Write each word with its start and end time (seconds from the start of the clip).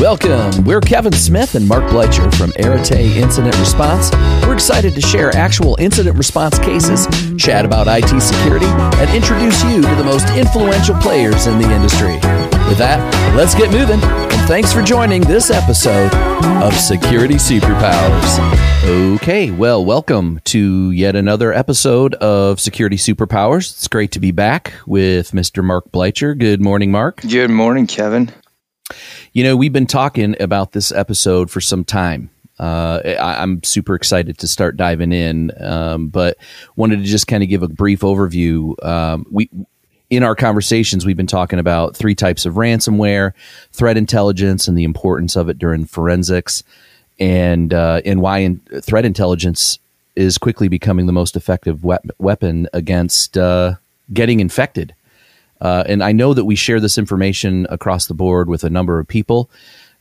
Welcome. 0.00 0.64
We're 0.64 0.80
Kevin 0.80 1.12
Smith 1.12 1.54
and 1.56 1.68
Marc 1.68 1.84
Bleicher 1.92 2.34
from 2.34 2.52
Arete 2.58 3.18
Incident 3.18 3.54
Response. 3.58 4.10
We're 4.46 4.54
excited 4.54 4.94
to 4.94 5.00
share 5.02 5.28
actual 5.36 5.76
incident 5.78 6.16
response 6.16 6.58
cases, 6.58 7.06
chat 7.36 7.66
about 7.66 7.86
IT 7.86 8.08
security, 8.18 8.64
and 8.64 9.10
introduce 9.14 9.62
you 9.62 9.82
to 9.82 9.94
the 9.96 10.02
most 10.02 10.30
influential 10.30 10.94
players 10.96 11.46
in 11.46 11.58
the 11.58 11.70
industry. 11.70 12.14
With 12.66 12.78
that, 12.78 13.34
let's 13.36 13.54
get 13.54 13.70
moving. 13.70 14.00
And 14.02 14.48
thanks 14.48 14.72
for 14.72 14.80
joining 14.80 15.20
this 15.20 15.50
episode 15.50 16.14
of 16.62 16.72
Security 16.72 17.34
Superpowers. 17.34 18.38
Okay, 19.16 19.50
well, 19.50 19.84
welcome 19.84 20.40
to 20.44 20.92
yet 20.92 21.14
another 21.14 21.52
episode 21.52 22.14
of 22.14 22.58
Security 22.58 22.96
Superpowers. 22.96 23.70
It's 23.72 23.88
great 23.88 24.12
to 24.12 24.18
be 24.18 24.30
back 24.30 24.72
with 24.86 25.32
Mr. 25.32 25.62
Marc 25.62 25.92
Bleicher. 25.92 26.38
Good 26.38 26.62
morning, 26.62 26.90
Mark. 26.90 27.20
Good 27.20 27.50
morning, 27.50 27.86
Kevin. 27.86 28.32
You 29.32 29.44
know, 29.44 29.56
we've 29.56 29.72
been 29.72 29.86
talking 29.86 30.36
about 30.40 30.72
this 30.72 30.92
episode 30.92 31.50
for 31.50 31.60
some 31.60 31.84
time. 31.84 32.30
Uh, 32.58 33.00
I, 33.04 33.42
am 33.42 33.62
super 33.62 33.94
excited 33.94 34.36
to 34.38 34.46
start 34.46 34.76
diving 34.76 35.12
in, 35.12 35.50
um, 35.62 36.08
but 36.08 36.36
wanted 36.76 36.98
to 36.98 37.04
just 37.04 37.26
kind 37.26 37.42
of 37.42 37.48
give 37.48 37.62
a 37.62 37.68
brief 37.68 38.00
overview. 38.00 38.74
Um, 38.84 39.24
we 39.30 39.48
in 40.10 40.24
our 40.24 40.34
conversations, 40.34 41.06
we've 41.06 41.16
been 41.16 41.26
talking 41.26 41.58
about 41.58 41.96
three 41.96 42.14
types 42.14 42.44
of 42.44 42.54
ransomware, 42.54 43.32
threat 43.72 43.96
intelligence, 43.96 44.68
and 44.68 44.76
the 44.76 44.84
importance 44.84 45.36
of 45.36 45.48
it 45.48 45.58
during 45.58 45.86
forensics, 45.86 46.62
and 47.18 47.72
uh, 47.72 48.02
and 48.04 48.20
why 48.20 48.38
in, 48.38 48.58
threat 48.82 49.06
intelligence 49.06 49.78
is 50.16 50.36
quickly 50.36 50.68
becoming 50.68 51.06
the 51.06 51.12
most 51.12 51.36
effective 51.36 51.82
weapon 51.82 52.68
against 52.74 53.38
uh, 53.38 53.74
getting 54.12 54.40
infected. 54.40 54.94
Uh, 55.60 55.84
and 55.86 56.02
I 56.02 56.12
know 56.12 56.34
that 56.34 56.44
we 56.44 56.56
share 56.56 56.80
this 56.80 56.98
information 56.98 57.66
across 57.70 58.06
the 58.06 58.14
board 58.14 58.48
with 58.48 58.64
a 58.64 58.70
number 58.70 58.98
of 58.98 59.06
people. 59.06 59.50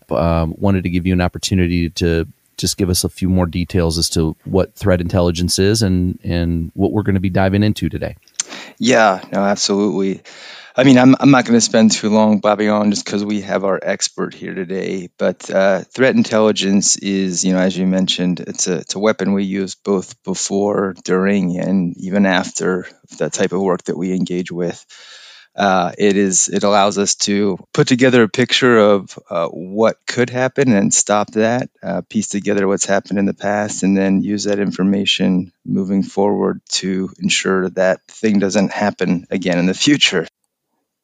Um, 0.10 0.56
wanted 0.58 0.84
to 0.84 0.90
give 0.90 1.06
you 1.06 1.14
an 1.14 1.22
opportunity 1.22 1.90
to 1.92 2.28
just 2.58 2.78
give 2.78 2.90
us 2.90 3.04
a 3.04 3.10
few 3.10 3.30
more 3.30 3.46
details 3.46 3.98
as 3.98 4.10
to 4.12 4.36
what 4.46 4.76
threat 4.76 5.02
intelligence 5.02 5.60
is 5.60 5.82
and 5.82 6.20
and 6.24 6.72
what 6.74 6.92
we're 6.92 7.04
going 7.04 7.16
to 7.16 7.22
be 7.22 7.30
diving 7.30 7.64
into 7.64 7.90
today. 7.90 8.16
Yeah, 8.78 9.24
no, 9.32 9.40
absolutely. 9.40 10.22
I 10.76 10.86
mean, 10.86 10.98
I'm, 10.98 11.16
I'm 11.20 11.32
not 11.32 11.44
going 11.44 11.58
to 11.58 11.62
spend 11.62 11.92
too 11.92 12.10
long 12.10 12.40
bobbing 12.40 12.70
on 12.70 12.92
just 12.92 13.04
because 13.04 13.26
we 13.26 13.42
have 13.42 13.66
our 13.66 13.78
expert 13.82 14.34
here 14.34 14.54
today. 14.54 15.10
But 15.18 15.50
uh, 15.50 15.82
threat 15.82 16.16
intelligence 16.16 16.96
is, 16.96 17.44
you 17.44 17.52
know, 17.52 17.60
as 17.60 17.78
you 17.78 17.86
mentioned, 17.86 18.40
it's 18.40 18.68
a, 18.68 18.78
it's 18.78 18.96
a 18.96 19.00
weapon 19.00 19.34
we 19.34 19.44
use 19.44 19.76
both 19.76 20.24
before, 20.24 20.96
during, 21.04 21.60
and 21.60 21.98
even 21.98 22.26
after 22.26 22.88
the 23.18 23.30
type 23.30 23.52
of 23.52 23.62
work 23.62 23.84
that 23.86 23.98
we 23.98 24.14
engage 24.14 24.54
with. 24.54 24.86
Uh, 25.60 25.92
it 25.98 26.16
is 26.16 26.48
it 26.48 26.64
allows 26.64 26.98
us 26.98 27.16
to 27.16 27.58
put 27.74 27.86
together 27.86 28.24
a 28.24 28.30
picture 28.30 28.78
of 28.78 29.20
uh, 29.30 29.50
what 29.50 29.98
could 30.08 30.30
happen 30.30 30.72
and 30.72 30.94
stop 30.94 31.32
that, 31.32 31.70
uh, 31.84 32.02
piece 32.08 32.30
together 32.30 32.66
what's 32.66 32.86
happened 32.86 33.20
in 33.20 33.26
the 33.26 33.34
past, 33.34 33.84
and 33.84 33.98
then 33.98 34.24
use 34.24 34.46
that 34.46 34.60
information 34.60 35.52
moving 35.66 36.02
forward 36.02 36.62
to 36.70 37.10
ensure 37.20 37.70
that 37.72 38.00
thing 38.08 38.40
doesn't 38.40 38.72
happen 38.72 39.28
again 39.30 39.60
in 39.60 39.66
the 39.66 39.74
future. 39.74 40.26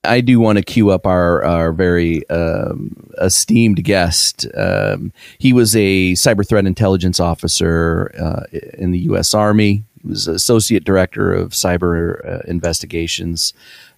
I 0.05 0.21
do 0.21 0.39
want 0.39 0.57
to 0.57 0.63
cue 0.63 0.89
up 0.89 1.05
our 1.05 1.43
our 1.43 1.73
very 1.73 2.27
um, 2.29 3.09
esteemed 3.17 3.83
guest. 3.83 4.47
Um, 4.55 5.11
he 5.37 5.51
was 5.51 5.75
a 5.75 6.13
cyber 6.13 6.47
threat 6.47 6.65
intelligence 6.65 7.19
officer 7.19 8.09
uh, 8.17 8.57
in 8.75 8.91
the 8.91 8.99
U.S. 8.99 9.33
Army. 9.33 9.83
He 10.01 10.07
was 10.07 10.29
associate 10.29 10.85
director 10.85 11.33
of 11.33 11.51
cyber 11.51 12.25
uh, 12.25 12.41
investigations 12.47 13.53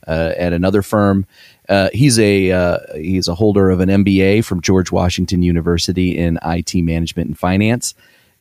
at 0.07 0.53
another 0.53 0.81
firm. 0.81 1.25
Uh, 1.69 1.89
he's 1.93 2.17
a 2.17 2.51
uh, 2.51 2.77
he's 2.95 3.27
a 3.27 3.35
holder 3.35 3.69
of 3.69 3.79
an 3.79 3.89
MBA 3.89 4.45
from 4.45 4.61
George 4.61 4.91
Washington 4.91 5.41
University 5.41 6.17
in 6.17 6.39
IT 6.43 6.73
management 6.75 7.27
and 7.27 7.37
finance, 7.37 7.93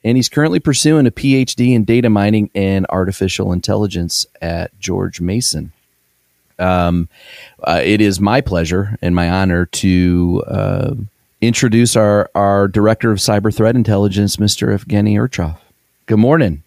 and 0.04 0.16
he's 0.16 0.28
currently 0.28 0.60
pursuing 0.60 1.06
a 1.06 1.10
PhD 1.10 1.74
in 1.74 1.84
data 1.84 2.08
mining 2.08 2.50
and 2.54 2.86
artificial 2.88 3.52
intelligence 3.52 4.26
at 4.40 4.78
George 4.78 5.20
Mason. 5.20 5.72
Um, 6.58 7.08
uh, 7.62 7.82
it 7.84 8.00
is 8.00 8.20
my 8.20 8.40
pleasure 8.40 8.96
and 9.02 9.14
my 9.14 9.28
honor 9.28 9.66
to 9.66 10.44
uh, 10.46 10.94
introduce 11.40 11.96
our 11.96 12.30
our 12.34 12.68
director 12.68 13.10
of 13.10 13.18
cyber 13.18 13.54
threat 13.54 13.74
intelligence, 13.74 14.36
Mr. 14.36 14.68
Evgueni 14.68 15.14
Erchov. 15.14 15.58
Good 16.06 16.18
morning. 16.18 16.62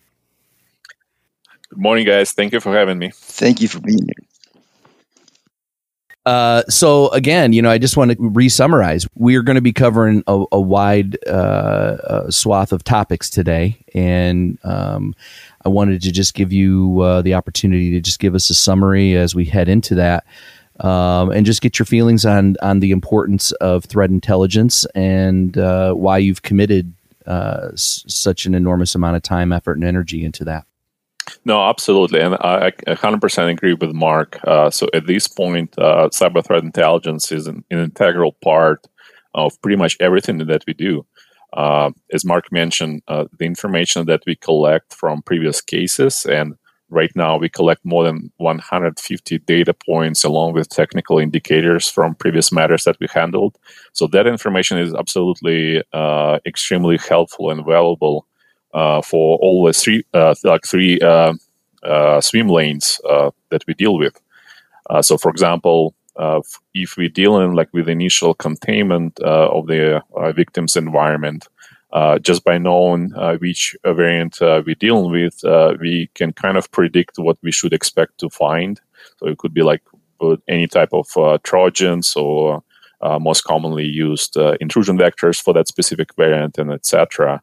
Good 1.70 1.80
morning, 1.80 2.06
guys. 2.06 2.34
Thank 2.34 2.52
you 2.52 2.60
for 2.60 2.74
having 2.74 2.98
me. 3.00 3.12
Thank 3.14 3.62
you 3.62 3.68
for 3.68 3.80
being 3.80 4.00
here. 4.00 4.29
Uh, 6.26 6.64
so 6.70 7.10
again, 7.10 7.54
you 7.54 7.62
know, 7.62 7.72
I 7.72 7.78
just 7.78 7.98
want 7.98 8.12
to 8.12 8.18
re-summarize. 8.20 9.08
We 9.16 9.36
are 9.36 9.42
going 9.42 9.56
to 9.56 9.62
be 9.62 9.74
covering 9.74 10.24
a, 10.28 10.44
a 10.52 10.60
wide 10.62 11.18
uh, 11.26 11.30
uh, 11.30 12.32
swath 12.32 12.72
of 12.72 12.84
topics 12.84 13.30
today, 13.30 13.78
and 13.96 14.60
um, 14.64 15.16
I 15.66 15.70
wanted 15.70 16.02
to 16.04 16.12
just 16.12 16.36
give 16.36 16.54
you 16.54 17.02
uh, 17.02 17.22
the 17.22 17.34
opportunity 17.34 17.92
to 17.92 18.02
just 18.02 18.20
give 18.20 18.36
us 18.36 18.50
a 18.50 18.54
summary 18.54 19.16
as 19.16 19.34
we 19.34 19.46
head 19.46 19.70
into 19.70 19.96
that, 19.96 20.26
um, 20.82 21.32
and 21.32 21.46
just 21.46 21.62
get 21.62 21.80
your 21.80 21.86
feelings 21.86 22.26
on 22.26 22.58
on 22.62 22.80
the 22.80 22.92
importance 22.92 23.52
of 23.54 23.86
threat 23.86 24.12
intelligence 24.12 24.86
and 24.94 25.58
uh, 25.58 25.94
why 25.94 26.18
you've 26.18 26.44
committed 26.44 26.94
uh, 27.26 27.70
s- 27.74 28.04
such 28.08 28.46
an 28.46 28.54
enormous 28.54 28.94
amount 28.94 29.16
of 29.16 29.24
time, 29.24 29.52
effort, 29.52 29.78
and 29.78 29.86
energy 29.86 30.24
into 30.24 30.44
that. 30.44 30.66
No, 31.46 31.64
absolutely, 31.64 32.20
and 32.20 32.36
I, 32.36 32.72
100% 32.88 33.50
agree 33.50 33.74
with 33.74 33.94
Marc. 33.94 34.40
Uh, 34.46 34.70
so 34.70 34.88
at 34.94 35.08
this 35.08 35.28
point, 35.28 35.74
uh, 35.78 36.10
cyber 36.10 36.46
threat 36.46 36.64
intelligence 36.64 37.32
is 37.32 37.48
an, 37.48 37.64
an, 37.72 37.80
integral 37.80 38.34
part 38.44 38.88
of 39.34 39.60
pretty 39.62 39.78
much 39.78 39.98
everything 40.00 40.38
that 40.40 40.64
we 40.68 40.74
do. 40.74 41.06
Uh, 41.54 41.92
as 42.14 42.26
Marc 42.26 42.52
mentioned, 42.52 43.02
uh, 43.08 43.26
the 43.38 43.46
information 43.46 44.06
that 44.06 44.22
we 44.28 44.36
collect 44.36 44.94
from 44.94 45.22
previous 45.24 45.62
cases, 45.62 46.26
and 46.26 46.56
right 46.90 47.12
now 47.16 47.38
we 47.38 47.50
collect 47.50 47.84
more 47.84 48.04
than 48.04 48.32
150 48.38 49.40
data 49.40 49.74
points 49.74 50.24
along 50.24 50.54
with 50.54 50.70
technical 50.70 51.20
indicators 51.20 51.90
from 51.90 52.16
previous 52.16 52.52
matters 52.52 52.84
that 52.84 52.98
we 53.00 53.08
handled. 53.14 53.58
So 53.94 54.08
that 54.08 54.28
information 54.28 54.78
is 54.78 54.94
absolutely 54.94 55.84
uh, 55.94 56.40
extremely 56.46 56.98
helpful 56.98 57.50
and 57.52 57.66
valuable 57.66 58.28
Uh, 58.74 59.02
for 59.02 59.40
all 59.40 59.66
the 59.66 59.74
three 59.74 60.04
uh, 60.14 60.36
like 60.44 60.64
three 60.64 61.00
um, 61.00 61.40
uh, 61.84 62.22
swim 62.22 62.48
lanes 62.48 63.02
uh, 63.10 63.32
that 63.50 63.64
we 63.68 63.74
deal 63.74 63.98
with. 63.98 64.20
Uh, 64.90 65.02
so, 65.02 65.18
for 65.18 65.30
example, 65.32 65.96
if 66.74 66.98
we 66.98 67.08
deal 67.08 67.40
in 67.40 67.54
like 67.54 67.70
with 67.74 67.88
initial 67.88 68.34
containment 68.34 69.20
of 69.22 69.68
the 69.68 70.02
victim's 70.36 70.76
environment, 70.76 71.48
uh, 71.92 72.20
just 72.20 72.44
by 72.44 72.58
knowing 72.58 73.12
uh, 73.16 73.38
which 73.38 73.76
variant 73.86 74.42
uh, 74.42 74.62
we're 74.66 74.76
dealing 74.76 75.12
with, 75.12 75.40
we 75.80 76.10
can 76.14 76.34
kind 76.34 76.58
of 76.58 76.70
predict 76.72 77.18
what 77.18 77.38
we 77.42 77.52
should 77.52 77.74
expect 77.74 78.20
to 78.20 78.30
find. 78.30 78.80
So 79.18 79.28
it 79.28 79.38
could 79.38 79.54
be 79.54 79.64
like 79.64 79.82
any 80.48 80.68
type 80.68 80.94
of 80.94 81.08
trojans 81.44 82.16
or 82.16 82.62
most 83.02 83.46
commonly 83.46 83.86
used 83.86 84.38
intrusion 84.60 84.98
vectors 84.98 85.42
for 85.42 85.54
that 85.54 85.68
specific 85.68 86.14
variant, 86.16 86.58
and 86.58 86.72
etc. 86.72 87.42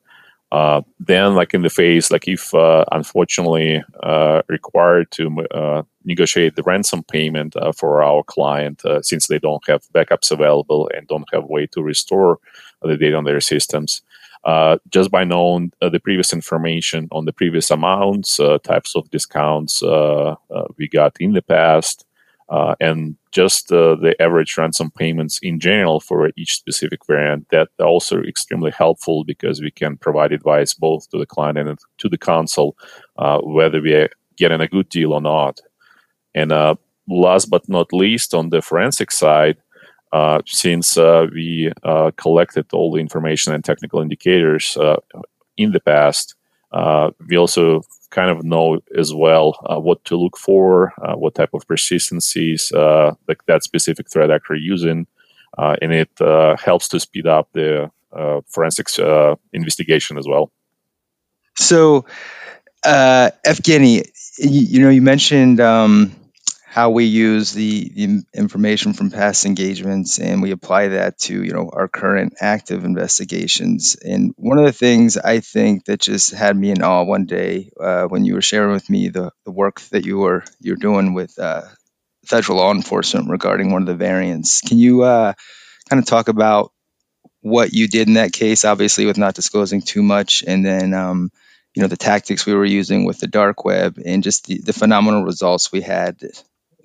Uh, 0.53 0.81
then, 1.01 1.35
like 1.35 1.55
in 1.55 1.63
the 1.63 1.71
phase, 1.71 2.11
like 2.11 2.29
if 2.29 2.55
uh, 2.55 2.85
unfortunately 2.93 3.83
uh, 4.03 4.43
required 4.49 5.11
to 5.11 5.45
uh, 5.51 5.83
negotiate 6.05 6.55
the 6.55 6.63
ransom 6.63 7.03
payment 7.03 7.57
uh, 7.57 7.73
for 7.73 8.03
our 8.03 8.23
client, 8.23 8.85
uh, 8.85 9.03
since 9.03 9.27
they 9.27 9.41
don't 9.41 9.67
have 9.67 9.83
backups 9.93 10.31
available 10.31 10.89
and 10.95 11.09
don't 11.09 11.29
have 11.33 11.45
way 11.45 11.67
to 11.67 11.83
restore 11.83 12.39
the 12.83 12.97
data 12.97 13.17
on 13.17 13.25
their 13.25 13.41
systems, 13.41 14.03
just 14.91 15.11
by 15.11 15.25
knowing 15.25 15.73
the 15.81 15.99
previous 15.99 16.33
information 16.33 17.09
on 17.11 17.25
the 17.25 17.33
previous 17.33 17.71
amounts, 17.71 18.39
types 18.63 18.95
of 18.95 19.11
discounts 19.11 19.83
we 20.77 20.87
got 20.89 21.17
in 21.19 21.33
the 21.33 21.43
past, 21.43 22.07
uh, 22.49 22.75
and 22.81 23.17
just 23.33 23.73
uh, 23.73 23.97
the 23.97 24.15
average 24.23 24.57
ransom 24.57 24.91
payments 24.93 25.39
in 25.43 25.59
general 25.59 26.01
for 26.01 26.31
each 26.37 26.55
specific 26.55 27.05
variant 27.07 27.49
that 27.51 27.69
also 27.81 28.23
extremely 28.23 28.71
helpful 28.71 29.25
because 29.25 29.61
we 29.61 29.71
can 29.71 29.97
provide 29.97 30.33
advice 30.33 30.73
both 30.73 31.11
to 31.11 31.19
the 31.19 31.27
client 31.27 31.59
and 31.59 31.79
to 31.99 32.09
the 32.09 32.19
counsel 32.19 32.77
uh, 33.19 33.39
whether 33.41 33.81
we 33.81 33.95
are 33.95 34.09
getting 34.37 34.61
a 34.61 34.69
good 34.69 34.89
deal 34.89 35.13
or 35.13 35.21
not. 35.21 35.61
And 36.35 36.53
uh, 36.53 36.77
last 37.09 37.47
but 37.47 37.69
not 37.69 37.93
least 37.93 38.33
on 38.33 38.51
the 38.51 38.63
forensic 38.63 39.11
side 39.11 39.57
uh, 40.13 40.41
since 40.47 40.97
uh, 40.97 41.27
we 41.33 41.73
collected 42.17 42.67
all 42.73 42.93
the 42.93 43.01
information 43.01 43.53
and 43.53 43.65
technical 43.65 44.01
indicators 44.01 44.79
in 45.57 45.73
the 45.73 45.81
past 45.81 46.37
we 47.29 47.37
also 47.37 47.83
kind 48.17 48.31
of 48.31 48.43
know 48.43 48.81
as 48.97 49.13
well 49.15 49.47
uh, 49.71 49.79
what 49.79 50.03
to 50.07 50.17
look 50.17 50.39
for, 50.39 50.95
uh, 51.03 51.15
what 51.15 51.35
type 51.35 51.53
of 51.53 51.67
persistencies 51.69 52.73
uh, 52.73 53.13
like 53.29 53.45
that 53.47 53.63
specific 53.63 54.11
threat 54.11 54.31
actor 54.31 54.55
using, 54.55 55.07
uh, 55.59 55.77
and 55.83 55.93
it 55.93 56.11
uh, 56.21 56.57
helps 56.57 56.89
to 56.89 56.99
speed 56.99 57.27
up 57.27 57.49
the 57.53 57.91
uh, 58.13 58.41
forensics 58.49 58.99
investigation 59.53 60.17
as 60.17 60.27
well. 60.27 60.51
So, 61.59 62.07
Evgueni, 62.85 64.09
you, 64.39 64.61
you, 64.73 64.81
know, 64.81 64.91
you 64.91 65.03
mentioned 65.03 65.61
um, 65.61 66.17
how 66.77 66.91
we 66.91 67.05
use 67.05 67.53
the, 67.53 68.23
information 68.35 68.93
from 68.93 69.11
past 69.11 69.47
engagements 69.47 70.19
and 70.19 70.43
we 70.43 70.51
apply 70.51 70.89
that 70.89 71.19
to 71.19 71.43
you 71.43 71.53
know 71.53 71.71
our 71.73 71.89
current 71.89 72.35
active 72.39 72.85
investigations. 72.85 73.97
And 73.97 74.35
one 74.37 74.59
of 74.59 74.67
the 74.67 74.73
things 74.73 75.17
i 75.17 75.41
think 75.41 75.87
that 75.87 76.01
just 76.01 76.33
had 76.33 76.55
me 76.55 76.71
in 76.71 76.83
awe 76.83 77.03
one 77.03 77.25
day 77.25 77.71
uh, 77.81 78.05
when 78.05 78.27
you 78.27 78.35
were 78.35 78.43
sharing 78.43 78.73
with 78.73 78.91
me 78.91 79.09
the, 79.09 79.33
the 79.47 79.51
work 79.51 79.81
that 79.93 80.05
you 80.05 80.19
were 80.19 80.45
you're 80.61 80.77
doing 80.77 81.15
with 81.15 81.39
uh, 81.39 81.63
federal 82.27 82.59
law 82.59 82.73
enforcement 82.73 83.31
regarding 83.31 83.73
one 83.73 83.83
of 83.83 83.89
the 83.89 83.95
variants. 83.95 84.61
Can 84.61 84.77
you 84.77 85.03
uh, 85.03 85.33
kind 85.89 86.03
of 86.03 86.07
talk 86.07 86.29
about 86.29 86.73
what 87.41 87.73
you 87.73 87.89
did 87.89 88.07
in 88.07 88.15
that 88.15 88.35
case 88.35 88.67
obviously 88.67 89.07
with 89.07 89.17
not 89.17 89.35
disclosing 89.35 89.81
too 89.81 90.03
much 90.03 90.45
and 90.47 90.63
then 90.63 90.93
um, 90.93 91.31
you 91.75 91.81
know 91.81 91.89
the 91.89 91.97
tactics 91.97 92.45
we 92.45 92.55
were 92.55 92.67
using 92.67 93.07
with 93.07 93.19
the 93.19 93.27
dark 93.27 93.65
web 93.65 93.99
and 94.05 94.23
just 94.23 94.45
the, 94.45 94.59
the 94.59 94.75
phenomenal 94.75 95.25
results 95.25 95.73
we 95.73 95.81
had 95.81 96.19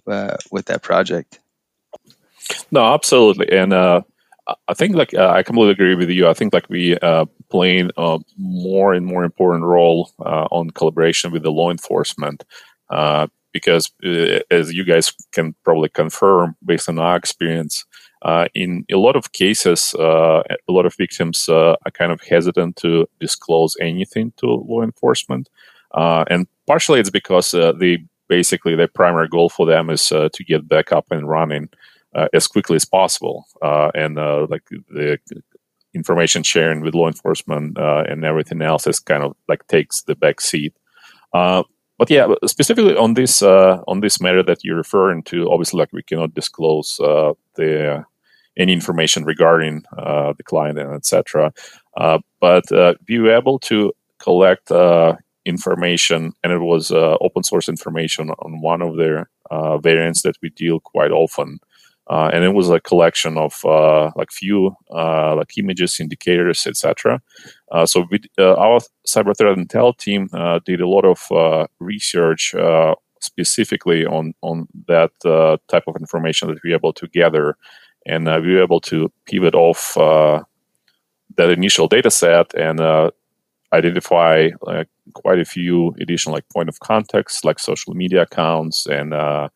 uh, 0.07 0.37
with 0.51 0.65
that 0.65 0.81
project. 0.81 1.39
No, 2.71 2.93
absolutely, 2.93 3.51
and 3.51 3.73
uh, 3.73 4.01
I 4.67 4.73
think 4.73 4.95
like 4.95 5.13
uh, 5.13 5.29
I 5.29 5.43
completely 5.43 5.71
agree 5.71 5.95
with 5.95 6.09
you. 6.09 6.27
I 6.27 6.33
think 6.33 6.53
like 6.53 6.69
we 6.69 6.97
uh, 6.97 7.25
playing 7.49 7.91
a 7.97 8.19
more 8.37 8.93
and 8.93 9.05
more 9.05 9.23
important 9.23 9.63
role 9.65 10.11
uh, 10.19 10.47
on 10.51 10.71
collaboration 10.71 11.31
with 11.31 11.43
the 11.43 11.51
law 11.51 11.69
enforcement 11.69 12.43
uh, 12.89 13.27
because, 13.53 13.91
uh, 14.05 14.39
as 14.49 14.73
you 14.73 14.83
guys 14.83 15.11
can 15.31 15.53
probably 15.63 15.89
confirm 15.89 16.55
based 16.65 16.89
on 16.89 16.99
our 16.99 17.15
experience, 17.15 17.85
uh, 18.23 18.47
in 18.53 18.85
a 18.91 18.97
lot 18.97 19.15
of 19.15 19.31
cases, 19.31 19.93
uh, 19.99 20.43
a 20.67 20.71
lot 20.71 20.85
of 20.85 20.95
victims 20.95 21.49
uh, 21.49 21.75
are 21.85 21.91
kind 21.91 22.11
of 22.11 22.21
hesitant 22.21 22.75
to 22.77 23.07
disclose 23.19 23.75
anything 23.81 24.31
to 24.37 24.45
law 24.45 24.81
enforcement. 24.81 25.49
Uh, 25.93 26.23
and 26.29 26.47
partially 26.67 26.99
it's 26.99 27.09
because 27.09 27.53
uh, 27.53 27.71
they 27.73 27.97
basically 28.31 28.75
their 28.75 28.87
primary 28.87 29.27
goal 29.27 29.49
for 29.49 29.65
them 29.65 29.89
is 29.89 30.09
uh, 30.09 30.29
to 30.31 30.43
get 30.45 30.65
back 30.65 30.93
up 30.93 31.05
and 31.11 31.27
running 31.27 31.67
uh, 32.15 32.29
as 32.33 32.47
quickly 32.47 32.77
as 32.77 32.85
possible, 32.85 33.45
uh, 33.61 33.91
and 33.93 34.17
uh, 34.17 34.47
like 34.49 34.63
the 34.69 35.19
information 35.93 36.41
sharing 36.41 36.79
with 36.79 36.95
law 36.95 37.07
enforcement 37.07 37.77
uh, 37.77 38.03
and 38.07 38.23
everything 38.23 38.61
else 38.61 38.87
is 38.87 39.01
kind 39.01 39.21
of 39.21 39.35
like 39.49 39.67
takes 39.67 40.03
the 40.03 40.15
back 40.15 40.39
seat. 40.39 40.73
but 41.33 42.09
yeah, 42.09 42.25
specifically 42.45 42.95
on 42.95 43.15
this 43.15 43.43
on 43.91 43.99
this 43.99 44.21
matter 44.21 44.43
that 44.43 44.63
you're 44.63 44.83
referring 44.85 45.23
to, 45.23 45.51
obviously, 45.51 45.79
like 45.79 45.91
we 45.91 46.03
cannot 46.03 46.33
disclose 46.33 46.95
the 47.57 48.05
any 48.57 48.73
information 48.73 49.25
regarding 49.25 49.83
the 50.37 50.43
client 50.45 50.79
and 50.79 50.93
etc. 50.93 51.51
but 52.39 52.65
were 53.23 53.37
able 53.41 53.59
to 53.59 53.91
collect 54.19 54.71
information, 55.45 56.33
and 56.43 56.53
it 56.53 56.59
was 56.59 56.91
uh, 56.91 57.17
open 57.21 57.43
source 57.43 57.67
information 57.67 58.29
on 58.29 58.61
one 58.61 58.81
of 58.81 58.97
their 58.97 59.29
uh, 59.49 59.77
variants 59.77 60.21
that 60.21 60.37
we 60.41 60.49
deal 60.49 60.79
quite 60.79 61.11
often. 61.11 61.59
Uh, 62.09 62.29
and 62.33 62.43
it 62.43 62.53
was 62.53 62.69
a 62.69 62.79
collection 62.79 63.37
of 63.37 63.63
uh, 63.63 64.11
like 64.15 64.31
few 64.31 64.75
uh, 64.93 65.35
like 65.35 65.57
images, 65.57 65.99
indicators, 65.99 66.67
etc. 66.67 67.21
Uh, 67.71 67.85
so 67.85 68.05
we, 68.09 68.19
our 68.39 68.81
cyber 69.07 69.37
threat 69.37 69.57
intel 69.57 69.95
team 69.97 70.27
did 70.65 70.81
a 70.81 70.87
lot 70.87 71.05
of 71.05 71.67
research 71.79 72.53
specifically 73.21 74.05
on 74.05 74.33
on 74.41 74.67
that 74.87 75.11
type 75.69 75.83
of 75.87 75.95
information 75.95 76.49
that 76.49 76.57
we 76.63 76.71
were 76.71 76.75
able 76.75 76.91
to 76.91 77.07
gather, 77.07 77.55
and 78.05 78.25
we 78.25 78.55
were 78.55 78.63
able 78.63 78.81
to 78.81 79.09
pivot 79.25 79.55
off 79.55 79.93
that 79.95 81.49
initial 81.49 81.87
data 81.87 82.11
set 82.11 82.53
and 82.55 82.79
identify 83.73 84.49
quite 85.13 85.39
a 85.39 85.45
few 85.45 85.95
additional 85.99 86.33
like 86.33 86.47
point 86.49 86.69
of 86.69 86.79
contacts 86.79 87.43
like 87.43 87.59
social 87.59 87.93
media 87.93 88.23
accounts 88.23 88.85
and 88.85 89.13
uh, 89.13 89.49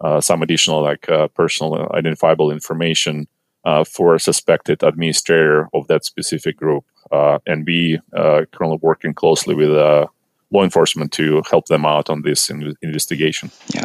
uh, 0.00 0.20
some 0.20 0.42
additional 0.42 0.82
like 0.82 1.08
uh, 1.08 1.28
personal 1.28 1.90
identifiable 1.94 2.50
information 2.50 3.26
uh, 3.64 3.84
for 3.84 4.14
a 4.14 4.20
suspected 4.20 4.82
administrator 4.82 5.68
of 5.72 5.86
that 5.86 6.04
specific 6.04 6.56
group 6.56 6.84
uh, 7.12 7.38
and 7.46 7.66
we 7.66 7.98
currently 8.12 8.78
working 8.82 9.14
closely 9.14 9.54
with 9.54 9.70
law 9.70 10.62
enforcement 10.62 11.12
to 11.12 11.42
help 11.50 11.66
them 11.66 11.86
out 11.86 12.10
on 12.10 12.22
this 12.22 12.50
in- 12.50 12.76
investigation. 12.82 13.50
Yeah. 13.74 13.84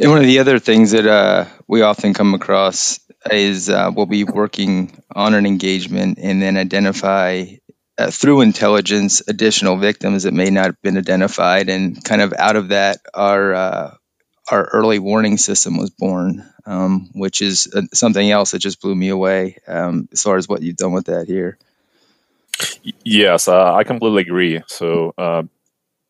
And 0.00 0.10
one 0.10 0.20
of 0.20 0.26
the 0.26 0.38
other 0.38 0.60
things 0.60 0.92
that 0.92 1.48
we 1.66 1.82
often 1.82 2.14
come 2.14 2.34
across 2.34 3.00
is 3.32 3.68
we'll 3.68 4.06
be 4.06 4.24
working 4.24 5.02
on 5.14 5.34
an 5.34 5.46
engagement 5.46 6.18
and 6.20 6.40
then 6.40 6.56
identify 6.56 7.44
uh, 7.98 8.10
through 8.10 8.42
intelligence 8.42 9.22
additional 9.26 9.76
victims 9.76 10.22
that 10.22 10.32
may 10.32 10.50
not 10.50 10.66
have 10.66 10.82
been 10.82 10.96
identified, 10.96 11.68
and 11.68 12.02
kind 12.04 12.22
of 12.22 12.32
out 12.38 12.56
of 12.56 12.68
that, 12.68 12.98
our 13.12 13.54
uh, 13.54 13.94
our 14.50 14.64
early 14.66 14.98
warning 15.00 15.36
system 15.36 15.76
was 15.76 15.90
born, 15.90 16.48
um, 16.64 17.10
which 17.14 17.42
is 17.42 17.68
uh, 17.74 17.82
something 17.92 18.30
else 18.30 18.52
that 18.52 18.60
just 18.60 18.80
blew 18.80 18.94
me 18.94 19.08
away 19.08 19.58
um, 19.66 20.08
as 20.12 20.22
far 20.22 20.36
as 20.36 20.48
what 20.48 20.62
you've 20.62 20.76
done 20.76 20.92
with 20.92 21.06
that 21.06 21.26
here. 21.26 21.58
Yes, 23.04 23.48
uh, 23.48 23.74
I 23.74 23.84
completely 23.84 24.22
agree. 24.22 24.62
So, 24.68 25.14
uh, 25.18 25.42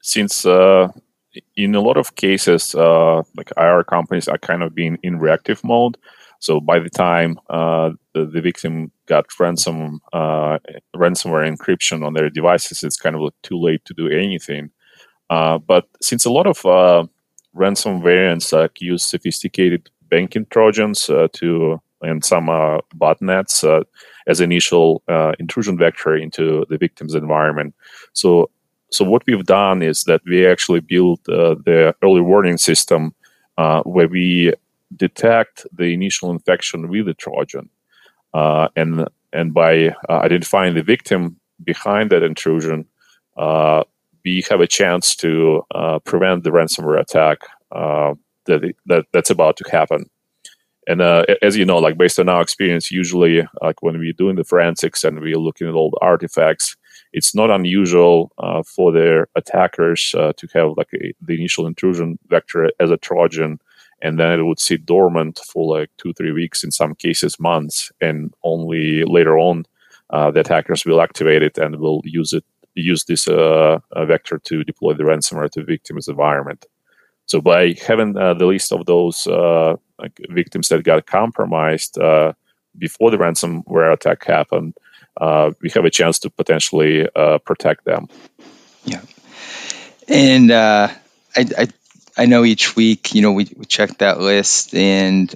since 0.03 0.45
in 0.45 1.75
a 1.75 1.81
lot 1.81 1.97
of 1.97 2.15
cases, 2.17 2.75
like 2.75 3.53
IR 3.57 3.85
companies 3.85 4.29
are 4.29 4.39
kind 4.39 4.63
of 4.63 4.75
being 4.75 4.99
in 5.03 5.19
reactive 5.19 5.65
mode, 5.65 5.97
so 6.41 6.61
by 6.61 6.79
the 6.79 6.91
time 6.91 7.39
uh, 7.51 7.91
the, 8.15 8.25
the, 8.25 8.41
victim 8.41 8.93
got 9.07 9.27
ransom 9.41 10.01
uh, 10.13 10.59
ransomware 10.95 11.47
encryption 11.51 12.07
on 12.07 12.15
their 12.15 12.31
devices, 12.31 12.83
it's 12.83 12.97
kind 12.97 13.17
of 13.17 13.33
too 13.43 13.59
late 13.59 13.85
to 13.87 13.95
do 13.95 14.09
anything. 14.09 14.71
Uh, 15.31 15.59
but 15.59 15.87
since 16.01 16.25
a 16.25 16.31
lot 16.31 16.47
of 16.47 16.65
uh, 16.65 17.05
ransom 17.55 18.03
variants 18.03 18.53
use 18.79 19.05
sophisticated 19.05 19.91
banking 20.09 20.47
trojans 20.51 21.11
uh, 21.11 21.29
to 21.33 21.81
and 22.01 22.25
some 22.25 22.49
uh, 22.49 22.79
botnets 22.97 23.85
as 24.29 24.41
initial 24.41 25.03
intrusion 25.41 25.77
vector 25.77 26.15
into 26.15 26.65
the 26.71 26.79
victim's 26.79 27.15
environment, 27.15 27.75
so 28.13 28.49
so 28.91 29.05
what 29.05 29.23
we've 29.27 29.45
done 29.45 29.83
is 29.83 30.05
that 30.05 30.23
we 30.25 30.47
actually 30.47 30.81
built 30.81 31.23
the 31.25 31.95
early 32.03 32.21
warning 32.21 32.57
system 32.57 33.13
where 33.57 34.07
we 34.07 34.55
detect 34.97 35.67
the 35.73 35.93
initial 35.93 36.31
infection 36.31 36.89
with 36.89 37.07
the 37.07 37.15
Trojan, 37.15 37.69
uh, 38.35 38.69
and 38.77 39.09
and 39.33 39.53
by 39.53 39.89
uh, 40.09 40.21
identifying 40.23 40.75
the 40.75 40.83
victim 40.83 41.37
behind 41.63 42.11
that 42.11 42.23
intrusion, 42.23 42.87
uh, 43.37 43.85
we 44.25 44.45
have 44.49 44.61
a 44.61 44.67
chance 44.67 45.15
to 45.17 45.63
uh, 45.75 45.99
prevent 46.01 46.45
the 46.45 46.51
ransomware 46.51 47.01
attack 47.01 47.39
uh, 47.73 48.15
that, 48.47 48.75
that 48.87 49.07
that's 49.13 49.31
about 49.31 49.57
to 49.59 49.71
happen. 49.71 50.09
And 50.87 51.03
uh, 51.03 51.25
as 51.43 51.57
you 51.57 51.67
know, 51.67 51.77
like 51.77 51.99
based 51.99 52.19
on 52.19 52.31
our 52.31 52.41
experience, 52.41 52.91
usually 52.91 53.47
like 53.61 53.83
when 53.83 53.99
we're 53.99 54.15
doing 54.15 54.37
the 54.37 54.45
forensics 54.45 55.05
and 55.05 55.21
we're 55.21 55.37
looking 55.37 55.69
at 55.69 55.75
all 55.75 55.91
the 55.91 55.99
artifacts, 56.01 56.77
it's 57.13 57.35
not 57.35 57.51
unusual 57.51 58.33
for 58.65 58.91
their 58.91 59.29
attackers 59.37 60.13
to 60.13 60.49
have 60.55 60.71
like 60.79 60.89
a, 60.95 61.13
the 61.21 61.35
initial 61.35 61.67
intrusion 61.67 62.19
vector 62.29 62.71
as 62.81 62.91
a 62.91 62.97
Trojan 62.97 63.61
and 64.01 64.19
then 64.19 64.39
it 64.39 64.45
would 64.45 64.61
sit 64.61 64.87
dormant 64.87 65.41
for 65.47 65.79
like 65.79 65.91
two 65.99 66.13
three 66.13 66.33
weeks 66.33 66.63
in 66.65 66.71
some 66.71 66.95
cases 66.95 67.41
months 67.41 67.91
and 68.01 68.33
only 68.43 69.05
later 69.05 69.39
on 69.39 69.65
uh, 70.11 70.31
the 70.31 70.41
attackers 70.41 70.85
will 70.85 71.01
activate 71.01 71.43
it 71.43 71.59
and 71.59 71.77
will 71.77 72.01
use 72.05 72.33
it 72.33 72.45
use 72.75 73.05
this 73.05 73.27
uh, 73.27 73.79
vector 74.07 74.39
to 74.39 74.63
deploy 74.63 74.95
the 74.95 75.03
ransomware 75.03 75.51
to 75.51 75.65
victim's 75.65 76.07
environment. 76.07 76.65
So 77.27 77.41
by 77.41 77.75
having 77.87 78.17
uh, 78.17 78.35
the 78.35 78.47
list 78.47 78.73
of 78.73 78.87
those 78.87 79.27
uh, 79.27 79.75
like 79.99 80.19
victims 80.31 80.69
that 80.69 80.85
got 80.85 81.07
compromised 81.07 81.99
uh, 81.99 82.35
before 82.79 83.11
the 83.11 83.17
ransomware 83.17 83.93
attack 83.93 84.25
happened 84.25 84.75
uh, 85.21 85.51
we 85.61 85.71
have 85.71 85.85
a 85.85 85.91
chance 85.91 86.21
to 86.21 86.31
potentially 86.31 87.09
protect 87.45 87.85
them. 87.85 88.07
Yeah. 88.85 89.03
And 90.07 90.53
I, 90.53 90.95
I 91.37 91.69
I 92.19 92.27
know 92.27 92.45
each 92.45 92.75
week, 92.75 93.15
you 93.15 93.23
know, 93.23 93.33
we, 93.33 93.49
we 93.57 93.65
check 93.65 93.99
that 93.99 94.19
list 94.21 94.75
and 94.75 95.33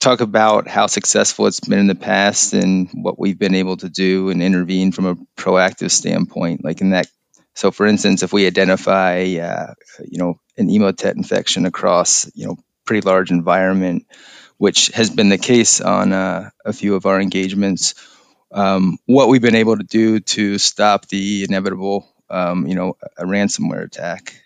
talk 0.00 0.22
about 0.22 0.68
how 0.68 0.86
successful 0.86 1.46
it's 1.46 1.60
been 1.60 1.78
in 1.78 1.86
the 1.86 1.94
past 1.94 2.54
and 2.54 2.88
what 2.94 3.18
we've 3.18 3.38
been 3.38 3.54
able 3.54 3.76
to 3.76 3.90
do 3.90 4.30
and 4.30 4.42
intervene 4.42 4.90
from 4.90 5.06
a 5.06 5.16
proactive 5.36 5.90
standpoint. 5.90 6.64
Like 6.64 6.80
in 6.80 6.90
that, 6.90 7.08
so 7.54 7.70
for 7.70 7.86
instance, 7.86 8.22
if 8.22 8.32
we 8.32 8.46
identify, 8.46 9.36
uh, 9.40 9.74
you 10.02 10.18
know, 10.18 10.40
an 10.56 10.68
emotet 10.68 11.14
infection 11.16 11.66
across, 11.66 12.30
you 12.34 12.46
know, 12.46 12.56
pretty 12.86 13.06
large 13.06 13.30
environment, 13.30 14.06
which 14.56 14.88
has 14.88 15.10
been 15.10 15.28
the 15.28 15.38
case 15.38 15.82
on 15.82 16.12
uh, 16.12 16.50
a 16.64 16.72
few 16.72 16.94
of 16.94 17.06
our 17.06 17.20
engagements, 17.20 17.94
um, 18.50 18.98
what 19.06 19.28
we've 19.28 19.42
been 19.42 19.56
able 19.56 19.76
to 19.76 19.84
do 19.84 20.20
to 20.20 20.58
stop 20.58 21.06
the 21.08 21.44
inevitable, 21.44 22.08
um, 22.30 22.66
you 22.66 22.76
know, 22.76 22.96
a 23.18 23.24
ransomware 23.24 23.84
attack. 23.84 24.40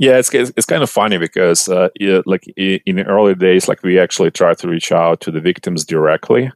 Yeah, 0.00 0.16
it's 0.16 0.32
it's 0.32 0.64
kind 0.64 0.82
of 0.82 0.88
funny 0.88 1.18
because 1.18 1.68
uh, 1.68 1.90
like 2.24 2.46
in 2.56 2.96
the 2.96 3.04
early 3.04 3.34
days, 3.34 3.68
like 3.68 3.82
we 3.82 3.98
actually 3.98 4.30
tried 4.30 4.56
to 4.60 4.68
reach 4.68 4.92
out 4.92 5.20
to 5.20 5.30
the 5.30 5.42
victims 5.42 5.84
directly, 5.84 6.50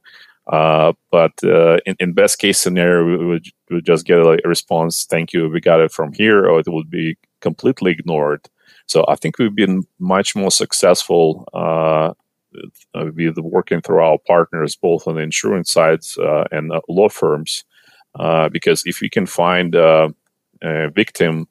uh, 0.46 0.94
but 1.10 1.32
uh, 1.44 1.76
in, 1.84 1.94
in 2.00 2.14
best 2.14 2.38
case 2.38 2.58
scenario, 2.58 3.04
we 3.04 3.22
would, 3.22 3.44
we 3.68 3.76
would 3.76 3.84
just 3.84 4.06
get 4.06 4.18
a, 4.18 4.38
a, 4.42 4.48
response, 4.48 5.04
"Thank 5.04 5.34
you, 5.34 5.50
we 5.50 5.60
got 5.60 5.82
it 5.82 5.92
from 5.92 6.14
here," 6.14 6.46
or 6.48 6.58
it 6.58 6.68
would 6.68 6.88
be 6.88 7.18
completely 7.42 7.90
ignored. 7.90 8.48
So 8.86 9.04
I 9.08 9.16
think 9.16 9.38
we've 9.38 9.54
been 9.54 9.82
much 9.98 10.34
more 10.34 10.50
successful 10.50 11.46
uh, 11.52 12.14
with 12.94 13.36
working 13.36 13.82
through 13.82 14.00
our 14.00 14.16
partners, 14.26 14.74
both 14.74 15.06
on 15.06 15.16
the 15.16 15.20
insurance 15.22 15.70
sides 15.70 16.16
uh, 16.16 16.44
and 16.50 16.72
uh, 16.72 16.80
law 16.88 17.10
firms, 17.10 17.62
uh, 18.18 18.48
because 18.48 18.82
if 18.86 19.02
we 19.02 19.10
can 19.10 19.26
find 19.26 19.74
a 19.74 20.14
victim 20.94 21.46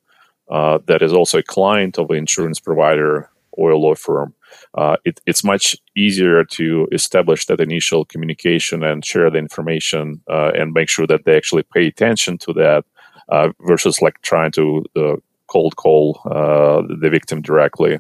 that 0.50 1.01
is 1.01 1.13
also 1.13 1.39
a 1.39 1.43
client 1.43 1.97
of 1.97 2.09
an 2.09 2.17
insurance 2.17 2.59
provider 2.59 3.29
or 3.51 3.71
a 3.71 3.77
law 3.77 3.95
firm, 3.95 4.33
uh, 4.75 4.97
it, 5.05 5.19
it's 5.25 5.43
much 5.43 5.75
easier 5.95 6.43
to 6.43 6.88
establish 6.91 7.45
that 7.45 7.59
initial 7.59 8.05
communication 8.05 8.83
and 8.83 9.05
share 9.05 9.29
the 9.29 9.38
information 9.38 10.21
uh, 10.29 10.51
and 10.55 10.73
make 10.73 10.89
sure 10.89 11.07
that 11.07 11.25
they 11.25 11.35
actually 11.35 11.63
pay 11.63 11.88
attention 11.88 12.38
to 12.38 12.53
that 12.53 12.83
uh, 13.29 13.50
versus 13.62 14.01
like 14.01 14.19
trying 14.21 14.51
to 14.51 14.83
cold 15.47 15.75
call 15.75 16.19
the 16.23 17.09
victim 17.12 17.41
directly. 17.41 18.00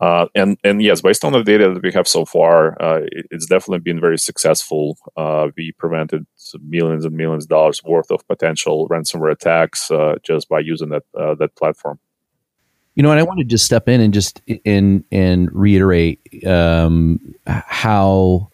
Uh, 0.00 0.26
and 0.34 0.56
and 0.62 0.80
yes, 0.80 1.00
based 1.00 1.24
on 1.24 1.32
the 1.32 1.42
data 1.42 1.72
that 1.72 1.82
we 1.82 1.92
have 1.92 2.06
so 2.06 2.24
far, 2.24 2.80
uh, 2.80 3.00
it, 3.10 3.26
it's 3.30 3.46
definitely 3.46 3.80
been 3.80 4.00
very 4.00 4.18
successful. 4.18 4.96
Uh, 5.16 5.48
we 5.56 5.72
prevented 5.72 6.24
millions 6.62 7.04
and 7.04 7.16
millions 7.16 7.44
of 7.44 7.48
dollars 7.48 7.82
worth 7.82 8.10
of 8.10 8.26
potential 8.28 8.88
ransomware 8.88 9.32
attacks 9.32 9.90
just 10.22 10.48
by 10.48 10.60
using 10.60 10.90
that 10.90 11.02
that 11.38 11.54
platform. 11.56 11.98
You 12.94 13.02
know, 13.02 13.12
and 13.12 13.20
I 13.20 13.22
want 13.22 13.38
to 13.38 13.44
just 13.44 13.64
step 13.64 13.88
in 13.88 14.00
and 14.00 14.12
just 14.12 14.40
in 14.64 15.04
and 15.12 15.52
reiterate 15.52 16.20
um, 16.44 17.34
how 17.46 18.50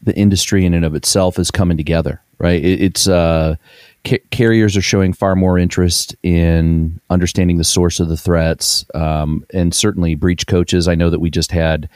the 0.00 0.16
industry 0.16 0.64
in 0.64 0.72
and 0.72 0.84
of 0.84 0.94
itself 0.94 1.38
is 1.38 1.50
coming 1.50 1.76
together. 1.76 2.22
Right? 2.38 2.64
It, 2.64 2.80
it's 2.80 3.08
uh, 3.08 3.56
ca- 4.04 4.22
carriers 4.30 4.76
are 4.76 4.82
showing 4.82 5.12
far 5.12 5.34
more 5.34 5.58
interest 5.58 6.14
in 6.22 7.00
understanding 7.10 7.58
the 7.58 7.64
source 7.64 8.00
of 8.00 8.08
the 8.08 8.16
threats, 8.16 8.84
um, 8.94 9.44
and 9.52 9.74
certainly 9.74 10.14
breach 10.14 10.46
coaches. 10.46 10.88
I 10.88 10.94
know 10.94 11.10
that 11.10 11.20
we 11.20 11.30
just 11.30 11.52
had. 11.52 11.88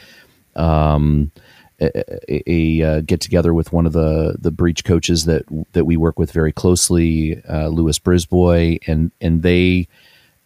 Um, 0.55 1.33
a, 1.79 2.41
a, 2.51 2.81
a, 2.81 3.03
get 3.03 3.21
together 3.21 3.53
with 3.53 3.71
one 3.71 3.85
of 3.85 3.93
the 3.93 4.35
the 4.39 4.51
breach 4.51 4.83
coaches 4.83 5.27
that 5.27 5.45
that 5.73 5.85
we 5.85 5.99
work 5.99 6.19
with 6.19 6.33
very 6.33 6.51
closely, 6.51 7.43
uh, 7.51 7.69
Lewis 7.69 7.99
Brisbois, 7.99 8.79
and 8.87 9.13
and 9.21 9.43
they 9.43 9.87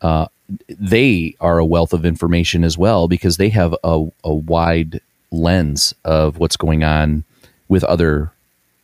uh, 0.01 0.27
they 0.69 1.37
are 1.41 1.59
a 1.59 1.65
wealth 1.65 1.93
of 1.93 2.05
information 2.05 2.65
as 2.65 2.77
well 2.77 3.09
because 3.09 3.37
they 3.37 3.49
have 3.51 3.75
a, 3.85 4.07
a 4.25 4.35
wide 4.35 5.01
lens 5.31 5.95
of 6.05 6.39
what's 6.39 6.57
going 6.57 6.83
on 6.83 7.25
with 7.69 7.85
other 7.85 8.33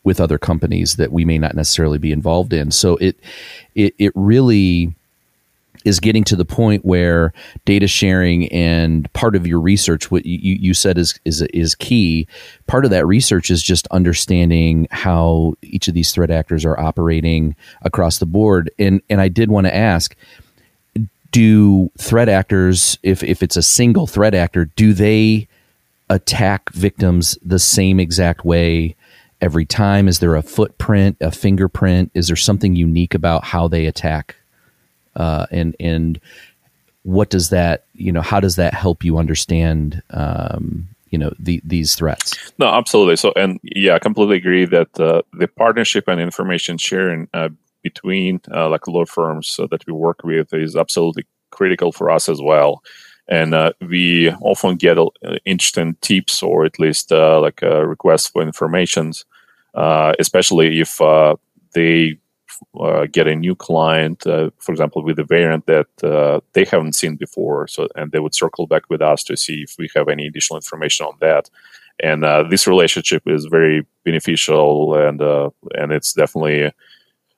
with 0.06 0.20
other 0.20 0.38
companies 0.38 0.96
that 0.96 1.12
we 1.12 1.24
may 1.24 1.36
not 1.36 1.56
necessarily 1.56 1.98
be 1.98 2.12
involved 2.12 2.52
in. 2.52 2.70
So 2.70 2.96
it 2.96 3.18
it, 3.74 3.92
it 3.98 4.12
really 4.14 4.94
is 5.84 6.00
getting 6.00 6.24
to 6.24 6.36
the 6.36 6.44
point 6.44 6.84
where 6.84 7.32
data 7.64 7.86
sharing 7.86 8.48
and 8.48 9.12
part 9.12 9.36
of 9.36 9.46
your 9.46 9.60
research, 9.60 10.10
what 10.10 10.24
you, 10.24 10.54
you 10.54 10.74
said 10.74 10.96
is, 10.96 11.18
is 11.24 11.42
is 11.42 11.74
key. 11.74 12.26
Part 12.68 12.84
of 12.84 12.92
that 12.92 13.04
research 13.06 13.50
is 13.50 13.62
just 13.62 13.86
understanding 13.88 14.86
how 14.90 15.54
each 15.62 15.88
of 15.88 15.94
these 15.94 16.12
threat 16.12 16.30
actors 16.30 16.64
are 16.64 16.78
operating 16.78 17.56
across 17.82 18.18
the 18.18 18.26
board. 18.26 18.70
And 18.78 19.02
and 19.10 19.20
I 19.20 19.28
did 19.28 19.50
want 19.50 19.66
to 19.66 19.74
ask, 19.74 20.14
do 21.32 21.90
threat 21.98 22.28
actors, 22.28 22.96
if, 23.02 23.24
if 23.24 23.42
it's 23.42 23.56
a 23.56 23.62
single 23.62 24.06
threat 24.06 24.34
actor, 24.34 24.66
do 24.76 24.92
they 24.92 25.48
attack 26.08 26.70
victims 26.70 27.36
the 27.44 27.58
same 27.58 27.98
exact 27.98 28.44
way 28.44 28.94
every 29.40 29.64
time? 29.64 30.08
Is 30.08 30.18
there 30.18 30.34
a 30.34 30.42
footprint, 30.42 31.16
a 31.20 31.30
fingerprint? 31.30 32.10
Is 32.14 32.28
there 32.28 32.36
something 32.36 32.76
unique 32.76 33.14
about 33.14 33.44
how 33.44 33.68
they 33.68 33.86
attack? 33.86 34.36
Uh, 35.14 35.46
and 35.50 35.74
and 35.80 36.20
what 37.02 37.30
does 37.30 37.50
that 37.50 37.84
you 37.94 38.12
know? 38.12 38.22
How 38.22 38.40
does 38.40 38.56
that 38.56 38.74
help 38.74 39.04
you 39.04 39.18
understand 39.18 40.02
um, 40.10 40.88
you 41.10 41.18
know 41.18 41.32
the, 41.38 41.60
these 41.64 41.94
threats? 41.94 42.52
No, 42.58 42.66
absolutely. 42.66 43.16
So 43.16 43.32
and 43.36 43.58
yeah, 43.62 43.94
I 43.94 43.98
completely 43.98 44.36
agree 44.36 44.66
that 44.66 44.98
uh, 45.00 45.22
the 45.32 45.48
partnership 45.48 46.08
and 46.08 46.20
information 46.20 46.78
sharing 46.78 47.28
uh, 47.32 47.48
between 47.82 48.40
uh, 48.52 48.68
like 48.68 48.86
law 48.88 49.04
firms 49.04 49.58
uh, 49.58 49.66
that 49.70 49.86
we 49.86 49.92
work 49.92 50.22
with 50.24 50.52
is 50.52 50.76
absolutely 50.76 51.24
critical 51.50 51.92
for 51.92 52.10
us 52.10 52.28
as 52.28 52.40
well. 52.42 52.82
And 53.28 53.54
uh, 53.54 53.72
we 53.80 54.30
often 54.40 54.76
get 54.76 54.98
uh, 54.98 55.10
interesting 55.44 55.96
tips 56.00 56.42
or 56.42 56.64
at 56.64 56.78
least 56.78 57.10
uh, 57.12 57.40
like 57.40 57.60
requests 57.62 58.28
for 58.28 58.42
information, 58.42 59.12
uh, 59.74 60.12
especially 60.18 60.80
if 60.80 61.00
they 61.74 62.18
get 63.12 63.26
a 63.26 63.34
new 63.34 63.54
client, 63.54 64.22
for 64.22 64.70
example, 64.72 65.02
with 65.02 65.18
a 65.18 65.24
variant 65.24 65.66
that 65.66 65.88
they 66.52 66.64
haven't 66.64 66.94
seen 66.94 67.16
before. 67.16 67.66
So, 67.66 67.88
and 67.96 68.12
they 68.12 68.20
would 68.20 68.34
circle 68.34 68.66
back 68.66 68.88
with 68.88 69.02
us 69.02 69.24
to 69.24 69.36
see 69.36 69.62
if 69.62 69.74
we 69.78 69.88
have 69.96 70.08
any 70.08 70.26
additional 70.26 70.56
information 70.56 71.06
on 71.06 71.16
that 71.20 71.50
and 72.00 72.24
uh, 72.24 72.42
this 72.42 72.66
relationship 72.66 73.22
is 73.26 73.46
very 73.46 73.86
beneficial 74.04 74.94
and 74.94 75.22
uh, 75.22 75.50
and 75.74 75.92
it's 75.92 76.12
definitely 76.12 76.70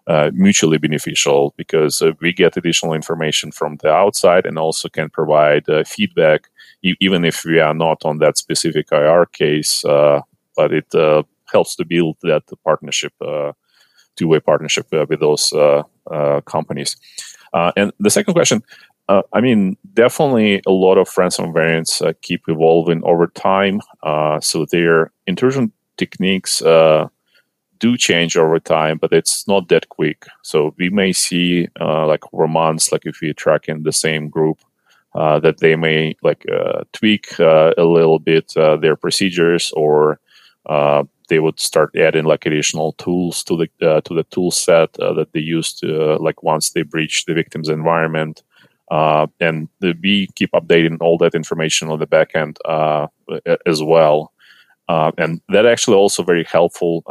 uh, 0.09 0.31
mutually 0.33 0.79
beneficial 0.79 1.53
because 1.59 2.01
uh, 2.01 2.13
we 2.23 2.33
get 2.33 2.57
additional 2.57 2.95
information 2.95 3.53
from 3.53 3.77
the 3.83 3.93
outside 3.93 4.47
and 4.47 4.59
also 4.59 4.89
can 4.89 5.11
provide 5.11 5.69
uh, 5.69 5.85
feedback, 5.85 6.49
e- 6.83 6.97
even 6.99 7.27
if 7.27 7.45
we 7.45 7.61
are 7.61 7.75
not 7.75 8.03
on 8.07 8.17
that 8.17 8.39
specific 8.39 8.91
IR 8.91 9.27
case. 9.27 9.85
Uh, 9.85 10.23
but 10.57 10.73
it 10.73 10.95
uh, 10.95 11.23
helps 11.53 11.77
to 11.77 11.85
build 11.85 12.17
that 12.23 12.43
partnership, 12.65 13.13
two 14.17 14.29
way 14.29 14.41
partnership 14.41 14.87
with 14.91 15.21
those 15.21 15.53
companies. 16.47 16.97
and 17.53 17.93
the 18.01 18.11
second 18.11 18.33
question. 18.33 18.63
I 19.11 19.41
mean, 19.41 19.77
definitely 19.93 20.63
a 20.67 20.71
lot 20.71 20.97
of 20.99 21.17
ransom 21.19 21.53
variants 21.53 22.03
keep 22.23 22.49
evolving 22.49 23.03
over 23.05 23.27
time. 23.27 23.81
so 24.41 24.65
their 24.71 25.13
intrusion 25.27 25.71
techniques 25.99 26.63
do 27.79 27.97
change 27.97 28.37
over 28.37 28.59
time, 28.59 28.99
but 28.99 29.13
it's 29.13 29.47
not 29.49 29.69
that 29.69 29.89
quick. 29.89 30.27
So 30.43 30.75
we 30.79 30.91
may 30.91 31.13
see 31.13 31.69
uh, 31.81 32.07
like 32.07 32.23
over 32.33 32.49
months, 32.49 32.93
like 32.93 33.07
if 33.07 33.21
we 33.21 33.33
track 33.33 33.69
in 33.69 33.83
the 33.83 33.93
same 33.93 34.29
group, 34.29 34.59
uh, 35.15 35.41
that 35.41 35.59
they 35.59 35.75
may 35.75 36.15
like 36.23 36.45
uh, 36.51 36.85
tweak 36.93 37.41
uh, 37.41 37.73
a 37.79 37.85
little 37.85 38.19
bit 38.19 38.57
uh, 38.57 38.77
their 38.77 38.97
procedures, 38.97 39.73
or 39.73 40.21
uh, 40.67 41.03
they 41.29 41.39
would 41.39 41.59
start 41.59 41.95
adding 41.97 42.25
like 42.25 42.47
additional 42.47 42.93
tools 42.93 43.43
to 43.45 43.57
the 43.57 44.01
to 44.05 44.15
the 44.15 44.25
tool 44.31 44.51
set 44.51 44.93
that 44.95 45.29
they 45.33 45.41
use 45.41 45.73
to 45.73 46.17
like 46.17 46.43
once 46.43 46.71
they 46.71 46.83
breach 46.83 47.25
the 47.25 47.35
victim's 47.35 47.69
environment. 47.69 48.43
and 49.41 49.69
we 50.03 50.29
keep 50.35 50.53
updating 50.53 50.99
all 51.01 51.19
that 51.19 51.35
information 51.35 51.89
on 51.89 51.99
the 51.99 52.07
back 52.07 52.35
end 52.35 52.59
as 53.67 53.83
well. 53.83 54.33
and 54.89 55.41
that 55.49 55.67
actually 55.67 55.97
also 55.97 56.23
very 56.23 56.45
helpful 56.45 57.03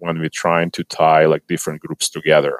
when 0.00 0.18
we're 0.18 0.28
trying 0.28 0.70
to 0.72 0.84
tie 0.84 1.26
like 1.26 1.46
different 1.46 1.80
groups 1.80 2.08
together. 2.08 2.58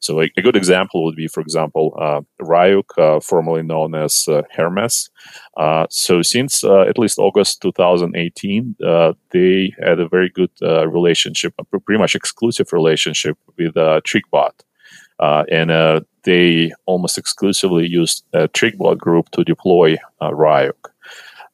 So 0.00 0.20
a, 0.20 0.30
a 0.36 0.42
good 0.42 0.56
example 0.56 1.04
would 1.04 1.14
be, 1.14 1.28
for 1.28 1.40
example, 1.40 1.94
uh, 1.98 2.22
Ryuk, 2.42 2.98
uh, 2.98 3.20
formerly 3.20 3.62
known 3.62 3.94
as 3.94 4.26
uh, 4.28 4.42
Hermes. 4.50 5.10
Uh, 5.56 5.86
so 5.90 6.22
since 6.22 6.64
uh, 6.64 6.82
at 6.82 6.98
least 6.98 7.18
August 7.18 7.60
2018, 7.60 8.76
uh, 8.84 9.12
they 9.30 9.74
had 9.78 10.00
a 10.00 10.08
very 10.08 10.30
good 10.30 10.50
uh, 10.62 10.88
relationship, 10.88 11.54
a 11.58 11.64
pretty 11.64 11.98
much 11.98 12.14
exclusive 12.14 12.72
relationship 12.72 13.36
with 13.58 13.74
TrickBot. 13.74 14.52
and 15.20 16.04
they 16.24 16.72
almost 16.86 17.18
exclusively 17.18 17.86
used 17.86 18.24
TrickBot 18.32 18.98
group 18.98 19.30
to 19.30 19.44
deploy 19.44 19.96
Ryuk. 20.22 20.90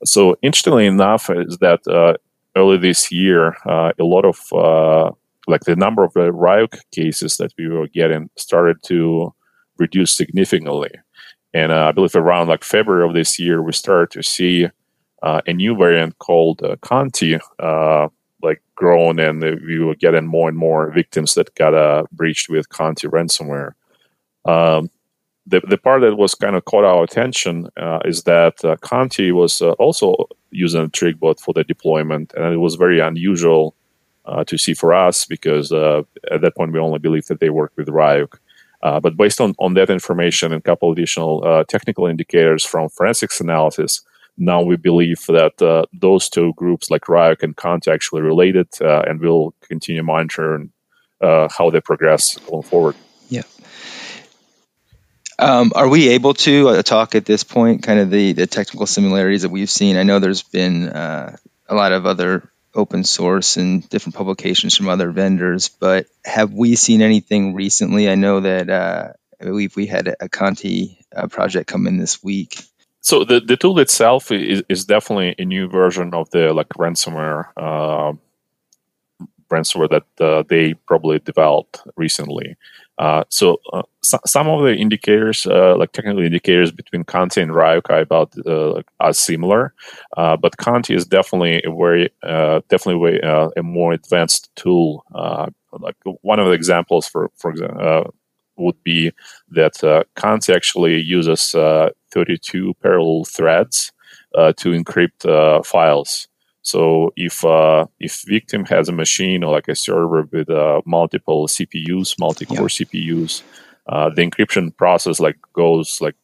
So 0.04 0.36
interestingly 0.42 0.86
enough 0.86 1.30
is 1.30 1.58
that 1.58 2.18
early 2.56 2.78
this 2.78 3.12
year, 3.12 3.56
uh, 3.66 3.92
a 3.98 4.04
lot 4.04 4.24
of 4.24 4.40
uh, 4.52 5.12
like 5.46 5.62
the 5.62 5.76
number 5.76 6.02
of 6.02 6.16
uh, 6.16 6.30
Ryuk 6.32 6.80
cases 6.90 7.36
that 7.36 7.52
we 7.58 7.68
were 7.68 7.88
getting 7.88 8.30
started 8.36 8.82
to 8.84 9.32
reduce 9.78 10.12
significantly. 10.12 10.90
And 11.54 11.70
uh, 11.70 11.86
I 11.86 11.92
believe 11.92 12.16
around 12.16 12.48
like 12.48 12.64
February 12.64 13.06
of 13.06 13.14
this 13.14 13.38
year, 13.38 13.62
we 13.62 13.72
started 13.72 14.10
to 14.12 14.22
see 14.22 14.68
uh, 15.22 15.40
a 15.46 15.52
new 15.52 15.76
variant 15.76 16.18
called 16.18 16.62
uh, 16.62 16.76
Conti 16.82 17.38
uh, 17.58 18.08
like 18.42 18.62
growing, 18.74 19.18
and 19.18 19.40
we 19.42 19.78
were 19.78 19.94
getting 19.94 20.26
more 20.26 20.48
and 20.48 20.58
more 20.58 20.90
victims 20.92 21.34
that 21.34 21.54
got 21.54 21.74
uh, 21.74 22.04
breached 22.12 22.48
with 22.48 22.68
Conti 22.68 23.08
ransomware. 23.08 23.72
Um, 24.44 24.90
the, 25.46 25.60
the 25.68 25.78
part 25.78 26.00
that 26.00 26.16
was 26.16 26.34
kind 26.34 26.56
of 26.56 26.64
caught 26.64 26.84
our 26.84 27.04
attention 27.04 27.68
uh, 27.76 28.00
is 28.04 28.24
that 28.24 28.64
uh, 28.64 28.76
Conti 28.80 29.30
was 29.30 29.62
uh, 29.62 29.72
also 29.72 30.16
using 30.50 30.82
a 30.82 30.88
TrickBot 30.88 31.40
for 31.40 31.54
the 31.54 31.64
deployment, 31.64 32.32
and 32.34 32.52
it 32.52 32.58
was 32.58 32.74
very 32.74 33.00
unusual 33.00 33.74
uh, 34.24 34.42
to 34.44 34.58
see 34.58 34.74
for 34.74 34.92
us 34.92 35.24
because 35.24 35.70
uh, 35.72 36.02
at 36.32 36.40
that 36.40 36.56
point 36.56 36.72
we 36.72 36.80
only 36.80 36.98
believed 36.98 37.28
that 37.28 37.38
they 37.38 37.50
worked 37.50 37.76
with 37.76 37.88
Ryuk. 37.88 38.38
Uh, 38.82 39.00
but 39.00 39.16
based 39.16 39.40
on, 39.40 39.54
on 39.58 39.74
that 39.74 39.88
information 39.88 40.52
and 40.52 40.60
a 40.60 40.62
couple 40.62 40.90
additional 40.92 41.64
technical 41.64 42.06
indicators 42.06 42.64
from 42.64 42.88
forensics 42.88 43.40
analysis, 43.40 44.02
now 44.36 44.60
we 44.62 44.76
believe 44.76 45.24
that 45.26 45.86
those 45.92 46.28
two 46.28 46.52
groups, 46.54 46.90
like 46.90 47.02
Ryuk 47.02 47.42
and 47.42 47.56
Conti, 47.56 47.90
actually 47.90 48.22
related, 48.22 48.68
and 48.80 49.18
we'll 49.18 49.54
continue 49.62 50.02
monitoring 50.02 50.72
how 51.22 51.70
they 51.72 51.80
progress 51.80 52.36
going 52.36 52.62
forward. 52.62 52.94
Um, 55.38 55.72
are 55.74 55.88
we 55.88 56.10
able 56.10 56.34
to 56.34 56.68
uh, 56.68 56.82
talk 56.82 57.14
at 57.14 57.26
this 57.26 57.44
point, 57.44 57.82
kind 57.82 58.00
of 58.00 58.10
the, 58.10 58.32
the 58.32 58.46
technical 58.46 58.86
similarities 58.86 59.42
that 59.42 59.50
we've 59.50 59.70
seen? 59.70 59.96
I 59.96 60.02
know 60.02 60.18
there's 60.18 60.42
been 60.42 60.88
uh, 60.88 61.36
a 61.68 61.74
lot 61.74 61.92
of 61.92 62.06
other 62.06 62.50
open 62.74 63.04
source 63.04 63.56
and 63.56 63.88
different 63.88 64.14
publications 64.14 64.76
from 64.76 64.88
other 64.88 65.10
vendors, 65.10 65.68
but 65.68 66.06
have 66.24 66.52
we 66.52 66.76
seen 66.76 67.02
anything 67.02 67.54
recently? 67.54 68.08
I 68.08 68.14
know 68.14 68.40
that 68.40 68.70
uh, 68.70 69.12
I 69.40 69.44
believe 69.44 69.76
we 69.76 69.86
had 69.86 70.14
a 70.20 70.28
Conti 70.28 70.98
uh, 71.14 71.26
project 71.26 71.68
come 71.68 71.86
in 71.86 71.98
this 71.98 72.22
week. 72.22 72.62
So 73.00 73.24
the, 73.24 73.40
the 73.40 73.56
tool 73.56 73.78
itself 73.78 74.32
is, 74.32 74.62
is 74.68 74.84
definitely 74.84 75.34
a 75.38 75.44
new 75.44 75.68
version 75.68 76.12
of 76.12 76.30
the 76.30 76.52
like 76.52 76.68
ransomware 76.70 77.48
uh, 77.56 78.12
ransomware 79.48 79.88
that 79.90 80.24
uh, 80.24 80.42
they 80.48 80.74
probably 80.74 81.18
developed 81.20 81.80
recently. 81.96 82.56
Uh, 82.98 83.24
so, 83.28 83.58
uh, 83.72 83.82
so, 84.02 84.18
some 84.24 84.48
of 84.48 84.62
the 84.62 84.74
indicators, 84.74 85.46
uh, 85.46 85.76
like 85.76 85.92
technical 85.92 86.22
indicators 86.22 86.72
between 86.72 87.04
Conti 87.04 87.42
and 87.42 87.50
Ryuk, 87.50 87.90
are 87.90 88.00
about 88.00 88.32
uh, 88.46 88.82
are 89.00 89.12
similar, 89.12 89.74
uh, 90.16 90.36
but 90.36 90.56
Conti 90.56 90.94
is 90.94 91.06
definitely 91.06 91.62
a 91.64 91.70
very, 91.70 92.10
definitely 92.68 93.20
a 93.22 93.62
more 93.62 93.92
advanced 93.92 94.50
tool. 94.56 95.04
like 95.78 95.96
one 96.22 96.38
of 96.40 96.46
the 96.46 96.52
examples, 96.52 97.06
for 97.06 97.30
for 97.36 97.50
example, 97.50 98.14
would 98.56 98.82
be 98.82 99.12
that 99.50 99.84
uh, 99.84 100.04
Conti 100.14 100.52
actually 100.54 100.98
uses 101.00 101.52
32 101.52 102.74
parallel 102.82 103.24
threads 103.24 103.92
to 104.34 104.70
encrypt 104.70 105.66
files. 105.66 106.28
So 106.66 107.12
if 107.14 107.44
uh, 107.44 107.86
if 108.00 108.24
victim 108.26 108.64
has 108.64 108.88
a 108.88 108.92
machine 108.92 109.44
or 109.44 109.52
like 109.52 109.68
a 109.68 109.76
server 109.76 110.22
with 110.32 110.50
uh, 110.50 110.82
multiple 110.84 111.46
CPUs, 111.46 112.18
multi-core 112.18 112.56
yeah. 112.62 112.64
CPUs, 112.64 113.42
uh, 113.88 114.10
the 114.10 114.28
encryption 114.28 114.76
process 114.76 115.20
like 115.20 115.36
goes 115.52 116.00
like 116.00 116.16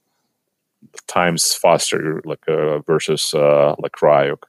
times 1.06 1.54
faster, 1.54 2.20
like 2.24 2.42
uh, 2.48 2.80
versus 2.80 3.32
uh, 3.34 3.76
like 3.78 3.92
Ryuk. 4.02 4.42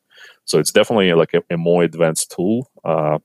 So 0.45 0.57
it's 0.57 0.71
definitely 0.71 1.13
like 1.13 1.35
a, 1.35 1.43
a 1.53 1.57
more 1.57 1.83
advanced 1.83 2.31
tool. 2.31 2.71
Uh, 2.83 3.19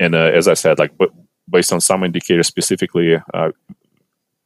and 0.00 0.14
as 0.14 0.48
I 0.48 0.54
said, 0.54 0.78
like 0.78 0.96
but 0.96 1.10
based 1.50 1.74
on 1.74 1.82
some 1.82 2.04
indicators 2.04 2.46
specifically 2.46 3.18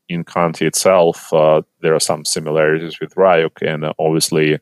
in 0.08 0.24
Conti 0.24 0.66
itself, 0.66 1.28
there 1.30 1.94
are 1.94 2.00
some 2.00 2.24
similarities 2.24 2.98
with 2.98 3.14
Ryuk, 3.14 3.62
and 3.62 3.84
obviously 4.00 4.58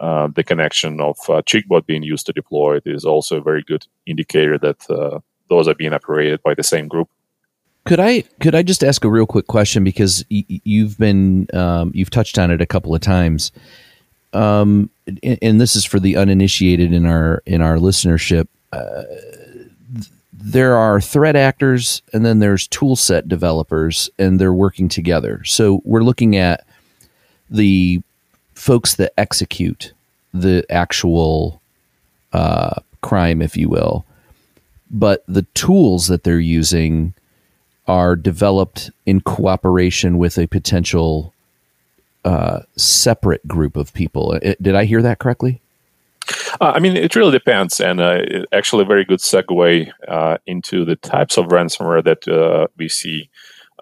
uh, 0.00 0.28
the 0.34 0.44
connection 0.44 1.00
of 1.00 1.18
uh, 1.28 1.42
being 1.86 2.02
used 2.02 2.26
to 2.26 2.32
deploy 2.32 2.76
it 2.76 2.84
is 2.86 3.04
also 3.04 3.38
a 3.38 3.42
very 3.42 3.62
good 3.62 3.86
indicator 4.06 4.58
that 4.58 4.88
uh, 4.90 5.18
those 5.48 5.66
are 5.66 5.74
being 5.74 5.92
operated 5.92 6.42
by 6.42 6.54
the 6.54 6.62
same 6.62 6.88
group. 6.88 7.08
Could 7.84 8.00
I 8.00 8.22
could 8.40 8.54
I 8.54 8.62
just 8.62 8.84
ask 8.84 9.02
a 9.04 9.10
real 9.10 9.26
quick 9.26 9.46
question 9.46 9.82
because 9.82 10.24
y- 10.30 10.44
you've 10.48 10.98
been 10.98 11.48
um, 11.54 11.90
you've 11.94 12.10
touched 12.10 12.38
on 12.38 12.50
it 12.50 12.60
a 12.60 12.66
couple 12.66 12.94
of 12.94 13.00
times, 13.00 13.50
um, 14.34 14.90
and, 15.22 15.38
and, 15.40 15.60
this 15.60 15.74
is 15.74 15.86
for 15.86 15.98
the 15.98 16.16
uninitiated 16.16 16.92
in 16.92 17.06
our 17.06 17.42
in 17.46 17.62
our 17.62 17.76
listenership. 17.76 18.46
Uh, 18.72 19.04
there 20.32 20.76
are 20.76 21.00
threat 21.00 21.34
actors, 21.34 22.02
and 22.12 22.26
then 22.26 22.40
there's 22.40 22.68
toolset 22.68 23.26
developers, 23.26 24.10
and 24.18 24.38
they're 24.38 24.52
working 24.52 24.88
together. 24.88 25.42
So 25.44 25.80
we're 25.84 26.04
looking 26.04 26.36
at 26.36 26.66
the 27.48 28.02
folks 28.58 28.96
that 28.96 29.12
execute 29.16 29.92
the 30.34 30.64
actual 30.68 31.60
uh, 32.32 32.74
crime, 33.00 33.40
if 33.40 33.56
you 33.56 33.68
will, 33.68 34.04
but 34.90 35.24
the 35.26 35.42
tools 35.54 36.08
that 36.08 36.24
they're 36.24 36.38
using 36.38 37.14
are 37.86 38.16
developed 38.16 38.90
in 39.06 39.20
cooperation 39.20 40.18
with 40.18 40.38
a 40.38 40.46
potential 40.46 41.32
uh, 42.24 42.60
separate 42.76 43.46
group 43.46 43.76
of 43.76 43.94
people. 43.94 44.32
It, 44.34 44.62
did 44.62 44.74
I 44.74 44.84
hear 44.84 45.02
that 45.02 45.18
correctly? 45.18 45.60
Uh, 46.60 46.72
I 46.74 46.78
mean, 46.80 46.96
it 46.96 47.16
really 47.16 47.32
depends, 47.32 47.80
and 47.80 48.00
uh, 48.00 48.18
actually, 48.52 48.82
a 48.82 48.86
very 48.86 49.04
good 49.04 49.20
segue 49.20 49.90
uh, 50.08 50.36
into 50.46 50.84
the 50.84 50.96
types 50.96 51.38
of 51.38 51.46
ransomware 51.46 52.04
that 52.04 52.28
uh, 52.28 52.66
we 52.76 52.88
see. 52.88 53.30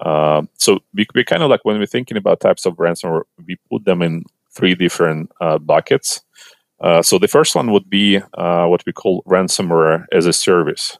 Uh, 0.00 0.42
so 0.58 0.80
we, 0.94 1.06
we 1.14 1.24
kind 1.24 1.42
of 1.42 1.50
like 1.50 1.64
when 1.64 1.78
we're 1.78 1.86
thinking 1.86 2.16
about 2.16 2.38
types 2.38 2.66
of 2.66 2.74
ransomware, 2.76 3.22
we 3.46 3.56
put 3.70 3.84
them 3.84 4.02
in 4.02 4.24
three 4.56 4.74
different 4.74 5.30
uh, 5.40 5.58
buckets. 5.58 6.22
Uh, 6.80 7.02
so 7.02 7.18
the 7.18 7.28
first 7.28 7.54
one 7.54 7.70
would 7.72 7.88
be 7.88 8.18
uh, 8.34 8.66
what 8.66 8.82
we 8.86 8.92
call 8.92 9.22
ransomware 9.22 10.04
as 10.12 10.26
a 10.26 10.32
service. 10.32 10.98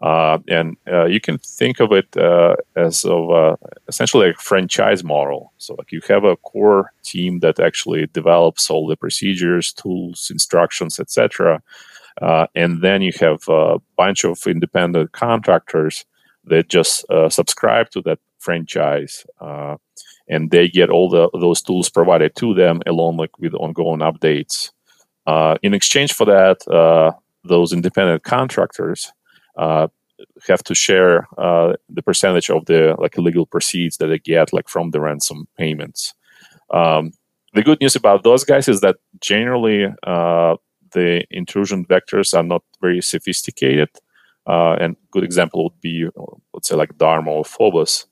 Uh, 0.00 0.38
and 0.46 0.76
uh, 0.86 1.06
you 1.06 1.20
can 1.20 1.38
think 1.38 1.80
of 1.80 1.92
it 1.92 2.16
uh, 2.16 2.54
as 2.76 3.04
of 3.04 3.58
essentially 3.88 4.30
a 4.30 4.34
franchise 4.34 5.02
model. 5.02 5.52
So, 5.58 5.74
like 5.74 5.90
you 5.90 6.00
have 6.08 6.22
a 6.22 6.36
core 6.36 6.92
team 7.02 7.40
that 7.40 7.58
actually 7.58 8.06
develops 8.12 8.70
all 8.70 8.86
the 8.86 8.96
procedures, 8.96 9.72
tools, 9.72 10.28
instructions, 10.30 11.00
etc., 11.00 11.60
and 12.54 12.80
then 12.80 13.02
you 13.02 13.12
have 13.18 13.42
a 13.48 13.78
bunch 13.96 14.24
of 14.24 14.46
independent 14.46 15.10
contractors 15.12 16.04
that 16.44 16.68
just 16.68 17.04
subscribe 17.28 17.90
to 17.90 18.00
that 18.02 18.20
franchise 18.38 19.26
and 20.28 20.50
they 20.50 20.68
get 20.68 20.90
all 20.90 21.08
the 21.08 21.30
those 21.38 21.62
tools 21.62 21.88
provided 21.88 22.34
to 22.36 22.54
them 22.54 22.80
along 22.86 23.16
like 23.16 23.38
with 23.38 23.54
ongoing 23.54 24.00
updates. 24.00 24.70
Uh, 25.26 25.56
in 25.62 25.74
exchange 25.74 26.12
for 26.12 26.24
that, 26.24 26.66
uh, 26.68 27.12
those 27.44 27.72
independent 27.72 28.22
contractors 28.22 29.12
uh, 29.56 29.88
have 30.46 30.62
to 30.64 30.74
share 30.74 31.28
uh, 31.38 31.74
the 31.88 32.02
percentage 32.02 32.50
of 32.50 32.64
the 32.66 32.94
like 32.98 33.16
legal 33.18 33.46
proceeds 33.46 33.98
that 33.98 34.06
they 34.06 34.18
get 34.18 34.52
like 34.52 34.68
from 34.68 34.90
the 34.90 35.00
ransom 35.00 35.46
payments. 35.56 36.14
Um, 36.70 37.12
the 37.54 37.62
good 37.62 37.80
news 37.80 37.96
about 37.96 38.22
those 38.24 38.44
guys 38.44 38.68
is 38.68 38.80
that 38.80 38.96
generally 39.20 39.86
uh, 40.02 40.56
the 40.92 41.24
intrusion 41.30 41.84
vectors 41.84 42.36
are 42.36 42.42
not 42.42 42.62
very 42.80 43.00
sophisticated. 43.00 43.88
Uh, 44.46 44.76
and 44.80 44.96
good 45.10 45.24
example 45.24 45.64
would 45.64 45.80
be, 45.80 46.08
let's 46.54 46.68
say, 46.68 46.74
like 46.74 46.96
Dharma 46.96 47.30
or 47.30 47.44
Phobos. 47.44 48.06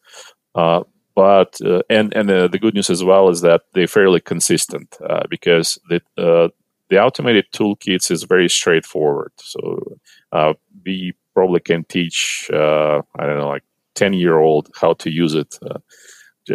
But 1.17 1.59
uh, 1.65 1.81
and 1.89 2.15
and 2.15 2.31
uh, 2.31 2.47
the 2.47 2.59
good 2.59 2.75
news 2.75 2.91
as 2.91 3.03
well 3.03 3.31
is 3.31 3.41
that 3.41 3.63
they're 3.73 3.89
fairly 3.89 4.21
consistent 4.21 4.97
uh, 5.01 5.23
because 5.31 5.79
the 5.89 6.03
uh, 6.19 6.49
the 6.91 7.03
automated 7.03 7.47
toolkits 7.53 8.11
is 8.11 8.25
very 8.25 8.51
straightforward. 8.51 9.33
So 9.39 9.99
uh, 10.31 10.53
we 10.85 11.15
probably 11.35 11.61
can 11.61 11.85
teach 11.85 12.51
uh, 12.53 13.01
I 13.19 13.27
don't 13.27 13.39
know 13.39 13.49
like 13.49 13.65
ten 13.95 14.13
year 14.13 14.39
old 14.39 14.71
how 14.79 14.93
to 14.93 15.11
use 15.11 15.35
it, 15.35 15.59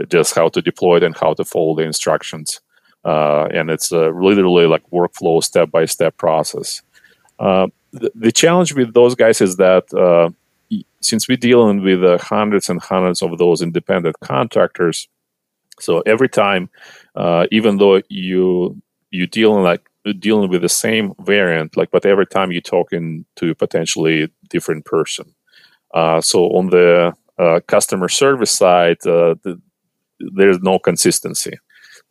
just 0.10 0.36
how 0.36 0.47
to 0.50 0.62
deploy 0.62 0.97
it 0.97 1.04
and 1.04 1.17
how 1.17 1.34
to 1.34 1.43
follow 1.43 1.76
the 1.76 1.82
instructions. 1.82 2.62
and 3.04 3.71
it's 3.71 3.91
literally 3.91 4.67
like 4.67 4.84
workflow 4.91 5.43
step 5.43 5.71
by 5.71 5.86
step 5.86 6.17
process. 6.17 6.84
The, 7.39 8.12
the, 8.15 8.32
challenge 8.32 8.74
with 8.74 8.93
those 8.93 9.15
guys 9.15 9.41
is 9.41 9.58
that 9.58 9.86
since 11.01 11.27
we're 11.27 11.38
dealing 11.38 11.84
with 11.84 12.03
uh, 12.03 12.17
hundreds 12.17 12.69
and 12.69 12.81
hundreds 12.81 13.21
of 13.21 13.38
those 13.38 13.62
independent 13.62 14.15
contractors, 14.21 15.07
so 15.81 16.01
every 16.01 16.29
time, 16.29 16.69
uh, 17.15 17.47
even 17.51 17.77
though 17.77 18.01
you 18.10 18.81
you 19.10 19.27
dealing 19.27 19.63
like 19.63 19.89
dealing 20.19 20.49
with 20.49 20.62
the 20.62 20.69
same 20.69 21.13
variant, 21.21 21.75
like 21.77 21.91
but 21.91 22.05
every 22.05 22.25
time 22.25 22.51
you're 22.51 22.62
talking 22.62 23.25
to 23.36 23.51
a 23.51 23.55
potentially 23.55 24.31
different 24.49 24.86
person. 24.86 25.34
Uh, 25.93 26.21
so 26.21 26.45
on 26.55 26.69
the 26.69 27.13
uh, 27.38 27.60
customer 27.67 28.07
service 28.07 28.51
side, 28.51 28.97
uh, 29.05 29.36
the, 29.43 29.60
there's 30.19 30.60
no 30.60 30.79
consistency. 30.79 31.57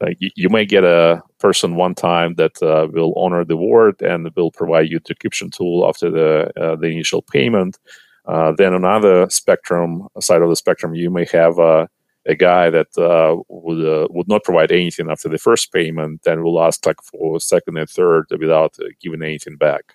Like 0.00 0.16
you, 0.18 0.30
you, 0.34 0.48
may 0.48 0.64
get 0.64 0.84
a 0.84 1.22
person 1.38 1.76
one 1.76 1.94
time 1.94 2.34
that 2.34 2.62
uh, 2.62 2.88
will 2.90 3.12
honor 3.16 3.44
the 3.44 3.56
word 3.56 4.00
and 4.02 4.30
will 4.34 4.50
provide 4.50 4.88
you 4.88 4.98
the 4.98 5.14
decryption 5.14 5.52
tool 5.52 5.86
after 5.86 6.10
the 6.10 6.76
the 6.80 6.86
initial 6.86 7.22
payment 7.22 7.78
uh, 8.26 8.52
then 8.52 8.74
another 8.74 9.28
spectrum 9.30 10.08
side 10.20 10.42
of 10.42 10.50
the 10.50 10.56
spectrum, 10.56 10.94
you 10.94 11.10
may 11.10 11.26
have 11.32 11.58
uh, 11.58 11.86
a 12.26 12.34
guy 12.34 12.70
that 12.70 12.96
uh, 12.98 13.36
would 13.48 13.84
uh, 13.84 14.06
would 14.10 14.28
not 14.28 14.44
provide 14.44 14.70
anything 14.72 15.10
after 15.10 15.28
the 15.28 15.38
first 15.38 15.72
payment, 15.72 16.22
then 16.22 16.42
will 16.42 16.62
ask 16.62 16.84
like 16.86 17.00
for 17.02 17.40
second 17.40 17.78
and 17.78 17.88
third 17.88 18.26
without 18.38 18.76
uh, 18.80 18.84
giving 19.00 19.22
anything 19.22 19.56
back. 19.56 19.94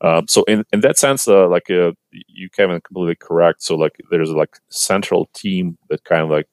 Um, 0.00 0.28
so 0.28 0.44
in, 0.44 0.64
in 0.72 0.80
that 0.82 0.96
sense, 0.96 1.26
uh, 1.26 1.48
like 1.48 1.68
you 1.68 2.50
Kevin 2.52 2.80
completely 2.80 3.16
correct. 3.16 3.62
So 3.62 3.74
like 3.74 4.00
there's 4.10 4.30
like 4.30 4.56
central 4.68 5.28
team 5.34 5.76
that 5.88 6.04
kind 6.04 6.22
of 6.22 6.30
like 6.30 6.46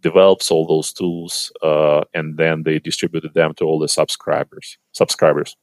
develops 0.00 0.50
all 0.50 0.66
those 0.66 0.92
tools, 0.92 1.52
and 1.62 2.36
then 2.36 2.64
they 2.64 2.80
distributed 2.80 3.34
them 3.34 3.54
to 3.54 3.64
all 3.64 3.78
the 3.78 3.88
subscribers. 3.88 4.76
Subscribers. 4.90 5.56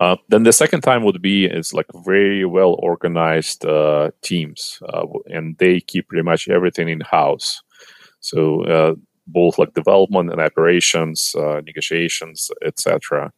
Uh, 0.00 0.16
then 0.28 0.44
the 0.44 0.52
second 0.52 0.82
time 0.82 1.02
would 1.02 1.20
be 1.20 1.44
is 1.46 1.74
like 1.74 1.86
very 2.04 2.44
well 2.44 2.76
organized 2.78 3.64
uh, 3.66 4.10
teams, 4.22 4.80
uh, 4.88 5.04
and 5.26 5.58
they 5.58 5.80
keep 5.80 6.08
pretty 6.08 6.22
much 6.22 6.48
everything 6.48 6.88
in 6.88 7.00
house. 7.00 7.62
So 8.20 8.62
uh, 8.64 8.94
both 9.26 9.58
like 9.58 9.74
development 9.74 10.30
and 10.30 10.40
operations, 10.40 11.34
uh, 11.36 11.60
negotiations, 11.66 12.50
etc. 12.64 13.32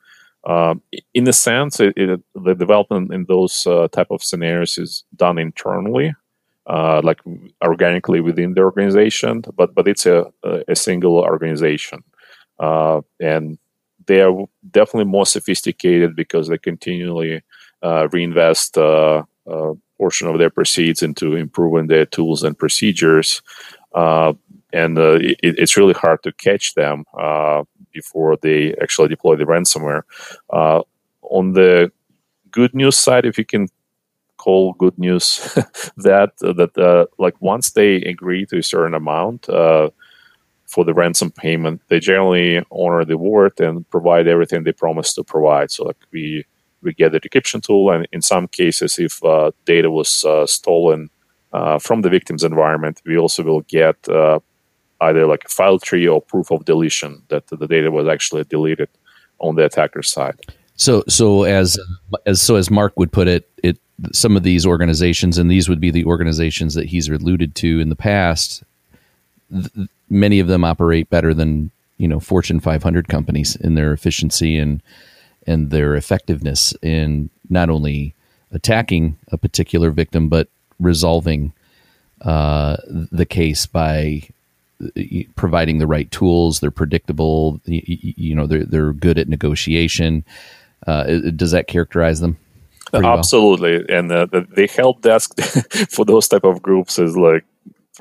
Um, 0.46 0.82
in 1.14 1.28
a 1.28 1.32
sense, 1.32 1.80
it, 1.80 1.94
it, 1.96 2.20
the 2.34 2.54
development 2.54 3.12
in 3.12 3.24
those 3.26 3.62
type 3.92 4.10
of 4.10 4.22
scenarios 4.22 4.76
is 4.76 5.04
done 5.16 5.38
internally, 5.38 6.14
uh, 6.66 7.00
like 7.02 7.20
organically 7.64 8.20
within 8.20 8.52
the 8.54 8.60
organization, 8.60 9.42
but 9.56 9.74
but 9.74 9.88
it's 9.88 10.04
a 10.04 10.26
a 10.68 10.76
single 10.76 11.18
organization, 11.18 12.04
uh, 12.58 13.00
and 13.18 13.58
they 14.10 14.20
are 14.22 14.44
definitely 14.72 15.04
more 15.04 15.24
sophisticated 15.24 16.16
because 16.16 16.48
they 16.48 16.58
continually 16.58 17.42
uh, 17.84 18.08
reinvest 18.10 18.76
a 18.76 18.82
uh, 18.82 19.24
uh, 19.46 19.72
portion 19.98 20.26
of 20.26 20.38
their 20.38 20.50
proceeds 20.50 21.00
into 21.00 21.36
improving 21.36 21.86
their 21.86 22.06
tools 22.06 22.42
and 22.42 22.58
procedures. 22.58 23.40
Uh, 23.94 24.32
and 24.72 24.98
it, 24.98 25.38
it's 25.42 25.76
really 25.76 25.92
hard 25.92 26.20
to 26.24 26.32
catch 26.32 26.74
them 26.74 27.04
before 27.92 28.36
they 28.42 28.74
actually 28.82 29.08
deploy 29.08 29.36
the 29.36 29.44
ransomware. 29.44 30.02
on 30.50 31.52
the 31.52 31.92
good 32.50 32.74
news 32.74 32.96
side, 32.96 33.24
if 33.24 33.38
you 33.38 33.44
can 33.44 33.68
call 34.38 34.72
good 34.72 34.98
news 34.98 35.54
that 36.08 36.32
that 36.38 36.72
uh, 36.78 37.04
like 37.18 37.36
once 37.40 37.72
they 37.72 37.96
agree 38.14 38.46
to 38.46 38.58
a 38.58 38.62
certain 38.62 38.94
amount 38.94 39.48
uh, 39.50 39.90
for 40.70 40.84
the 40.84 40.94
ransom 40.94 41.30
payment, 41.32 41.82
they 41.88 41.98
generally 41.98 42.64
honor 42.70 43.04
the 43.04 43.18
word 43.18 43.60
and 43.60 43.88
provide 43.90 44.28
everything 44.28 44.62
they 44.62 44.72
promised 44.72 45.16
to 45.16 45.24
provide. 45.24 45.70
So 45.70 45.84
like 45.84 46.02
we 46.12 46.44
we 46.82 46.94
get 46.94 47.12
the 47.12 47.20
decryption 47.20 47.62
tool, 47.62 47.90
and 47.90 48.06
in 48.12 48.22
some 48.22 48.48
cases, 48.48 48.98
if 48.98 49.22
uh, 49.22 49.50
data 49.66 49.90
was 49.90 50.24
uh, 50.24 50.46
stolen 50.46 51.10
uh, 51.52 51.78
from 51.78 52.02
the 52.02 52.08
victim's 52.08 52.44
environment, 52.44 53.02
we 53.04 53.18
also 53.18 53.42
will 53.42 53.60
get 53.62 53.96
uh, 54.08 54.38
either 55.02 55.26
like 55.26 55.44
a 55.44 55.48
file 55.48 55.78
tree 55.78 56.06
or 56.06 56.22
proof 56.22 56.50
of 56.50 56.64
deletion 56.64 57.22
that 57.28 57.46
the 57.48 57.66
data 57.66 57.90
was 57.90 58.08
actually 58.08 58.44
deleted 58.44 58.88
on 59.40 59.56
the 59.56 59.64
attacker's 59.64 60.10
side. 60.10 60.38
So, 60.76 61.02
so 61.08 61.42
as 61.42 61.78
as 62.24 62.40
so 62.40 62.54
as 62.56 62.70
Marc 62.70 62.96
would 62.96 63.12
put 63.12 63.28
it, 63.28 63.50
it 63.62 63.76
some 64.12 64.36
of 64.36 64.42
these 64.42 64.64
organizations, 64.64 65.36
and 65.36 65.50
these 65.50 65.68
would 65.68 65.80
be 65.80 65.90
the 65.90 66.06
organizations 66.06 66.74
that 66.74 66.86
he's 66.86 67.08
alluded 67.08 67.54
to 67.56 67.80
in 67.80 67.90
the 67.90 67.96
past. 67.96 68.62
Th- 69.50 69.88
many 70.10 70.40
of 70.40 70.48
them 70.48 70.64
operate 70.64 71.08
better 71.08 71.32
than 71.32 71.70
you 71.96 72.08
know 72.08 72.20
Fortune 72.20 72.60
500 72.60 73.08
companies 73.08 73.56
in 73.56 73.74
their 73.74 73.92
efficiency 73.92 74.58
and 74.58 74.82
and 75.46 75.70
their 75.70 75.94
effectiveness 75.94 76.74
in 76.82 77.30
not 77.48 77.70
only 77.70 78.14
attacking 78.52 79.16
a 79.32 79.38
particular 79.38 79.90
victim 79.90 80.28
but 80.28 80.48
resolving 80.78 81.52
uh, 82.22 82.76
the 82.86 83.24
case 83.24 83.66
by 83.66 84.22
providing 85.36 85.78
the 85.78 85.86
right 85.86 86.10
tools. 86.10 86.60
They're 86.60 86.70
predictable. 86.70 87.60
You, 87.64 87.82
you 87.86 88.34
know, 88.34 88.46
they're 88.46 88.64
they're 88.64 88.92
good 88.92 89.18
at 89.18 89.28
negotiation. 89.28 90.24
Uh, 90.86 91.04
does 91.30 91.52
that 91.52 91.66
characterize 91.66 92.20
them? 92.20 92.38
Absolutely, 92.92 93.78
well? 93.78 93.98
and 93.98 94.12
uh, 94.12 94.26
the, 94.26 94.46
the 94.56 94.66
help 94.66 95.02
desk 95.02 95.38
for 95.90 96.04
those 96.04 96.26
type 96.26 96.44
of 96.44 96.60
groups 96.60 96.98
is 96.98 97.16
like 97.16 97.44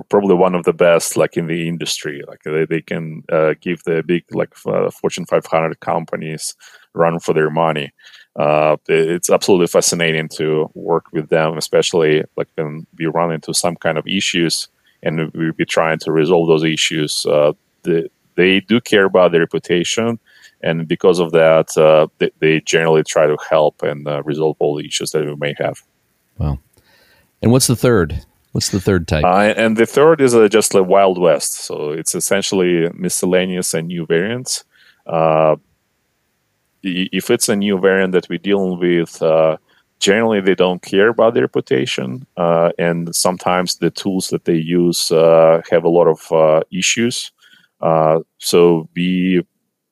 probably 0.10 0.36
one 0.36 0.56
of 0.56 0.64
the 0.64 0.74
best 0.74 1.18
like 1.18 1.38
in 1.38 1.48
the 1.48 1.68
industry 1.68 2.24
like 2.28 2.42
they, 2.44 2.66
they 2.66 2.82
can 2.82 3.24
uh, 3.32 3.54
give 3.62 3.84
the 3.84 4.04
big 4.04 4.24
like 4.32 4.54
uh, 4.66 4.90
fortune 4.92 5.26
500 5.26 5.80
companies 5.80 6.56
run 6.94 7.20
for 7.20 7.34
their 7.34 7.50
money 7.50 7.92
uh, 8.36 8.78
it's 8.88 9.30
absolutely 9.30 9.68
fascinating 9.68 10.28
to 10.30 10.70
work 10.74 11.06
with 11.12 11.30
them 11.30 11.58
especially 11.58 12.24
like 12.38 12.48
when 12.56 12.86
we 12.98 13.06
run 13.08 13.32
into 13.32 13.54
some 13.54 13.76
kind 13.76 13.98
of 13.98 14.08
issues 14.08 14.68
and 15.04 15.32
we 15.34 15.52
be 15.52 15.66
trying 15.66 16.00
to 16.00 16.12
resolve 16.12 16.48
those 16.48 16.64
issues 16.64 17.26
uh, 17.26 17.54
the, 17.84 18.10
they 18.36 18.60
do 18.62 18.80
care 18.80 19.06
about 19.06 19.32
their 19.32 19.42
reputation 19.42 20.20
and 20.62 20.88
because 20.88 21.20
of 21.20 21.32
that, 21.32 21.78
uh, 21.78 22.08
they, 22.18 22.32
they, 22.40 22.60
generally 22.62 23.04
try 23.04 23.28
to 23.28 23.38
help 23.50 23.82
and 23.82 24.08
uh, 24.08 24.22
resolve 24.24 24.58
all 24.60 24.76
the 24.76 24.86
issues 24.86 25.12
that 25.12 25.26
we 25.26 25.36
may 25.36 25.56
have. 25.58 25.82
Wow. 26.38 26.60
And 27.42 27.52
what's 27.52 27.68
the 27.68 27.76
third? 27.76 28.26
What's 28.52 28.70
the 28.70 28.82
third 28.82 29.08
type? 29.08 29.24
Uh, 29.24 29.54
and 29.56 29.78
the 29.78 29.86
third 29.86 30.22
is 30.22 30.34
uh, 30.34 30.48
just 30.48 30.74
like 30.74 30.88
Wild 30.88 31.20
West. 31.20 31.54
So 31.54 31.92
it's 31.92 32.16
essentially 32.16 32.90
miscellaneous 32.94 33.74
and 33.74 33.88
new 33.88 34.06
variants. 34.06 34.64
Uh, 35.06 35.58
if 36.82 37.30
it's 37.30 37.50
a 37.50 37.56
new 37.56 37.80
variant 37.80 38.14
that 38.14 38.30
we're 38.30 38.40
dealing 38.40 38.80
with, 38.80 39.22
uh, 39.22 39.58
generally 40.00 40.42
they 40.42 40.56
don't 40.56 40.82
care 40.82 41.10
about 41.10 41.34
the 41.34 41.42
reputation, 41.42 42.26
and 42.38 43.14
sometimes 43.14 43.76
the 43.76 43.92
tools 43.92 44.30
that 44.30 44.46
they 44.46 44.56
use 44.56 45.10
have 45.10 45.84
a 45.84 45.90
lot 45.90 46.08
of 46.08 46.64
issues. 46.72 47.32
so 48.38 48.90
we 48.96 49.44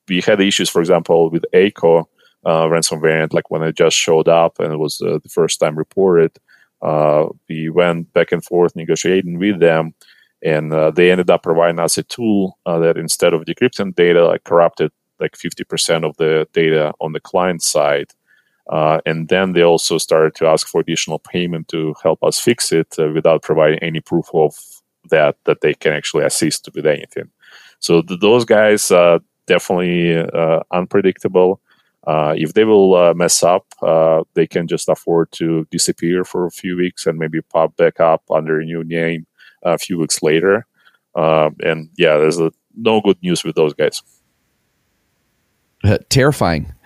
we 0.07 0.21
had 0.21 0.39
issues, 0.39 0.69
for 0.69 0.79
example, 0.79 1.29
with 1.29 1.45
Ako 1.53 2.07
uh, 2.45 2.69
ransom 2.69 3.01
variant, 3.01 3.33
like 3.33 3.51
when 3.51 3.63
it 3.63 3.75
just 3.75 3.97
showed 3.97 4.27
up 4.27 4.59
and 4.59 4.73
it 4.73 4.77
was 4.77 5.01
uh, 5.01 5.19
the 5.21 5.29
first 5.29 5.59
time 5.59 5.77
reported. 5.77 6.31
Uh, 6.81 7.27
we 7.49 7.69
went 7.69 8.11
back 8.13 8.31
and 8.31 8.43
forth 8.43 8.75
negotiating 8.75 9.39
with 9.39 9.59
them, 9.59 9.93
and 10.43 10.73
uh, 10.73 10.91
they 10.91 11.11
ended 11.11 11.29
up 11.29 11.43
providing 11.43 11.79
us 11.79 11.97
a 11.97 12.03
tool 12.03 12.57
uh, 12.65 12.79
that 12.79 12.97
instead 12.97 13.33
of 13.33 13.45
decrypting 13.45 13.95
data, 13.95 14.25
like 14.25 14.43
corrupted 14.43 14.91
like 15.19 15.35
50% 15.35 16.05
of 16.07 16.15
the 16.17 16.47
data 16.53 16.93
on 17.01 17.13
the 17.13 17.19
client 17.19 17.63
side. 17.63 18.11
Uh, 18.69 18.99
and 19.05 19.29
then 19.29 19.53
they 19.53 19.63
also 19.63 19.97
started 19.97 20.35
to 20.35 20.45
ask 20.45 20.67
for 20.67 20.81
additional 20.81 21.17
payment 21.19 21.67
to 21.69 21.95
help 22.03 22.23
us 22.23 22.39
fix 22.39 22.71
it 22.71 22.95
without 22.97 23.41
providing 23.41 23.79
any 23.79 23.99
proof 23.99 24.29
of 24.33 24.53
that 25.09 25.37
that 25.45 25.61
they 25.61 25.73
can 25.73 25.93
actually 25.93 26.23
assist 26.23 26.69
with 26.75 26.85
anything. 26.85 27.29
So 27.79 28.01
th- 28.01 28.19
those 28.19 28.45
guys 28.45 28.91
uh 28.91 29.19
definitely 29.47 30.15
uh, 30.15 30.59
unpredictable. 30.71 31.59
Uh, 32.05 32.33
if 32.37 32.53
they 32.53 32.63
will 32.63 32.95
uh, 32.95 33.13
mess 33.13 33.43
up, 33.43 33.65
uh, 33.81 34.23
they 34.33 34.47
can 34.47 34.67
just 34.67 34.87
afford 34.87 35.31
to 35.31 35.67
disappear 35.71 36.23
for 36.23 36.45
a 36.45 36.51
few 36.51 36.77
weeks 36.77 37.05
and 37.05 37.17
maybe 37.17 37.41
pop 37.41 37.75
back 37.75 37.99
up 37.99 38.23
under 38.31 38.59
a 38.59 38.65
new 38.65 38.83
name 38.83 39.25
a 39.63 39.77
few 39.77 39.97
weeks 39.97 40.21
later. 40.21 40.65
and 41.15 41.89
yeah, 41.97 42.17
there's 42.17 42.39
a, 42.39 42.51
no 42.75 43.01
good 43.01 43.17
news 43.21 43.43
with 43.43 43.55
those 43.55 43.73
guys. 43.73 44.01
Uh, 45.83 45.99
terrifying. 46.09 46.73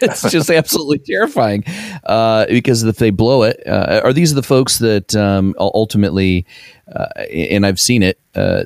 it's 0.00 0.22
just 0.30 0.48
absolutely 0.48 1.00
terrifying 1.00 1.64
uh, 2.04 2.46
because 2.46 2.84
if 2.84 2.96
they 2.96 3.10
blow 3.10 3.42
it, 3.42 3.60
uh, 3.66 4.00
are 4.04 4.12
these 4.12 4.32
the 4.32 4.44
folks 4.44 4.78
that 4.78 5.16
um, 5.16 5.56
ultimately, 5.58 6.46
uh, 6.94 7.08
and 7.32 7.66
I've 7.66 7.80
seen 7.80 8.04
it, 8.04 8.20
uh, 8.36 8.62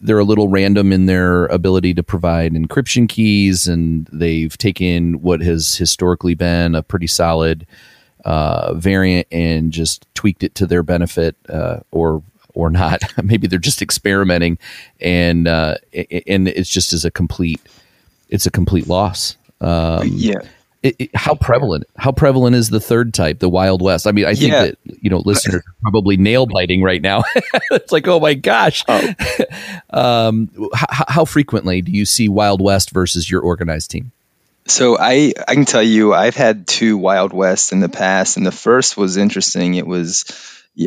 they're 0.00 0.18
a 0.18 0.24
little 0.24 0.48
random 0.48 0.94
in 0.94 1.04
their 1.04 1.44
ability 1.46 1.92
to 1.94 2.02
provide 2.02 2.54
encryption 2.54 3.06
keys, 3.06 3.68
and 3.68 4.08
they've 4.10 4.56
taken 4.56 5.20
what 5.20 5.42
has 5.42 5.76
historically 5.76 6.34
been 6.34 6.74
a 6.74 6.82
pretty 6.82 7.06
solid 7.06 7.66
uh, 8.24 8.72
variant 8.72 9.28
and 9.30 9.72
just 9.72 10.06
tweaked 10.14 10.42
it 10.42 10.54
to 10.54 10.66
their 10.66 10.82
benefit, 10.82 11.36
or 11.90 12.22
or 12.54 12.70
not. 12.70 13.02
Maybe 13.22 13.46
they're 13.46 13.58
just 13.58 13.82
experimenting, 13.82 14.56
and 15.02 15.46
and 15.46 16.48
it's 16.48 16.70
just 16.70 16.94
as 16.94 17.04
a 17.04 17.10
complete 17.10 17.60
it's 18.32 18.46
a 18.46 18.50
complete 18.50 18.88
loss. 18.88 19.36
Um, 19.60 20.08
yeah. 20.14 20.40
It, 20.82 20.96
it, 20.98 21.10
how 21.14 21.36
prevalent? 21.36 21.84
How 21.96 22.10
prevalent 22.10 22.56
is 22.56 22.68
the 22.68 22.80
third 22.80 23.14
type, 23.14 23.38
the 23.38 23.48
Wild 23.48 23.80
West? 23.80 24.08
I 24.08 24.10
mean, 24.10 24.24
I 24.24 24.34
think 24.34 24.52
yeah. 24.52 24.64
that 24.64 24.78
you 25.00 25.10
know 25.10 25.22
listeners 25.24 25.62
are 25.64 25.74
probably 25.80 26.16
nail 26.16 26.46
biting 26.46 26.82
right 26.82 27.00
now. 27.00 27.22
it's 27.70 27.92
like, 27.92 28.08
oh 28.08 28.18
my 28.18 28.34
gosh! 28.34 28.84
Oh. 28.88 29.14
um, 29.90 30.50
how, 30.74 31.04
how 31.06 31.24
frequently 31.24 31.82
do 31.82 31.92
you 31.92 32.04
see 32.04 32.28
Wild 32.28 32.60
West 32.60 32.90
versus 32.90 33.30
your 33.30 33.42
organized 33.42 33.92
team? 33.92 34.10
So 34.66 34.98
I 34.98 35.34
I 35.46 35.54
can 35.54 35.66
tell 35.66 35.84
you 35.84 36.14
I've 36.14 36.34
had 36.34 36.66
two 36.66 36.98
Wild 36.98 37.32
West 37.32 37.70
in 37.70 37.78
the 37.78 37.88
past, 37.88 38.36
and 38.36 38.44
the 38.44 38.50
first 38.50 38.96
was 38.96 39.16
interesting. 39.16 39.76
It 39.76 39.86
was 39.86 40.24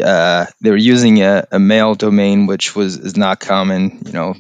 uh, 0.04 0.48
they 0.60 0.72
were 0.72 0.76
using 0.76 1.22
a, 1.22 1.48
a 1.54 1.60
mail 1.60 1.96
domain, 1.96 2.48
which 2.48 2.76
was 2.76 2.98
is 2.98 3.16
not 3.16 3.40
common, 3.40 4.02
you 4.06 4.12
know, 4.12 4.36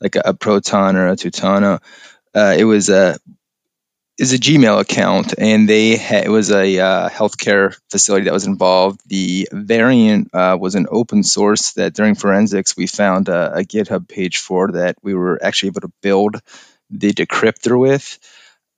like 0.00 0.16
a, 0.16 0.22
a 0.26 0.34
Proton 0.34 0.96
or 0.96 1.08
a 1.08 1.16
Tutano 1.16 1.82
uh, 2.34 2.54
it 2.56 2.64
was 2.64 2.88
a 2.88 3.18
is 4.16 4.32
a 4.32 4.38
Gmail 4.38 4.80
account, 4.80 5.34
and 5.38 5.68
they 5.68 5.96
ha- 5.96 6.22
it 6.24 6.28
was 6.28 6.50
a 6.50 6.78
uh, 6.78 7.08
healthcare 7.08 7.76
facility 7.90 8.26
that 8.26 8.32
was 8.32 8.46
involved. 8.46 9.00
The 9.06 9.48
variant 9.52 10.32
uh, 10.32 10.56
was 10.60 10.76
an 10.76 10.86
open 10.88 11.24
source 11.24 11.72
that 11.72 11.94
during 11.94 12.14
forensics 12.14 12.76
we 12.76 12.86
found 12.86 13.28
a, 13.28 13.54
a, 13.56 13.64
GitHub 13.64 14.08
page 14.08 14.38
for 14.38 14.72
that 14.72 14.96
we 15.02 15.14
were 15.14 15.42
actually 15.42 15.68
able 15.68 15.80
to 15.82 15.92
build 16.00 16.40
the 16.90 17.12
decryptor 17.12 17.78
with. 17.78 18.18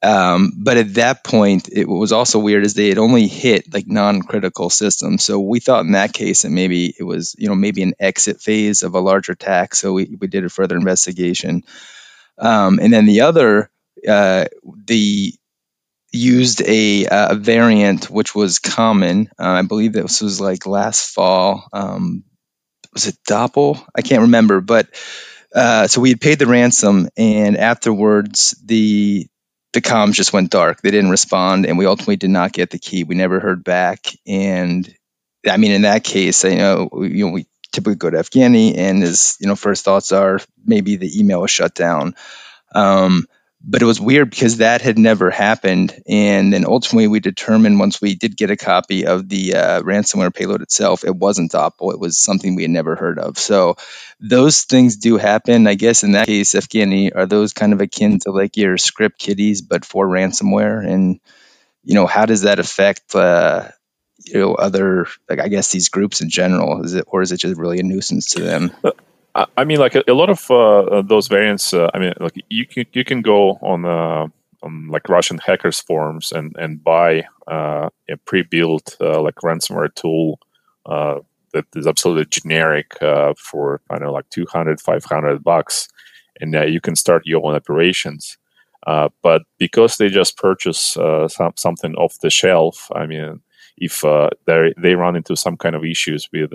Um, 0.02 0.52
but 0.56 0.76
at 0.76 0.94
that 0.94 1.24
point, 1.24 1.68
it 1.70 1.88
was 1.88 2.12
also 2.12 2.38
weird 2.38 2.64
is 2.64 2.74
they 2.74 2.88
had 2.88 2.98
only 2.98 3.26
hit 3.26 3.72
like 3.74 3.86
non-critical 3.86 4.70
systems. 4.70 5.24
So 5.24 5.40
we 5.40 5.60
thought 5.60 5.84
in 5.84 5.92
that 5.92 6.12
case 6.12 6.42
that 6.42 6.50
maybe 6.50 6.94
it 6.98 7.02
was 7.02 7.34
you 7.38 7.48
know 7.48 7.54
maybe 7.54 7.82
an 7.82 7.94
exit 8.00 8.40
phase 8.40 8.82
of 8.82 8.94
a 8.94 9.00
larger 9.00 9.32
attack. 9.32 9.74
So 9.74 9.92
we 9.92 10.16
we 10.18 10.28
did 10.28 10.44
a 10.44 10.48
further 10.48 10.76
investigation. 10.76 11.62
Um, 12.38 12.78
and 12.80 12.92
then 12.92 13.06
the 13.06 13.22
other, 13.22 13.70
uh, 14.06 14.46
the 14.86 15.34
used 16.12 16.62
a, 16.62 17.06
a, 17.10 17.34
variant 17.34 18.10
which 18.10 18.34
was 18.34 18.58
common. 18.58 19.28
Uh, 19.38 19.48
I 19.48 19.62
believe 19.62 19.92
this 19.92 20.20
was 20.20 20.40
like 20.40 20.66
last 20.66 21.14
fall. 21.14 21.68
Um, 21.72 22.24
was 22.92 23.06
it 23.06 23.16
Doppel? 23.28 23.84
I 23.94 24.02
can't 24.02 24.22
remember, 24.22 24.60
but 24.60 24.88
uh, 25.54 25.86
so 25.86 26.00
we 26.00 26.10
had 26.10 26.20
paid 26.20 26.38
the 26.38 26.46
ransom, 26.46 27.08
and 27.16 27.56
afterwards 27.56 28.54
the 28.64 29.26
the 29.72 29.82
comms 29.82 30.14
just 30.14 30.32
went 30.32 30.50
dark. 30.50 30.80
They 30.80 30.90
didn't 30.90 31.10
respond, 31.10 31.66
and 31.66 31.76
we 31.76 31.86
ultimately 31.86 32.16
did 32.16 32.30
not 32.30 32.52
get 32.52 32.70
the 32.70 32.78
key. 32.78 33.04
We 33.04 33.14
never 33.14 33.40
heard 33.40 33.62
back, 33.62 34.06
and 34.26 34.92
I 35.48 35.58
mean, 35.58 35.72
in 35.72 35.82
that 35.82 36.04
case, 36.04 36.44
you 36.44 36.56
know, 36.56 36.88
you 37.02 37.26
know, 37.26 37.32
we 37.32 37.46
typically 37.76 37.94
go 37.94 38.10
to 38.10 38.18
Evgueni, 38.18 38.76
and 38.76 39.02
his 39.02 39.36
you 39.40 39.46
know 39.46 39.56
first 39.56 39.84
thoughts 39.84 40.12
are 40.12 40.40
maybe 40.64 40.96
the 40.96 41.20
email 41.20 41.40
was 41.40 41.50
shut 41.50 41.74
down. 41.74 42.14
Um, 42.74 43.26
but 43.68 43.82
it 43.82 43.86
was 43.86 44.00
weird 44.00 44.30
because 44.30 44.58
that 44.58 44.80
had 44.80 44.98
never 44.98 45.30
happened, 45.30 46.00
and 46.06 46.52
then 46.52 46.64
ultimately 46.64 47.08
we 47.08 47.20
determined 47.20 47.78
once 47.78 48.00
we 48.00 48.14
did 48.14 48.36
get 48.36 48.50
a 48.50 48.56
copy 48.56 49.06
of 49.06 49.28
the 49.28 49.54
uh, 49.54 49.82
ransomware 49.82 50.32
payload 50.32 50.62
itself, 50.62 51.04
it 51.04 51.14
wasn't 51.14 51.54
Opal. 51.54 51.90
It 51.90 51.98
was 51.98 52.18
something 52.18 52.54
we 52.54 52.62
had 52.62 52.70
never 52.70 52.94
heard 52.94 53.18
of. 53.18 53.38
So 53.38 53.76
those 54.20 54.62
things 54.62 54.96
do 54.96 55.16
happen. 55.16 55.66
I 55.66 55.74
guess 55.74 56.04
in 56.04 56.12
that 56.12 56.26
case, 56.26 56.54
Evgueni 56.54 57.10
are 57.14 57.26
those 57.26 57.52
kind 57.52 57.72
of 57.72 57.80
akin 57.80 58.20
to 58.20 58.30
like 58.30 58.56
your 58.56 58.78
script 58.78 59.18
kiddies, 59.18 59.62
but 59.62 59.84
for 59.84 60.06
ransomware? 60.06 60.86
And 60.86 61.20
you 61.82 61.94
know, 61.94 62.06
how 62.06 62.26
does 62.26 62.42
that 62.42 62.58
affect 62.58 63.14
uh, 63.14 63.68
you 64.26 64.40
know 64.40 64.54
other 64.54 65.06
like 65.28 65.40
I 65.40 65.48
guess 65.48 65.70
these 65.70 65.88
groups 65.88 66.20
in 66.20 66.28
general? 66.28 66.82
Is 66.84 66.94
it 66.94 67.04
or 67.06 67.22
is 67.22 67.32
it 67.32 67.38
just 67.38 67.58
really 67.58 67.78
a 67.78 67.82
nuisance 67.82 68.26
to 68.32 68.42
them? 68.42 68.72
I 69.56 69.64
mean, 69.64 69.78
like 69.78 69.94
a, 69.94 70.02
a 70.08 70.14
lot 70.14 70.30
of 70.30 70.50
uh, 70.50 71.02
those 71.02 71.28
variants. 71.28 71.74
Uh, 71.74 71.90
I 71.92 71.98
mean, 71.98 72.14
like 72.20 72.34
you 72.48 72.66
can 72.66 72.86
you 72.92 73.04
can 73.04 73.20
go 73.20 73.58
on 73.60 73.84
uh, 73.84 74.28
on 74.62 74.88
like 74.88 75.08
Russian 75.08 75.38
hackers 75.38 75.80
forums 75.80 76.32
and 76.32 76.56
and 76.58 76.82
buy 76.82 77.26
uh, 77.46 77.90
a 78.08 78.16
pre-built 78.24 78.96
uh, 79.00 79.20
like 79.20 79.34
ransomware 79.36 79.94
tool 79.94 80.40
uh, 80.86 81.20
that 81.52 81.66
is 81.74 81.86
absolutely 81.86 82.26
generic 82.26 82.96
for 83.36 83.82
I 83.90 83.96
don't 83.96 84.04
know 84.04 84.12
like 84.12 84.30
200, 84.30 84.80
500 84.80 85.44
bucks, 85.44 85.88
and 86.40 86.54
you 86.72 86.80
can 86.80 86.96
start 86.96 87.26
your 87.26 87.44
own 87.44 87.54
operations. 87.54 88.38
but 88.86 89.42
because 89.58 89.98
they 89.98 90.08
just 90.08 90.38
purchase 90.38 90.96
some, 91.28 91.52
something 91.56 91.94
off 91.96 92.20
the 92.20 92.30
shelf, 92.30 92.90
I 92.94 93.04
mean, 93.04 93.42
if 93.76 94.02
they 94.46 94.74
they 94.76 94.94
run 94.94 95.16
into 95.16 95.36
some 95.36 95.56
kind 95.56 95.74
of 95.74 95.84
issues 95.84 96.28
with 96.32 96.52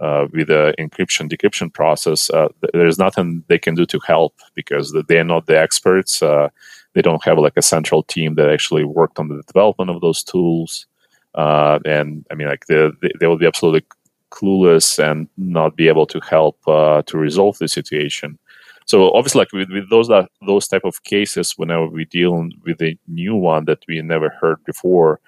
uh, 0.00 0.26
with 0.32 0.48
the 0.48 0.74
encryption 0.78 1.28
decryption 1.30 1.72
process, 1.72 2.30
uh, 2.30 2.48
there's 2.72 2.98
nothing 2.98 3.42
they 3.48 3.58
can 3.58 3.74
do 3.74 3.86
to 3.86 3.98
help 4.06 4.34
because 4.54 4.94
they're 5.08 5.24
not 5.24 5.46
the 5.46 5.58
experts. 5.58 6.22
Uh, 6.22 6.48
they 6.94 7.02
don't 7.02 7.24
have 7.24 7.38
like 7.38 7.56
a 7.56 7.62
central 7.62 8.02
team 8.02 8.34
that 8.34 8.50
actually 8.50 8.84
worked 8.84 9.18
on 9.18 9.28
the 9.28 9.42
development 9.46 9.90
of 9.90 10.00
those 10.00 10.22
tools. 10.22 10.86
Uh, 11.34 11.78
and 11.84 12.26
I 12.30 12.34
mean, 12.34 12.48
like 12.48 12.66
they, 12.66 12.90
they 13.20 13.26
will 13.26 13.38
be 13.38 13.46
absolutely 13.46 13.84
clueless 14.30 14.98
and 14.98 15.28
not 15.36 15.76
be 15.76 15.88
able 15.88 16.06
to 16.06 16.20
help 16.20 16.58
uh, 16.66 17.02
to 17.02 17.18
resolve 17.18 17.58
the 17.58 17.68
situation. 17.68 18.38
So 18.86 19.12
obviously, 19.12 19.40
like 19.40 19.52
with, 19.52 19.70
with 19.70 19.90
those 19.90 20.10
uh, 20.10 20.26
those 20.46 20.68
type 20.68 20.84
of 20.84 21.02
cases, 21.04 21.54
whenever 21.56 21.88
we 21.88 22.04
deal 22.04 22.48
with 22.64 22.80
a 22.80 22.96
new 23.08 23.34
one 23.34 23.64
that 23.64 23.84
we 23.88 24.00
never 24.00 24.30
heard 24.30 24.62
before, 24.64 25.20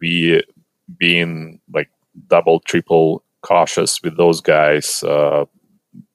we 0.00 0.42
being 0.98 1.60
like 1.72 1.90
double, 2.28 2.60
triple 2.60 3.24
cautious 3.42 4.02
with 4.02 4.16
those 4.16 4.40
guys, 4.40 5.02
uh, 5.02 5.44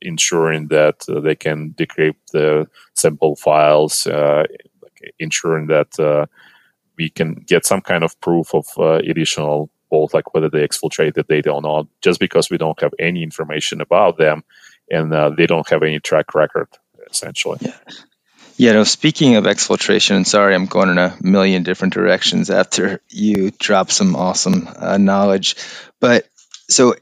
ensuring 0.01 0.67
that 0.67 1.03
uh, 1.09 1.19
they 1.19 1.35
can 1.35 1.73
decrypt 1.77 2.31
the 2.33 2.67
sample 2.93 3.35
files, 3.35 4.07
uh, 4.07 4.43
ensuring 5.19 5.67
that 5.67 5.99
uh, 5.99 6.25
we 6.97 7.09
can 7.09 7.35
get 7.47 7.65
some 7.65 7.81
kind 7.81 8.03
of 8.03 8.19
proof 8.19 8.53
of 8.53 8.65
uh, 8.77 8.99
additional, 9.09 9.69
both 9.89 10.13
like 10.13 10.33
whether 10.33 10.49
they 10.49 10.67
exfiltrate 10.67 11.13
the 11.13 11.23
data 11.23 11.51
or 11.51 11.61
not, 11.61 11.87
just 12.01 12.19
because 12.19 12.49
we 12.49 12.57
don't 12.57 12.81
have 12.81 12.93
any 12.99 13.23
information 13.23 13.79
about 13.79 14.17
them 14.17 14.43
and 14.91 15.13
uh, 15.13 15.29
they 15.29 15.45
don't 15.45 15.69
have 15.69 15.83
any 15.83 15.99
track 15.99 16.33
record, 16.35 16.67
essentially. 17.09 17.57
Yeah. 17.61 17.77
Yeah, 18.59 18.73
no, 18.73 18.83
speaking 18.83 19.37
of 19.37 19.45
exfiltration, 19.45 20.25
sorry, 20.25 20.53
I'm 20.53 20.65
going 20.65 20.89
in 20.89 20.97
a 20.97 21.15
million 21.21 21.63
different 21.63 21.93
directions 21.93 22.49
after 22.49 22.99
you 23.07 23.51
drop 23.51 23.89
some 23.89 24.17
awesome 24.17 24.67
uh, 24.75 24.97
knowledge. 24.97 25.55
But 26.01 26.27
so 26.67 26.95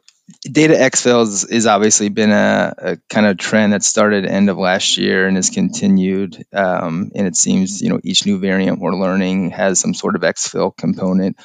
data 0.43 0.75
exfils 0.75 1.51
has 1.51 1.65
obviously 1.65 2.09
been 2.09 2.29
a, 2.29 2.75
a, 2.77 2.97
kind 3.09 3.25
of 3.25 3.39
trend 3.39 3.73
that 3.73 3.81
started 3.81 4.27
end 4.27 4.51
of 4.51 4.59
last 4.59 4.99
year 4.99 5.25
and 5.27 5.35
has 5.35 5.49
continued. 5.49 6.45
Um, 6.53 7.11
and 7.15 7.25
it 7.25 7.35
seems 7.35 7.81
you 7.81 7.89
know 7.89 7.99
each 8.03 8.27
new 8.27 8.37
variant 8.37 8.79
we're 8.79 8.93
learning 8.93 9.49
has 9.49 9.79
some 9.79 9.95
sort 9.95 10.15
of 10.15 10.21
exfil 10.21 10.77
component. 10.77 11.37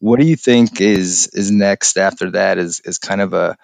What 0.00 0.18
do 0.18 0.26
you 0.26 0.34
think 0.34 0.80
is 0.80 1.28
is 1.28 1.52
next 1.52 1.96
after 1.96 2.32
that? 2.32 2.58
Is 2.58 2.80
is 2.80 2.98
kind 2.98 3.20
of 3.20 3.34
a 3.34 3.56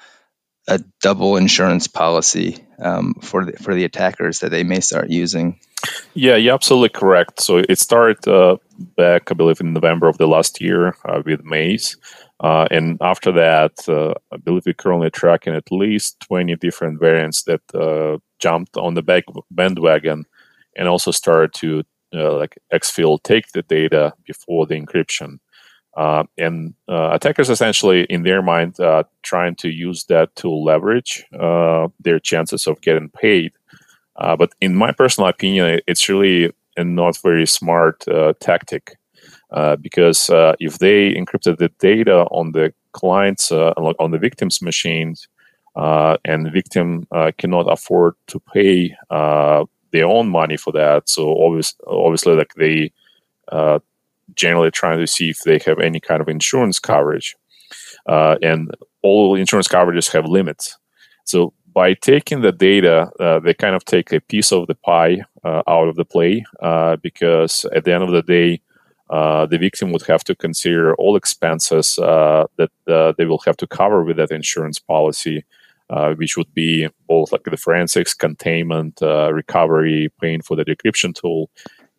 a 0.68 0.78
double 1.00 1.36
insurance 1.36 1.88
policy 1.88 2.64
um, 2.78 3.14
for 3.22 3.44
the, 3.44 3.54
for 3.54 3.74
the 3.74 3.84
attackers 3.84 4.40
that 4.40 4.52
they 4.52 4.62
may 4.62 4.78
start 4.78 5.10
using. 5.10 5.58
Yeah, 6.14 6.36
you're 6.36 6.54
absolutely 6.54 6.88
correct. 6.88 7.40
So 7.42 7.58
it 7.68 7.78
started 7.78 8.26
uh, 8.26 8.56
back, 8.96 9.30
I 9.30 9.34
believe, 9.34 9.60
in 9.60 9.72
November 9.72 10.08
of 10.08 10.18
the 10.18 10.26
last 10.26 10.60
year 10.60 10.96
uh, 11.04 11.22
with 11.24 11.44
Maze. 11.44 11.96
Uh, 12.40 12.66
and 12.70 12.98
after 13.00 13.32
that, 13.32 13.86
uh, 13.88 14.14
I 14.32 14.36
believe 14.38 14.64
we're 14.66 14.74
currently 14.74 15.10
tracking 15.10 15.54
at 15.54 15.70
least 15.70 16.20
20 16.20 16.56
different 16.56 17.00
variants 17.00 17.42
that 17.44 17.62
uh, 17.74 18.18
jumped 18.38 18.76
on 18.76 18.94
the 18.94 19.02
back 19.02 19.24
bandwagon 19.50 20.24
and 20.76 20.88
also 20.88 21.10
started 21.10 21.54
to 21.54 21.82
uh, 22.14 22.34
like 22.36 22.58
exfil 22.72 23.22
take 23.22 23.52
the 23.52 23.62
data 23.62 24.12
before 24.26 24.66
the 24.66 24.74
encryption. 24.74 25.38
And 26.38 26.74
attackers 26.88 27.48
essentially, 27.48 28.04
in 28.04 28.22
their 28.22 28.42
mind, 28.42 28.76
trying 29.22 29.56
to 29.56 29.68
use 29.70 30.04
that 30.04 30.34
to 30.36 30.50
leverage 30.50 31.24
their 31.30 32.18
chances 32.22 32.66
of 32.66 32.80
getting 32.82 33.08
paid. 33.08 33.52
But 34.18 34.52
in 34.61 34.74
my 34.74 34.92
personal 34.92 35.29
opinion, 35.29 35.81
it's 35.87 36.09
really 36.09 36.52
a 36.76 36.85
not 36.85 37.16
very 37.22 37.46
smart 37.46 38.05
tactic 38.40 38.96
uh, 39.52 39.76
because 39.76 40.29
uh, 40.31 40.55
if 40.59 40.79
they 40.79 41.14
encrypted 41.14 41.59
the 41.59 41.70
data 41.79 42.24
on 42.33 42.52
the 42.52 42.72
clients 42.92 43.52
uh, 43.52 43.70
on 43.70 44.11
the 44.11 44.18
victim's 44.18 44.61
machines 44.61 45.29
uh, 45.76 46.16
and 46.24 46.46
the 46.46 46.50
victim 46.50 47.07
uh, 47.12 47.31
cannot 47.38 47.70
afford 47.70 48.14
to 48.26 48.40
pay 48.52 48.94
their 49.92 50.07
own 50.07 50.29
money 50.29 50.57
for 50.57 50.72
that 50.72 51.09
so 51.09 51.40
obviously, 51.44 51.79
obviously 51.87 52.35
like 52.35 52.55
they 52.55 52.90
generally 54.35 54.70
trying 54.70 54.98
to 54.98 55.07
see 55.07 55.31
if 55.31 55.38
they 55.44 55.61
have 55.64 55.79
any 55.79 56.00
kind 56.00 56.20
of 56.20 56.29
insurance 56.29 56.81
coverage 56.81 57.37
and 58.07 58.70
all 59.02 59.37
insurance 59.37 59.68
coverages 59.68 60.12
have 60.12 60.26
limits. 60.26 60.76
So 61.24 61.55
by 61.76 61.92
taking 61.92 62.40
the 62.40 62.52
data, 62.52 63.10
uh, 63.20 63.38
they 63.38 63.52
kind 63.52 63.76
of 63.76 63.84
take 63.84 64.10
a 64.10 64.18
piece 64.18 64.50
of 64.50 64.66
the 64.66 64.74
pie 64.74 65.18
uh, 65.44 65.62
out 65.68 65.88
of 65.88 65.96
the 65.96 66.06
play 66.06 66.42
uh, 66.62 66.96
because 66.96 67.66
at 67.66 67.84
the 67.84 67.92
end 67.92 68.02
of 68.02 68.12
the 68.12 68.22
day, 68.22 68.62
uh, 69.10 69.44
the 69.44 69.58
victim 69.58 69.92
would 69.92 70.00
have 70.06 70.24
to 70.24 70.34
consider 70.34 70.94
all 70.94 71.16
expenses 71.16 71.98
uh, 71.98 72.46
that 72.56 72.70
they 73.18 73.26
will 73.26 73.42
have 73.44 73.58
to 73.58 73.66
cover 73.66 74.02
with 74.02 74.16
that 74.16 74.30
insurance 74.30 74.78
policy, 74.78 75.44
which 76.16 76.38
would 76.38 76.52
be 76.54 76.88
both 77.06 77.30
like 77.30 77.44
the 77.44 77.58
forensics, 77.58 78.14
containment, 78.14 78.98
recovery, 79.02 80.10
paying 80.18 80.40
for 80.40 80.56
the 80.56 80.64
decryption 80.64 81.14
tool. 81.14 81.50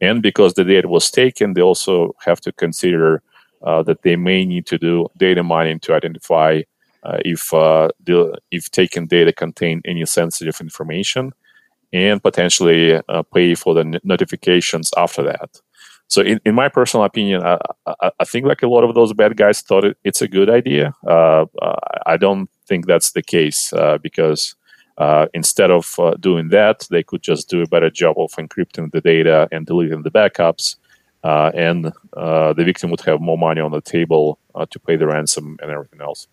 And 0.01 0.23
because 0.23 0.55
the 0.55 0.63
data 0.63 0.87
was 0.87 1.11
taken, 1.11 1.53
they 1.53 1.61
also 1.61 2.15
have 2.25 2.41
to 2.41 2.51
consider 2.51 3.21
that 3.61 4.01
they 4.01 4.15
may 4.15 4.43
need 4.43 4.65
to 4.65 4.79
do 4.79 5.07
data 5.17 5.43
mining 5.43 5.79
to 5.81 5.93
identify 5.93 6.63
if 7.25 7.49
the 7.49 8.37
if 8.51 8.69
taken 8.71 9.07
data 9.07 9.33
contain 9.33 9.81
any 9.85 10.05
sensitive 10.05 10.59
information, 10.61 11.33
and 11.93 12.21
potentially 12.21 13.01
pay 13.33 13.55
for 13.55 13.73
the 13.73 13.99
notifications 14.03 14.91
after 14.97 15.23
that. 15.23 15.61
So, 16.09 16.21
in, 16.21 16.39
in 16.45 16.55
my 16.55 16.69
personal 16.69 17.03
opinion, 17.03 17.43
I, 17.43 17.57
I, 17.85 18.11
I, 18.19 18.23
think 18.23 18.45
like 18.45 18.63
a 18.63 18.67
lot 18.67 18.83
of 18.83 18.95
those 18.95 19.11
bad 19.13 19.35
guys 19.35 19.61
thought 19.61 19.83
it, 19.83 19.97
it's 20.05 20.21
a 20.21 20.27
good 20.27 20.49
idea. 20.49 20.93
Uh, 21.05 21.45
I 22.05 22.15
don't 22.15 22.49
think 22.65 22.85
that's 22.85 23.11
the 23.11 23.21
case 23.21 23.73
uh, 23.73 23.97
because 23.97 24.55
uh, 24.97 25.27
instead 25.33 25.69
of 25.69 25.95
uh, 25.99 26.11
doing 26.19 26.47
that, 26.49 26.87
they 26.89 27.03
could 27.03 27.21
just 27.21 27.49
do 27.49 27.61
a 27.61 27.67
better 27.67 27.89
job 27.89 28.17
of 28.17 28.31
encrypting 28.33 28.91
the 28.91 29.01
data 29.01 29.49
and 29.51 29.65
deleting 29.65 30.03
the 30.03 30.11
backups, 30.11 30.77
uh, 31.25 31.51
and 31.53 31.91
uh, 32.15 32.53
the 32.53 32.63
victim 32.63 32.89
would 32.89 33.01
have 33.01 33.19
more 33.19 33.37
money 33.37 33.59
on 33.59 33.71
the 33.71 33.81
table 33.81 34.39
to 34.69 34.79
pay 34.79 34.95
the 34.95 35.05
ransom 35.05 35.57
and 35.61 35.69
everything 35.69 36.01
else. 36.01 36.27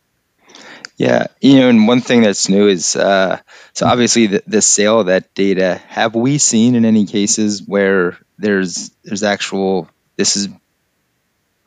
Yeah, 0.97 1.27
you 1.40 1.59
know, 1.59 1.69
and 1.69 1.88
one 1.88 2.01
thing 2.01 2.23
that's 2.23 2.49
new 2.49 2.69
is 2.69 2.95
uh, 2.95 3.40
so 3.73 3.87
obviously 3.87 4.29
the, 4.29 4.43
the, 4.47 4.62
sale 4.62 5.01
of 5.01 5.07
that 5.07 5.35
data. 5.35 5.81
Have 5.88 6.14
we 6.14 6.38
seen 6.38 6.77
in 6.77 6.85
any 6.85 7.07
cases 7.07 7.62
where 7.67 8.17
there's 8.38 8.90
there's 9.03 9.25
actual 9.25 9.88
this 10.17 10.37
is 10.37 10.49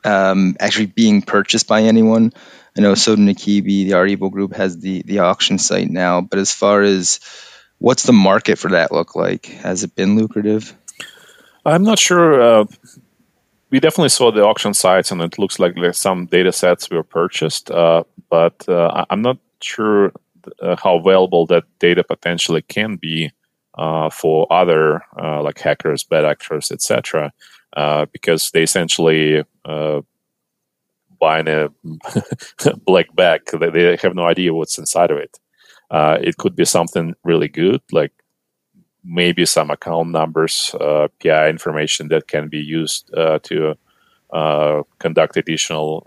um, 0.04 0.56
actually 0.60 0.86
being 0.86 1.22
purchased 1.22 1.66
by 1.66 1.82
anyone. 1.82 2.32
I 2.76 2.80
know 2.80 2.92
Sodinokibi, 2.92 3.88
the 3.88 3.94
REvil 3.94 4.30
group, 4.30 4.54
has 4.54 4.78
the 4.78 5.02
the 5.02 5.20
auction 5.20 5.58
site 5.58 5.90
now, 5.90 6.20
but 6.20 6.38
as 6.38 6.52
far 6.52 6.82
as 6.82 7.20
what's 7.78 8.04
the 8.04 8.12
market 8.12 8.58
for 8.58 8.70
that 8.70 8.92
look 8.92 9.14
like? 9.14 9.46
Has 9.46 9.84
it 9.84 9.94
been 9.94 10.16
lucrative? 10.16 10.74
I'm 11.64 11.82
not 11.82 11.98
sure. 11.98 12.40
Uh, 12.40 12.64
we 13.70 13.80
definitely 13.80 14.08
saw 14.08 14.30
the 14.30 14.44
auction 14.44 14.74
sites, 14.74 15.10
and 15.10 15.20
it 15.20 15.38
looks 15.38 15.58
like 15.58 15.76
some 15.92 16.26
data 16.26 16.52
sets 16.52 16.88
were 16.88 17.02
purchased, 17.02 17.70
uh, 17.70 18.04
but 18.30 18.68
uh, 18.68 19.04
I'm 19.10 19.22
not 19.22 19.38
sure 19.60 20.12
uh, 20.62 20.76
how 20.82 20.98
valuable 21.00 21.46
that 21.46 21.64
data 21.78 22.04
potentially 22.04 22.62
can 22.62 22.96
be 22.96 23.30
uh, 23.76 24.10
for 24.10 24.46
other 24.52 25.02
like 25.16 25.58
hackers, 25.58 26.04
bad 26.04 26.24
actors, 26.24 26.70
etc. 26.72 27.32
Because 28.12 28.50
they 28.50 28.62
essentially 28.62 29.44
buying 31.18 31.48
a 31.48 31.68
black 32.86 33.14
bag. 33.14 33.42
They 33.52 33.96
have 34.02 34.14
no 34.14 34.24
idea 34.24 34.54
what's 34.54 34.78
inside 34.78 35.10
of 35.10 35.18
it. 35.18 35.38
Uh, 35.90 36.18
it 36.20 36.36
could 36.36 36.54
be 36.54 36.64
something 36.64 37.14
really 37.24 37.48
good, 37.48 37.80
like 37.92 38.12
maybe 39.04 39.46
some 39.46 39.70
account 39.70 40.10
numbers, 40.10 40.74
uh, 40.80 41.08
PI 41.22 41.48
information 41.48 42.08
that 42.08 42.28
can 42.28 42.48
be 42.48 42.58
used 42.58 43.12
uh, 43.14 43.38
to 43.44 43.74
conduct 44.98 45.36
additional 45.36 46.06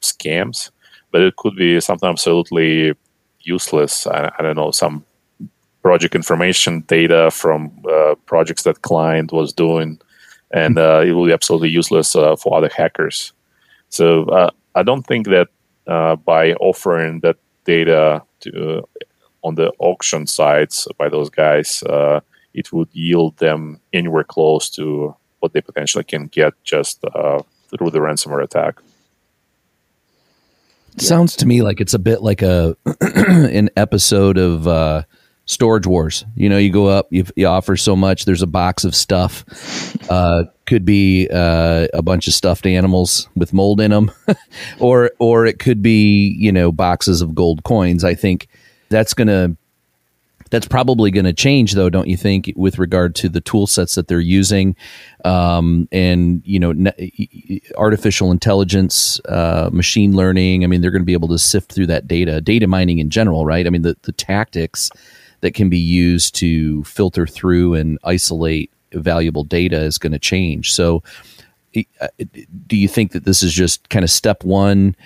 scams. 0.00 0.70
But 1.16 1.22
it 1.22 1.36
could 1.36 1.56
be 1.56 1.80
something 1.80 2.10
absolutely 2.10 2.92
useless. 3.40 4.06
I, 4.06 4.30
I 4.38 4.42
don't 4.42 4.56
know, 4.56 4.70
some 4.70 5.02
project 5.80 6.14
information 6.14 6.82
data 6.82 7.30
from 7.30 7.70
uh, 7.90 8.16
projects 8.26 8.64
that 8.64 8.82
client 8.82 9.32
was 9.32 9.54
doing, 9.54 9.98
and 10.50 10.76
it 10.76 11.12
will 11.14 11.24
be 11.24 11.32
absolutely 11.32 11.70
useless 11.70 12.12
for 12.12 12.54
other 12.54 12.68
hackers. 12.68 13.32
So 13.88 14.50
I 14.74 14.82
don't 14.82 15.06
think 15.06 15.26
that 15.28 15.48
by 16.26 16.52
offering 16.60 17.20
that 17.20 17.36
data 17.64 18.22
to 18.40 18.86
on 19.42 19.54
the 19.54 19.72
auction 19.78 20.26
sites 20.26 20.86
by 20.98 21.08
those 21.08 21.30
guys, 21.30 21.82
uh, 21.84 22.20
it 22.52 22.70
would 22.74 22.90
yield 22.92 23.38
them 23.38 23.80
anywhere 23.94 24.24
close 24.24 24.68
to 24.70 25.16
what 25.40 25.54
they 25.54 25.62
potentially 25.62 26.04
can 26.04 26.26
get 26.26 26.52
just 26.62 27.02
uh, 27.04 27.40
through 27.70 27.90
the 27.90 28.00
ransomware 28.00 28.44
attack. 28.44 28.74
Sounds 30.98 31.36
to 31.36 31.46
me 31.46 31.62
like 31.62 31.80
it's 31.80 31.94
a 31.94 31.98
bit 31.98 32.22
like 32.22 32.42
a 32.42 32.76
an 33.00 33.70
episode 33.76 34.38
of 34.38 34.66
uh, 34.66 35.02
Storage 35.44 35.86
Wars. 35.86 36.24
You 36.34 36.48
know, 36.48 36.58
you 36.58 36.70
go 36.70 36.86
up, 36.86 37.06
you, 37.10 37.24
you, 37.36 37.46
offer 37.46 37.76
so 37.76 37.94
much. 37.96 38.24
There's 38.24 38.42
a 38.42 38.46
box 38.46 38.84
of 38.84 38.94
stuff. 38.94 39.44
Uh, 40.08 40.44
could 40.66 40.84
be 40.84 41.28
uh, 41.32 41.88
a 41.92 42.00
bunch 42.00 42.28
of 42.28 42.32
stuffed 42.32 42.64
animals 42.64 43.28
with 43.34 43.52
mold 43.52 43.80
in 43.80 43.90
them, 43.90 44.12
or 44.78 45.10
or 45.18 45.46
it 45.46 45.58
could 45.58 45.82
be 45.82 46.28
you 46.38 46.52
know 46.52 46.70
boxes 46.70 47.22
of 47.22 47.34
gold 47.34 47.64
coins. 47.64 48.04
I 48.04 48.14
think 48.14 48.46
that's 48.88 49.12
going 49.12 49.26
to 49.26 49.56
that's 50.50 50.68
probably 50.68 51.10
going 51.10 51.24
to 51.24 51.32
change 51.32 51.72
though 51.72 51.90
don't 51.90 52.08
you 52.08 52.16
think 52.16 52.52
with 52.56 52.78
regard 52.78 53.14
to 53.16 53.28
the 53.28 53.40
tool 53.40 53.66
sets 53.66 53.94
that 53.96 54.08
they're 54.08 54.20
using? 54.20 54.76
Um, 55.24 55.88
and 55.92 56.42
you 56.44 56.60
know 56.60 56.72
ne- 56.72 57.60
artificial 57.76 58.30
intelligence 58.30 59.20
uh, 59.28 59.70
machine 59.72 60.14
learning 60.14 60.64
i 60.64 60.66
mean 60.66 60.80
they're 60.80 60.90
going 60.90 61.02
to 61.02 61.06
be 61.06 61.12
able 61.12 61.28
to 61.28 61.38
sift 61.38 61.72
through 61.72 61.86
that 61.86 62.06
data 62.06 62.40
data 62.40 62.66
mining 62.66 62.98
in 62.98 63.10
general 63.10 63.44
right? 63.44 63.66
I 63.66 63.70
mean 63.70 63.82
the, 63.82 63.96
the 64.02 64.12
tactics 64.12 64.90
that 65.40 65.54
can 65.54 65.68
be 65.68 65.78
used 65.78 66.34
to 66.36 66.82
filter 66.84 67.26
through 67.26 67.74
and 67.74 67.98
isolate 68.04 68.72
valuable 68.92 69.44
data 69.44 69.78
is 69.78 69.98
going 69.98 70.12
to 70.12 70.18
change. 70.18 70.72
So 70.72 71.02
uh, 72.00 72.08
do 72.66 72.76
you 72.76 72.88
think 72.88 73.12
that 73.12 73.24
this 73.24 73.42
is 73.42 73.52
just 73.52 73.88
kind 73.88 74.04
of 74.04 74.10
step 74.10 74.44
one? 74.44 74.96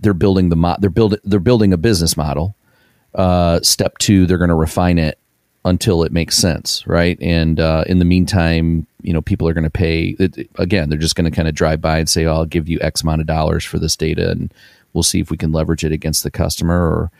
They're 0.00 0.14
building 0.14 0.48
the 0.48 0.56
mo- 0.56 0.76
they're 0.78 0.90
building 0.90 1.20
they're 1.24 1.40
building 1.40 1.72
a 1.72 1.76
business 1.76 2.16
model 2.16 2.55
uh, 3.16 3.60
step 3.62 3.98
two, 3.98 4.26
they're 4.26 4.38
going 4.38 4.48
to 4.48 4.54
refine 4.54 4.98
it 4.98 5.18
until 5.64 6.04
it 6.04 6.12
makes 6.12 6.36
sense, 6.36 6.86
right? 6.86 7.18
And 7.20 7.58
uh, 7.58 7.82
in 7.88 7.98
the 7.98 8.04
meantime, 8.04 8.86
you 9.02 9.12
know, 9.12 9.20
people 9.20 9.48
are 9.48 9.54
going 9.54 9.64
to 9.64 9.70
pay. 9.70 10.14
It, 10.18 10.48
again, 10.56 10.88
they're 10.88 10.98
just 10.98 11.16
going 11.16 11.28
to 11.28 11.34
kind 11.34 11.48
of 11.48 11.54
drive 11.54 11.80
by 11.80 11.98
and 11.98 12.08
say, 12.08 12.24
oh, 12.26 12.34
"I'll 12.34 12.46
give 12.46 12.68
you 12.68 12.78
X 12.80 13.02
amount 13.02 13.20
of 13.20 13.26
dollars 13.26 13.64
for 13.64 13.78
this 13.78 13.96
data, 13.96 14.30
and 14.30 14.54
we'll 14.92 15.02
see 15.02 15.18
if 15.18 15.30
we 15.30 15.36
can 15.36 15.52
leverage 15.52 15.84
it 15.84 15.92
against 15.92 16.22
the 16.22 16.30
customer." 16.30 16.78
Or, 16.78 17.10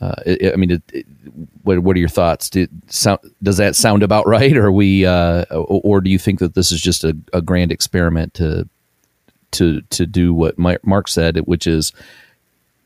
uh, 0.00 0.14
it, 0.24 0.52
I 0.54 0.56
mean, 0.56 0.70
it, 0.70 1.06
what, 1.62 1.80
what 1.80 1.96
are 1.96 2.00
your 2.00 2.08
thoughts? 2.08 2.50
Sound, 2.86 3.20
does 3.42 3.58
that 3.58 3.76
sound 3.76 4.02
about 4.02 4.26
right, 4.26 4.56
or 4.56 4.72
we, 4.72 5.04
uh, 5.04 5.44
or 5.50 6.00
do 6.00 6.10
you 6.10 6.18
think 6.18 6.38
that 6.38 6.54
this 6.54 6.72
is 6.72 6.80
just 6.80 7.04
a, 7.04 7.16
a 7.32 7.42
grand 7.42 7.70
experiment 7.70 8.34
to 8.34 8.68
to 9.52 9.82
to 9.82 10.06
do 10.06 10.32
what 10.32 10.58
Marc 10.58 11.08
said, 11.08 11.38
which 11.38 11.66
is 11.66 11.92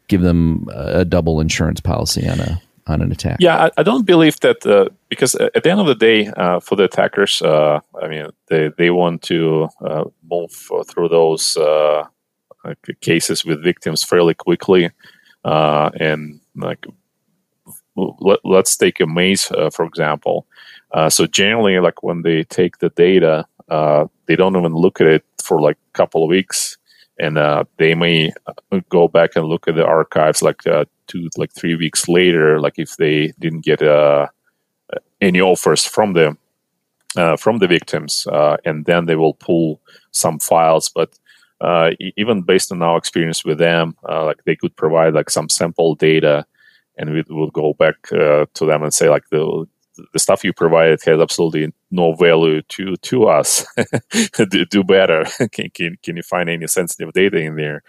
give 0.09 0.23
them 0.23 0.67
a 0.73 1.05
double 1.05 1.41
insurance 1.41 1.81
policy 1.81 2.29
on 2.29 2.41
a 2.41 2.61
on 2.89 3.03
an 3.03 3.13
attack. 3.13 3.37
Yeah, 3.39 3.65
I, 3.65 3.71
I 3.77 3.83
don't 3.83 4.07
believe 4.07 4.41
that 4.41 4.67
uh, 4.67 4.89
because 5.09 5.35
at 5.35 5.63
the 5.63 5.71
end 5.71 5.81
of 5.81 5.87
the 5.87 5.95
day, 5.95 6.27
uh, 6.29 6.59
for 6.61 6.75
the 6.75 6.85
attackers, 6.85 7.43
uh, 7.43 7.81
I 8.03 8.09
mean, 8.09 8.27
they 8.49 8.71
they 8.77 8.91
want 8.91 9.23
to 9.23 9.69
uh, 9.85 10.05
move 10.29 10.51
through 10.89 11.11
those 11.11 11.57
uh, 11.57 12.05
cases 13.01 13.45
with 13.45 13.63
victims 13.63 14.03
fairly 14.03 14.35
quickly, 14.35 14.91
uh, 15.45 15.91
and 16.01 16.41
like 16.57 16.87
let, 17.97 18.41
us 18.45 18.77
take 18.77 19.01
a 19.01 19.07
maze 19.07 19.45
for 19.73 19.85
example. 19.85 20.47
so 21.09 21.27
generally, 21.27 21.79
like 21.81 22.03
when 22.03 22.23
they 22.23 22.45
take 22.45 22.79
the 22.79 22.91
data, 22.91 23.45
they 24.27 24.37
don't 24.37 24.57
even 24.57 24.73
look 24.73 25.01
at 25.01 25.07
it 25.07 25.25
for 25.43 25.61
like 25.61 25.77
a 25.77 25.93
couple 25.93 26.23
of 26.23 26.31
weeks 26.31 26.78
and 27.19 27.37
uh, 27.39 27.65
they 27.79 27.95
may 27.95 28.33
uh, 28.47 28.81
go 28.89 29.09
back 29.09 29.31
and 29.35 29.47
look 29.47 29.67
at 29.69 29.75
the 29.75 29.85
archives 29.85 30.43
like 30.43 30.67
uh, 30.67 30.85
two 31.07 31.29
like 31.37 31.53
three 31.53 31.75
weeks 31.75 32.09
later 32.09 32.61
like 32.61 32.75
if 32.79 32.97
they 32.97 33.33
didn't 33.39 33.65
get 33.65 33.83
uh, 33.83 34.27
any 35.21 35.41
offers 35.41 35.85
from 35.85 36.13
the 36.13 36.37
uh, 37.17 37.37
from 37.37 37.59
the 37.59 37.67
victims 37.67 38.27
uh, 38.33 38.57
and 38.65 38.85
then 38.85 39.07
they 39.07 39.17
will 39.17 39.35
pull 39.35 39.81
some 40.13 40.39
files. 40.39 40.89
But 40.89 41.19
even 42.17 42.43
based 42.43 42.71
on 42.71 42.83
our 42.83 42.97
experience 42.97 43.45
with 43.45 43.59
them 43.59 43.97
like 44.09 44.45
they 44.45 44.55
could 44.55 44.77
provide 44.77 45.15
like 45.15 45.29
some 45.29 45.49
sample 45.49 45.97
data 45.97 46.47
and 46.97 47.13
we 47.13 47.25
will 47.29 47.51
go 47.51 47.73
back 47.73 48.01
to 48.11 48.47
them 48.61 48.85
and 48.85 48.95
say 48.95 49.09
like 49.09 49.29
the 49.31 49.67
the 50.13 50.19
stuff 50.19 50.45
you 50.45 50.53
provided 50.53 51.01
has 51.05 51.21
absolutely 51.21 51.73
no 51.91 52.15
value 52.15 52.63
to 52.63 52.97
to 52.97 53.27
us. 53.27 53.67
do, 54.51 54.65
do, 54.65 54.85
better. 54.85 55.25
can, 55.53 55.71
can 55.71 55.97
can 56.03 56.17
you 56.17 56.23
find 56.23 56.49
any 56.49 56.67
sensitive 56.67 57.13
data 57.13 57.39
in 57.39 57.57
there? 57.57 57.83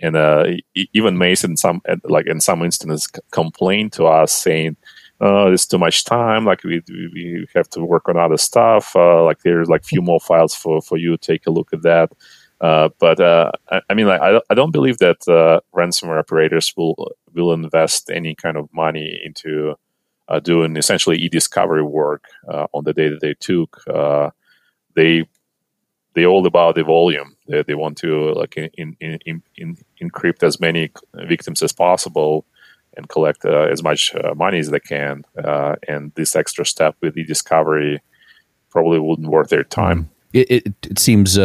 And 0.00 0.16
uh, 0.16 0.46
even 0.92 1.18
Mason, 1.18 1.56
some 1.56 1.80
like 2.04 2.26
in 2.26 2.40
some 2.40 2.62
instances, 2.62 3.08
complained 3.30 3.92
to 3.94 4.06
us 4.06 4.32
saying, 4.32 4.76
"Oh, 5.20 5.52
it's 5.52 5.66
too 5.66 5.78
much 5.78 6.04
time. 6.04 6.44
Like 6.44 6.64
we 6.64 6.82
we 6.88 7.46
have 7.54 7.68
to 7.70 7.84
work 7.84 8.08
on 8.08 8.16
other 8.16 8.38
stuff. 8.38 8.94
Uh, 8.94 9.24
like 9.24 9.42
there's 9.42 9.68
like 9.68 9.84
few 9.84 10.02
more 10.02 10.20
files 10.20 10.54
for 10.54 10.80
for 10.82 10.96
you. 10.98 11.16
Take 11.16 11.46
a 11.46 11.50
look 11.50 11.72
at 11.72 11.82
that." 11.82 12.12
Uh, 12.60 12.88
but 12.98 13.20
uh, 13.20 13.52
I, 13.70 13.80
I, 13.90 13.94
mean, 13.94 14.06
like, 14.06 14.20
I, 14.20 14.40
I 14.48 14.54
don't 14.54 14.70
believe 14.70 14.98
that 14.98 15.28
uh, 15.28 15.60
ransomware 15.74 16.18
operators 16.18 16.72
will 16.76 17.12
will 17.34 17.52
invest 17.52 18.10
any 18.10 18.34
kind 18.34 18.56
of 18.56 18.72
money 18.72 19.20
into 19.22 19.74
uh, 20.28 20.40
doing 20.40 20.76
essentially 20.76 21.16
e-discovery 21.18 21.82
work 21.82 22.24
uh, 22.48 22.66
on 22.72 22.84
the 22.84 22.92
data 22.92 23.18
they 23.20 23.34
took. 23.34 23.82
Uh, 23.88 24.30
they 24.94 25.26
they 26.14 26.24
all 26.24 26.46
about 26.46 26.74
the 26.74 26.82
volume. 26.82 27.36
They, 27.46 27.62
they 27.62 27.74
want 27.74 27.98
to 27.98 28.32
like 28.32 28.56
in, 28.56 28.96
in, 29.00 29.18
in, 29.26 29.42
in, 29.56 29.76
encrypt 30.00 30.42
as 30.42 30.58
many 30.58 30.90
victims 31.14 31.62
as 31.62 31.72
possible 31.72 32.46
and 32.96 33.06
collect 33.10 33.44
uh, 33.44 33.68
as 33.70 33.82
much 33.82 34.14
uh, 34.14 34.34
money 34.34 34.58
as 34.58 34.70
they 34.70 34.80
can. 34.80 35.24
Uh, 35.36 35.76
and 35.86 36.12
this 36.14 36.34
extra 36.34 36.64
step 36.64 36.96
with 37.02 37.18
e-discovery 37.18 38.00
probably 38.70 38.98
wouldn't 38.98 39.28
worth 39.28 39.50
their 39.50 39.64
time. 39.64 40.08
It, 40.32 40.50
it, 40.50 40.74
it 40.90 40.98
seems 40.98 41.38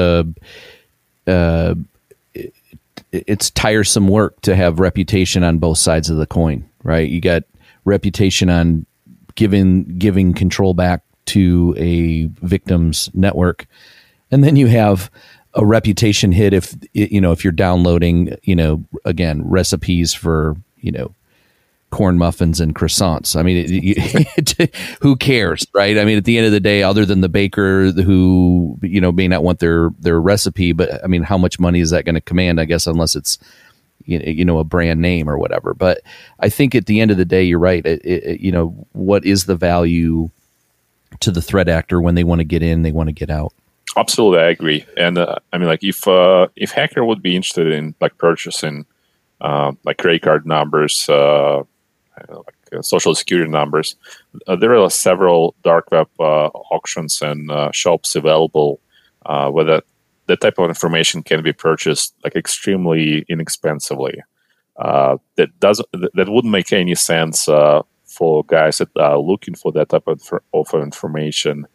it's 3.12 3.50
tiresome 3.50 4.08
work 4.08 4.40
to 4.42 4.56
have 4.56 4.80
reputation 4.80 5.44
on 5.44 5.58
both 5.58 5.78
sides 5.78 6.10
of 6.10 6.16
the 6.16 6.26
coin, 6.26 6.70
right? 6.84 7.10
You 7.10 7.20
got 7.20 7.44
reputation 7.86 8.50
on 8.50 8.86
giving 9.36 9.84
giving 9.98 10.34
control 10.34 10.74
back 10.74 11.04
to 11.28 11.76
a 11.78 12.26
victim's 12.46 13.10
network, 13.14 13.66
and 14.30 14.44
then 14.44 14.56
you 14.56 14.68
have 14.68 15.10
a 15.54 15.66
reputation 15.66 16.32
hit 16.32 16.54
if 16.54 16.76
you 16.94 17.20
know 17.22 17.32
if 17.32 17.44
you're 17.44 17.52
downloading 17.52 18.38
you 18.44 18.56
know 18.56 18.84
again 19.06 19.42
recipes 19.48 20.14
for 20.14 20.56
you 20.78 20.92
know 20.92 21.14
corn 21.92 22.18
muffins 22.18 22.62
and 22.62 22.74
croissants. 22.74 23.36
I 23.36 23.44
mean, 23.44 23.66
it, 23.68 24.76
who 25.02 25.16
cares, 25.18 25.68
right? 25.74 25.98
I 25.98 26.06
mean, 26.06 26.18
at 26.18 26.24
the 26.24 26.38
end 26.38 26.48
of 26.48 26.54
the 26.54 26.60
day, 26.60 26.84
other 26.84 27.06
than 27.06 27.22
the 27.22 27.30
baker 27.30 27.92
who 27.92 28.80
you 28.82 29.00
know 29.00 29.12
may 29.12 29.28
not 29.28 29.44
want 29.44 29.60
their 29.60 29.92
their 30.00 30.20
recipe, 30.20 30.72
but 30.72 31.04
I 31.04 31.08
mean, 31.08 31.24
how 31.24 31.38
much 31.38 31.60
money 31.60 31.82
is 31.82 31.92
that 31.92 32.06
going 32.06 32.16
to 32.16 32.22
command? 32.22 32.60
I 32.60 32.66
guess 32.66 32.88
unless 32.88 33.16
it's 33.16 33.38
you 34.06 34.46
know 34.46 34.60
a 34.60 34.64
brand 34.64 35.02
name 35.02 35.30
or 35.30 35.38
whatever. 35.38 35.74
But 35.74 36.02
I 36.40 36.50
think 36.50 36.76
at 36.76 36.86
the 36.86 37.00
end 37.02 37.12
of 37.12 37.18
the 37.18 37.26
day, 37.26 37.44
you're 37.44 37.60
right. 37.60 37.86
It, 37.86 38.06
it, 38.06 38.40
you 38.42 38.52
know, 38.52 38.88
what 38.94 39.26
is 39.26 39.46
the 39.46 39.56
value 39.56 40.30
to 41.20 41.32
the 41.32 41.42
threat 41.42 41.70
actor 41.70 42.02
when 42.02 42.16
they 42.16 42.24
want 42.24 42.40
to 42.40 42.46
get 42.46 42.64
in, 42.64 42.82
they 42.82 42.92
want 42.92 43.08
to 43.08 43.14
get 43.14 43.30
out? 43.30 43.54
Absolutely, 43.98 44.40
I 44.40 44.50
agree. 44.50 44.86
And 44.96 45.18
uh, 45.18 45.36
I 45.52 45.58
mean, 45.58 45.68
like 45.68 45.84
if 45.84 46.08
uh, 46.08 46.48
if 46.56 46.72
hacker 46.72 47.04
would 47.04 47.22
be 47.22 47.36
interested 47.36 47.68
in 47.68 47.94
like 48.00 48.18
purchasing 48.18 48.86
uh, 49.42 49.74
like 49.84 49.98
credit 49.98 50.22
card 50.22 50.46
numbers, 50.46 51.10
uh, 51.10 51.58
like 52.18 52.56
uh, 52.74 52.82
social 52.82 53.14
security 53.16 53.52
numbers, 53.52 53.96
uh, 54.48 54.56
there 54.56 54.74
are 54.76 54.90
several 54.90 55.56
dark 55.64 55.92
web 55.92 56.08
auctions 56.20 57.22
and 57.22 57.52
shops 57.76 58.16
available. 58.16 58.80
where 59.26 59.82
that 60.28 60.42
type 60.42 60.58
of 60.60 60.70
information 60.70 61.24
can 61.24 61.44
be 61.44 61.54
purchased 61.54 62.14
like 62.24 62.36
extremely 62.36 63.26
inexpensively. 63.28 64.22
Uh, 64.78 65.18
that 65.36 65.60
doesn't 65.60 65.88
that 65.92 66.30
wouldn't 66.30 66.52
make 66.52 66.72
any 66.74 66.96
sense 66.96 67.48
uh, 67.50 67.82
for 68.06 68.44
guys 68.46 68.78
that 68.80 68.90
are 68.98 69.20
looking 69.20 69.56
for 69.56 69.72
that 69.72 69.90
type 69.90 70.08
of, 70.08 70.22
of 70.54 70.74
information 70.74 71.68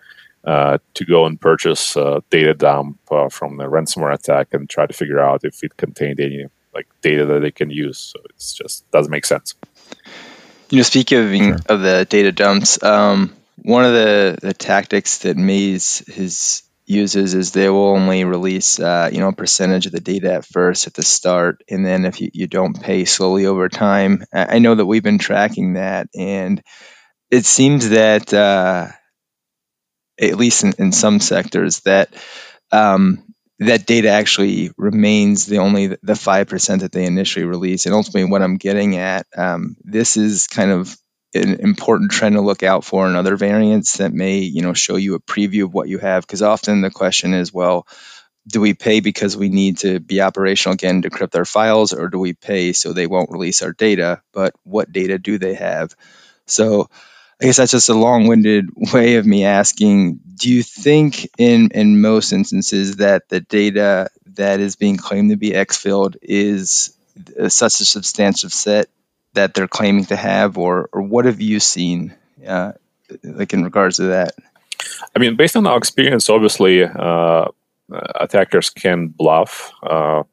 uh, 0.44 0.78
to 0.94 1.05
go 1.05 1.26
and 1.26 1.40
purchase 1.40 1.94
data 2.30 2.55
dump 2.55 2.99
uh, 3.11 3.28
from 3.28 3.57
the 3.57 3.64
ransomware 3.64 4.14
attack 4.14 4.49
and 4.53 4.70
try 4.70 4.86
to 4.86 4.92
figure 4.92 5.20
out 5.20 5.44
if 5.44 5.62
it 5.62 5.76
contained 5.76 6.20
any 6.20 6.47
like 6.74 6.86
data 7.03 7.24
that 7.26 7.40
they 7.40 7.51
can 7.51 7.70
use. 7.70 7.99
So 7.99 8.20
it's 8.30 8.55
just 8.55 8.88
doesn't 8.90 9.11
make 9.11 9.26
sense. 9.26 9.55
You 10.70 10.78
know, 10.78 10.82
speaking 10.82 11.44
sure. 11.44 11.59
of 11.68 11.80
the 11.80 12.07
data 12.09 12.32
dumps, 12.32 12.82
um, 12.82 13.34
one 13.62 13.84
of 13.84 13.92
the, 13.92 14.38
the 14.40 14.55
tactics 14.55 15.18
that 15.18 15.36
Maze 15.36 15.99
has 16.14 16.62
uses 16.87 17.34
is 17.34 17.53
they 17.53 17.68
will 17.68 17.89
only 17.89 18.24
release 18.24 18.78
uh, 18.78 19.11
you 19.12 19.20
know 19.20 19.28
a 19.28 19.32
percentage 19.32 19.87
of 19.87 19.93
the 19.93 20.01
data 20.01 20.34
at 20.34 20.45
first 20.45 20.87
at 20.87 20.95
the 20.95 21.03
start 21.03 21.62
and 21.68 21.84
then 21.84 22.05
if 22.05 22.20
you, 22.20 22.30
you 22.32 22.47
don't 22.47 22.80
pay 22.80 23.05
slowly 23.05 23.47
over 23.47 23.68
time. 23.68 24.24
I 24.32 24.59
know 24.59 24.74
that 24.74 24.87
we've 24.87 25.03
been 25.03 25.18
tracking 25.18 25.74
that 25.74 26.09
and 26.14 26.62
it 27.30 27.45
seems 27.45 27.91
that 27.91 28.32
uh, 28.32 28.89
at 30.20 30.37
least 30.37 30.64
in, 30.64 30.74
in, 30.78 30.93
some 30.93 31.20
sectors 31.20 31.80
that 31.80 32.09
um, 32.72 33.24
that 33.59 33.87
data 33.87 34.09
actually 34.09 34.70
remains 34.76 35.47
the 35.47 35.59
only 35.59 35.89
the 35.89 36.12
5% 36.12 36.80
that 36.80 36.93
they 36.93 37.05
initially 37.05 37.45
release. 37.45 37.87
And 37.87 37.95
ultimately 37.95 38.30
what 38.30 38.43
i'm 38.43 38.57
getting 38.57 38.97
at 38.97 39.26
um, 39.37 39.76
this 39.82 40.16
is 40.16 40.47
kind 40.47 40.70
of 40.70 40.97
an 41.34 41.60
important 41.60 42.10
trend 42.10 42.34
to 42.34 42.40
look 42.40 42.62
out 42.62 42.84
for 42.84 43.06
in 43.06 43.16
other 43.16 43.36
variants 43.36 43.98
that 43.98 44.12
may 44.12 44.38
you 44.38 44.62
know 44.62 44.72
show 44.72 44.96
you 44.96 45.14
a 45.14 45.20
preview 45.20 45.64
of 45.64 45.74
what 45.74 45.88
you 45.88 45.98
have 45.98 46.22
because 46.22 46.42
often 46.42 46.80
the 46.80 46.90
question 46.90 47.34
is 47.34 47.52
well 47.52 47.86
do 48.48 48.60
we 48.60 48.74
pay 48.74 49.00
because 49.00 49.36
we 49.36 49.48
need 49.48 49.78
to 49.78 49.98
be 49.98 50.20
operational 50.20 50.74
again 50.74 51.02
to 51.02 51.10
decrypt 51.10 51.36
our 51.36 51.44
files 51.44 51.92
or 51.92 52.08
do 52.08 52.18
we 52.18 52.32
pay 52.32 52.72
so 52.72 52.92
they 52.92 53.06
won't 53.06 53.30
release 53.30 53.62
our 53.62 53.72
data? 53.72 54.22
But 54.32 54.54
what 54.62 54.92
data 54.92 55.18
do 55.18 55.38
they 55.38 55.54
have? 55.54 55.94
So 56.46 56.88
i 57.40 57.44
guess 57.44 57.58
that's 57.58 57.72
just 57.72 57.90
a 57.90 57.94
long-winded 57.94 58.70
way 58.94 59.16
of 59.16 59.26
me 59.26 59.44
asking 59.44 60.18
do 60.36 60.50
you 60.50 60.62
think 60.62 61.28
in 61.36 61.70
in 61.72 62.00
most 62.00 62.32
instances 62.32 62.96
that 62.96 63.28
the 63.28 63.40
data 63.40 64.08
that 64.36 64.58
is 64.60 64.76
being 64.76 64.96
claimed 64.96 65.30
to 65.30 65.36
be 65.36 65.50
exfilled 65.50 66.16
is 66.22 66.96
uh, 67.38 67.50
such 67.50 67.80
a 67.80 67.84
substantial 67.84 68.48
set 68.48 68.86
that 69.37 69.55
they're 69.55 69.68
claiming 69.68 70.05
to 70.07 70.16
have, 70.16 70.59
or 70.59 70.89
or 70.93 71.03
what 71.03 71.24
have 71.24 71.41
you 71.41 71.61
seen, 71.61 72.14
uh, 72.47 72.72
like 73.22 73.53
in 73.55 73.62
regards 73.64 73.97
to 73.97 74.09
that? 74.09 74.34
I 75.14 75.18
mean, 75.18 75.37
based 75.37 75.57
on 75.57 75.66
our 75.66 75.78
experience, 75.78 76.28
obviously, 76.28 76.82
uh, 76.82 77.47
attackers 78.20 78.70
can 78.70 79.09
bluff, 79.09 79.72
uh, 79.82 80.24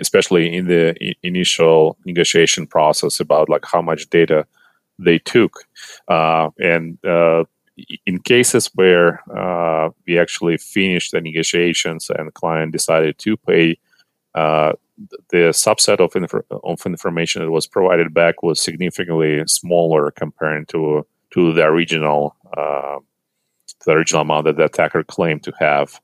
especially 0.00 0.54
in 0.54 0.66
the 0.66 0.96
I- 1.00 1.14
initial 1.22 1.96
negotiation 2.04 2.66
process 2.66 3.20
about 3.20 3.48
like 3.48 3.64
how 3.64 3.82
much 3.82 4.10
data 4.10 4.46
they 4.98 5.18
took, 5.18 5.64
uh, 6.08 6.50
and 6.58 6.98
uh, 7.04 7.44
in 8.06 8.18
cases 8.18 8.70
where 8.74 9.22
uh, 9.30 9.90
we 10.06 10.18
actually 10.18 10.58
finished 10.58 11.12
the 11.12 11.20
negotiations 11.20 12.10
and 12.10 12.26
the 12.28 12.32
client 12.32 12.72
decided 12.72 13.18
to 13.18 13.36
pay 13.36 13.78
the 15.30 15.52
subset 15.52 16.00
of, 16.00 16.14
inf- 16.16 16.34
of 16.50 16.86
information 16.86 17.42
that 17.42 17.50
was 17.50 17.66
provided 17.66 18.12
back 18.12 18.42
was 18.42 18.62
significantly 18.62 19.42
smaller 19.46 20.10
compared 20.10 20.68
to 20.68 21.06
to 21.30 21.52
the 21.52 21.62
original 21.62 22.34
uh, 22.56 22.98
the 23.84 23.92
original 23.92 24.22
amount 24.22 24.46
that 24.46 24.56
the 24.56 24.64
attacker 24.64 25.04
claimed 25.04 25.42
to 25.44 25.52
have. 25.58 26.00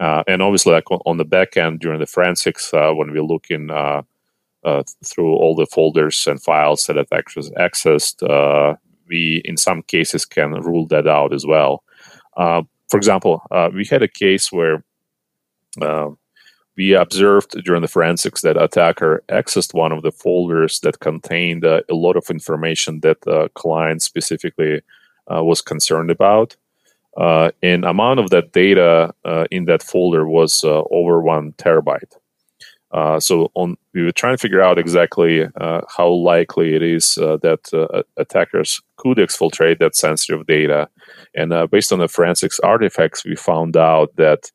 Uh, 0.00 0.22
and 0.26 0.42
obviously, 0.42 0.72
like 0.72 0.90
on 0.90 1.18
the 1.18 1.24
back 1.24 1.56
end 1.56 1.80
during 1.80 2.00
the 2.00 2.06
forensics, 2.06 2.72
uh, 2.74 2.92
when 2.92 3.12
we 3.12 3.20
look 3.20 3.46
in 3.50 3.70
uh, 3.70 4.02
uh, 4.64 4.82
through 5.04 5.32
all 5.34 5.54
the 5.54 5.66
folders 5.66 6.26
and 6.26 6.42
files 6.42 6.84
that 6.84 6.98
attackers 6.98 7.50
accessed, 7.50 8.22
uh, 8.28 8.74
we 9.08 9.42
in 9.44 9.56
some 9.56 9.82
cases 9.82 10.24
can 10.24 10.52
rule 10.52 10.86
that 10.86 11.06
out 11.06 11.32
as 11.32 11.46
well. 11.46 11.84
for 12.36 12.96
example, 12.96 13.42
we 13.74 13.84
had 13.84 14.02
a 14.02 14.08
case 14.08 14.50
where 14.50 14.84
we 16.76 16.94
observed 16.94 17.50
during 17.64 17.82
the 17.82 17.88
forensics 17.88 18.40
that 18.42 18.60
attacker 18.60 19.22
accessed 19.28 19.74
one 19.74 19.92
of 19.92 20.02
the 20.02 20.12
folders 20.12 20.80
that 20.80 21.00
contained 21.00 21.64
uh, 21.64 21.82
a 21.90 21.94
lot 21.94 22.16
of 22.16 22.30
information 22.30 23.00
that 23.00 23.20
the 23.22 23.50
client 23.54 24.02
specifically 24.02 24.80
uh, 25.32 25.44
was 25.44 25.60
concerned 25.60 26.10
about. 26.10 26.56
Uh, 27.16 27.50
and 27.62 27.84
amount 27.84 28.20
of 28.20 28.30
that 28.30 28.52
data 28.52 29.12
uh, 29.24 29.44
in 29.50 29.66
that 29.66 29.82
folder 29.82 30.26
was 30.26 30.64
uh, 30.64 30.82
over 30.90 31.20
one 31.20 31.52
terabyte. 31.52 32.16
Uh, 32.90 33.20
so 33.20 33.50
on, 33.54 33.76
we 33.92 34.02
were 34.02 34.12
trying 34.12 34.34
to 34.34 34.40
figure 34.40 34.62
out 34.62 34.78
exactly 34.78 35.46
how 35.88 36.08
likely 36.08 36.74
it 36.74 36.82
is 36.82 37.14
that 37.14 38.04
attackers 38.18 38.82
could 38.96 39.16
exfiltrate 39.16 39.78
that 39.78 39.96
sensitive 39.96 40.46
data. 40.46 40.88
And 41.34 41.70
based 41.70 41.90
on 41.90 42.00
the 42.00 42.08
forensics 42.08 42.60
artifacts, 42.60 43.24
we 43.24 43.34
found 43.34 43.78
out 43.78 44.14
that 44.16 44.50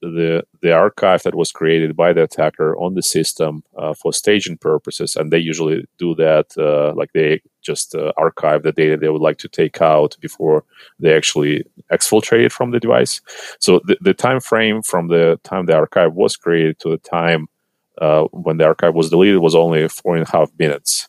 the 0.00 0.42
the 0.62 0.72
archive 0.72 1.22
that 1.22 1.34
was 1.34 1.52
created 1.52 1.96
by 1.96 2.12
the 2.12 2.22
attacker 2.22 2.76
on 2.76 2.94
the 2.94 3.02
system 3.02 3.62
uh, 3.76 3.94
for 3.94 4.12
staging 4.12 4.56
purposes, 4.56 5.16
and 5.16 5.30
they 5.30 5.38
usually 5.38 5.84
do 5.98 6.14
that 6.14 6.46
uh, 6.58 6.92
like 6.94 7.12
they 7.12 7.40
just 7.62 7.94
uh, 7.94 8.12
archive 8.16 8.62
the 8.62 8.72
data 8.72 8.96
they 8.96 9.08
would 9.08 9.20
like 9.20 9.38
to 9.38 9.48
take 9.48 9.82
out 9.82 10.16
before 10.20 10.64
they 10.98 11.14
actually 11.14 11.64
exfiltrate 11.92 12.46
it 12.46 12.52
from 12.52 12.70
the 12.70 12.80
device. 12.80 13.20
So 13.58 13.80
the, 13.84 13.96
the 14.00 14.14
time 14.14 14.40
frame 14.40 14.82
from 14.82 15.08
the 15.08 15.38
time 15.44 15.66
the 15.66 15.76
archive 15.76 16.14
was 16.14 16.36
created 16.36 16.78
to 16.80 16.90
the 16.90 16.98
time 16.98 17.48
uh, 18.00 18.24
when 18.32 18.56
the 18.56 18.64
archive 18.64 18.94
was 18.94 19.10
deleted 19.10 19.40
was 19.40 19.54
only 19.54 19.88
four 19.88 20.16
and 20.16 20.26
a 20.26 20.30
half 20.30 20.50
minutes. 20.58 21.08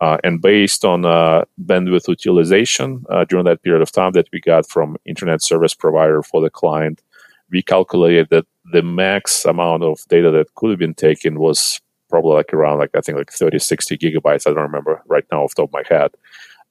Uh, 0.00 0.16
and 0.22 0.40
based 0.40 0.84
on 0.84 1.04
uh, 1.04 1.44
bandwidth 1.64 2.06
utilization 2.06 3.04
during 3.28 3.44
that 3.44 3.60
period 3.64 3.82
of 3.82 3.90
time 3.90 4.12
that 4.12 4.28
we 4.32 4.40
got 4.40 4.64
from 4.68 4.96
internet 5.04 5.42
service 5.42 5.74
provider 5.74 6.22
for 6.22 6.40
the 6.40 6.48
client, 6.48 7.02
we 7.50 7.62
calculated 7.62 8.28
that 8.30 8.46
the 8.72 8.82
max 8.82 9.44
amount 9.44 9.82
of 9.82 10.00
data 10.08 10.30
that 10.30 10.54
could 10.54 10.70
have 10.70 10.78
been 10.78 10.94
taken 10.94 11.38
was 11.38 11.80
probably 12.08 12.34
like 12.34 12.52
around 12.52 12.78
like 12.78 12.90
I 12.94 13.00
think 13.00 13.18
like 13.18 13.32
30, 13.32 13.58
60 13.58 13.98
gigabytes. 13.98 14.46
I 14.46 14.54
don't 14.54 14.62
remember 14.62 15.02
right 15.06 15.24
now 15.30 15.42
off 15.42 15.54
the 15.54 15.62
top 15.62 15.70
of 15.70 15.72
my 15.72 15.82
head. 15.88 16.10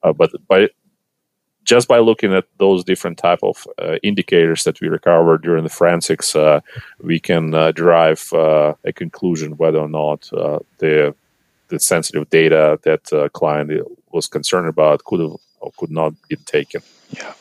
Uh, 0.04 0.14
but 0.14 0.32
by 0.48 0.70
just 1.64 1.88
by 1.88 2.00
looking 2.00 2.34
at 2.34 2.46
those 2.60 2.84
different 2.84 3.18
type 3.18 3.40
of 3.44 3.68
uh, 3.82 3.98
indicators 4.02 4.64
that 4.64 4.80
we 4.80 4.88
recovered 4.88 5.44
during 5.44 5.64
the 5.64 5.70
forensics, 5.70 6.34
uh, 6.34 6.62
we 7.02 7.20
can 7.20 7.54
uh, 7.54 7.74
derive 7.74 8.32
uh, 8.32 8.74
a 8.86 8.94
conclusion 8.94 9.58
whether 9.58 9.80
or 9.80 9.90
not 9.90 10.32
uh, 10.34 10.60
the 10.78 11.14
the 11.68 11.80
sensitive 11.80 12.30
data 12.30 12.80
that 12.84 13.32
client 13.34 13.70
was 14.14 14.28
concerned 14.28 14.70
about 14.70 15.04
could 15.04 15.20
have 15.20 15.36
or 15.60 15.72
could 15.78 15.92
not 15.92 16.14
be 16.30 16.38
taken. 16.38 16.82
Yeah. 17.10 17.34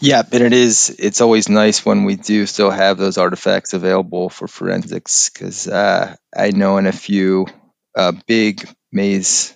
Yeah, 0.00 0.22
and 0.30 0.42
it 0.42 0.52
is. 0.52 0.94
It's 0.98 1.20
always 1.20 1.48
nice 1.48 1.84
when 1.84 2.04
we 2.04 2.16
do 2.16 2.46
still 2.46 2.70
have 2.70 2.98
those 2.98 3.18
artifacts 3.18 3.72
available 3.72 4.28
for 4.28 4.46
forensics 4.46 5.30
because 5.30 5.68
uh, 5.68 6.14
I 6.36 6.50
know 6.50 6.76
in 6.78 6.86
a 6.86 6.92
few 6.92 7.46
uh, 7.94 8.12
big 8.26 8.68
Maze 8.92 9.54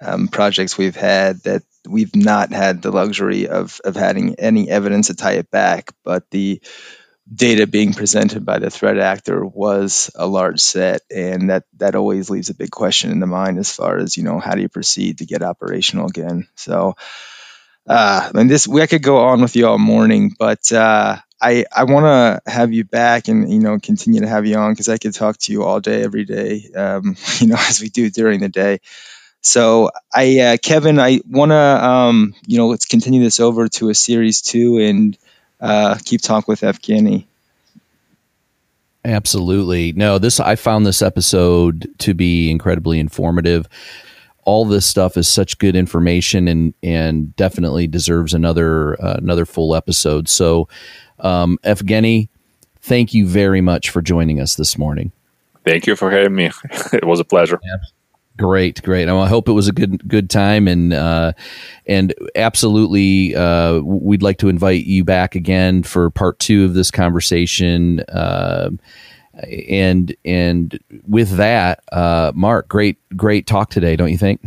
um, 0.00 0.28
projects 0.28 0.78
we've 0.78 0.96
had 0.96 1.38
that 1.44 1.62
we've 1.88 2.14
not 2.16 2.52
had 2.52 2.82
the 2.82 2.90
luxury 2.90 3.48
of 3.48 3.80
of 3.84 3.96
having 3.96 4.36
any 4.36 4.70
evidence 4.70 5.08
to 5.08 5.14
tie 5.14 5.34
it 5.34 5.50
back, 5.50 5.92
but 6.04 6.30
the 6.30 6.60
data 7.32 7.66
being 7.66 7.92
presented 7.94 8.44
by 8.44 8.58
the 8.58 8.70
threat 8.70 8.98
actor 8.98 9.44
was 9.44 10.10
a 10.16 10.26
large 10.26 10.60
set 10.60 11.02
and 11.10 11.50
that 11.50 11.64
that 11.78 11.94
always 11.94 12.28
leaves 12.28 12.50
a 12.50 12.54
big 12.54 12.70
question 12.70 13.10
in 13.10 13.20
the 13.20 13.26
mind 13.26 13.58
as 13.58 13.70
far 13.74 13.98
as 13.98 14.16
you 14.16 14.24
know 14.24 14.38
how 14.40 14.54
do 14.54 14.60
you 14.60 14.68
proceed 14.68 15.18
to 15.18 15.26
get 15.26 15.42
operational 15.42 16.06
again 16.06 16.48
so 16.56 16.94
uh, 17.86 18.30
and 18.34 18.50
this 18.50 18.68
we 18.68 18.82
I 18.82 18.86
could 18.86 19.02
go 19.02 19.18
on 19.18 19.42
with 19.42 19.56
you 19.56 19.66
all 19.66 19.78
morning, 19.78 20.34
but 20.38 20.70
uh, 20.72 21.16
I 21.40 21.64
I 21.74 21.84
want 21.84 22.04
to 22.04 22.50
have 22.50 22.72
you 22.72 22.84
back 22.84 23.28
and 23.28 23.52
you 23.52 23.58
know 23.58 23.78
continue 23.78 24.20
to 24.20 24.28
have 24.28 24.46
you 24.46 24.56
on 24.56 24.72
because 24.72 24.88
I 24.88 24.98
could 24.98 25.14
talk 25.14 25.38
to 25.38 25.52
you 25.52 25.64
all 25.64 25.80
day 25.80 26.02
every 26.02 26.24
day, 26.24 26.70
um, 26.74 27.16
you 27.38 27.48
know 27.48 27.56
as 27.58 27.80
we 27.80 27.88
do 27.88 28.10
during 28.10 28.40
the 28.40 28.48
day. 28.48 28.80
So 29.40 29.90
I 30.14 30.38
uh, 30.38 30.56
Kevin, 30.62 31.00
I 31.00 31.20
want 31.28 31.50
to 31.50 31.56
um, 31.56 32.34
you 32.46 32.58
know 32.58 32.68
let's 32.68 32.84
continue 32.84 33.22
this 33.22 33.40
over 33.40 33.68
to 33.68 33.90
a 33.90 33.94
series 33.94 34.40
two 34.40 34.78
and 34.78 35.18
uh, 35.60 35.98
keep 36.04 36.20
talking 36.20 36.46
with 36.46 36.60
Evgueni. 36.60 37.26
Absolutely. 39.04 39.92
No, 39.92 40.18
this 40.18 40.38
I 40.38 40.54
found 40.54 40.86
this 40.86 41.02
episode 41.02 41.88
to 41.98 42.14
be 42.14 42.50
incredibly 42.50 43.00
informative 43.00 43.68
all 44.44 44.64
this 44.64 44.86
stuff 44.86 45.16
is 45.16 45.28
such 45.28 45.58
good 45.58 45.76
information 45.76 46.48
and 46.48 46.74
and 46.82 47.34
definitely 47.36 47.86
deserves 47.86 48.34
another 48.34 49.00
uh, 49.02 49.14
another 49.14 49.46
full 49.46 49.74
episode. 49.74 50.28
So, 50.28 50.68
um, 51.20 51.58
Evgueni, 51.64 52.28
thank 52.80 53.14
you 53.14 53.26
very 53.26 53.60
much 53.60 53.90
for 53.90 54.02
joining 54.02 54.40
us 54.40 54.56
this 54.56 54.76
morning. 54.76 55.12
Thank 55.64 55.86
you 55.86 55.94
for 55.94 56.10
having 56.10 56.34
me. 56.34 56.50
it 56.92 57.04
was 57.04 57.20
a 57.20 57.24
pleasure. 57.24 57.60
Yeah. 57.62 57.76
Great, 58.38 58.82
great. 58.82 59.08
I 59.08 59.28
hope 59.28 59.48
it 59.48 59.52
was 59.52 59.68
a 59.68 59.72
good 59.72 60.08
good 60.08 60.30
time, 60.30 60.66
and 60.66 60.92
uh, 60.94 61.32
and 61.86 62.14
absolutely, 62.34 63.36
uh, 63.36 63.80
we'd 63.80 64.22
like 64.22 64.38
to 64.38 64.48
invite 64.48 64.86
you 64.86 65.04
back 65.04 65.34
again 65.34 65.82
for 65.82 66.08
part 66.08 66.38
two 66.38 66.64
of 66.64 66.72
this 66.72 66.90
conversation. 66.90 68.00
Uh, 68.08 68.70
and 69.34 70.14
and 70.24 70.78
with 71.06 71.36
that, 71.36 71.82
uh, 71.90 72.32
Marc, 72.34 72.68
great 72.68 72.98
great 73.16 73.46
talk 73.46 73.70
today, 73.70 73.96
don't 73.96 74.10
you 74.10 74.18
think? 74.18 74.40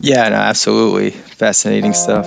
Yeah, 0.00 0.28
no, 0.28 0.36
absolutely, 0.36 1.10
fascinating 1.10 1.92
stuff. 1.92 2.26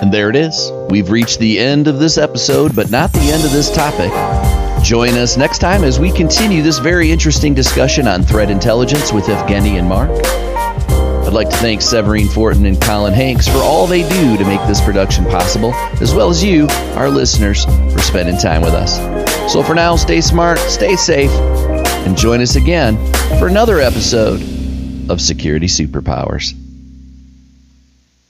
And 0.00 0.12
there 0.12 0.30
it 0.30 0.36
is. 0.36 0.70
We've 0.90 1.10
reached 1.10 1.38
the 1.38 1.58
end 1.58 1.88
of 1.88 1.98
this 1.98 2.18
episode, 2.18 2.76
but 2.76 2.90
not 2.90 3.12
the 3.12 3.30
end 3.32 3.44
of 3.44 3.52
this 3.52 3.74
topic. 3.74 4.12
Join 4.84 5.14
us 5.14 5.36
next 5.36 5.58
time 5.58 5.82
as 5.82 5.98
we 5.98 6.12
continue 6.12 6.62
this 6.62 6.78
very 6.78 7.10
interesting 7.10 7.54
discussion 7.54 8.06
on 8.06 8.22
threat 8.22 8.50
intelligence 8.50 9.12
with 9.12 9.24
Evgueni 9.24 9.78
and 9.78 9.88
Marc. 9.88 10.10
I'd 11.26 11.32
like 11.32 11.48
to 11.48 11.56
thank 11.56 11.80
Severine 11.80 12.28
Fortin 12.28 12.66
and 12.66 12.80
Colin 12.80 13.14
Hanks 13.14 13.48
for 13.48 13.58
all 13.58 13.86
they 13.86 14.06
do 14.06 14.36
to 14.36 14.44
make 14.44 14.60
this 14.66 14.82
production 14.82 15.24
possible, 15.24 15.72
as 16.02 16.14
well 16.14 16.28
as 16.28 16.44
you, 16.44 16.66
our 16.96 17.08
listeners, 17.08 17.64
for 17.64 17.98
spending 18.00 18.36
time 18.36 18.60
with 18.60 18.74
us. 18.74 18.98
So 19.48 19.62
for 19.62 19.74
now, 19.74 19.94
stay 19.96 20.20
smart, 20.20 20.58
stay 20.58 20.96
safe, 20.96 21.30
and 21.30 22.16
join 22.16 22.40
us 22.40 22.56
again 22.56 22.96
for 23.38 23.46
another 23.46 23.78
episode 23.78 24.40
of 25.10 25.20
Security 25.20 25.66
Superpowers. 25.66 26.54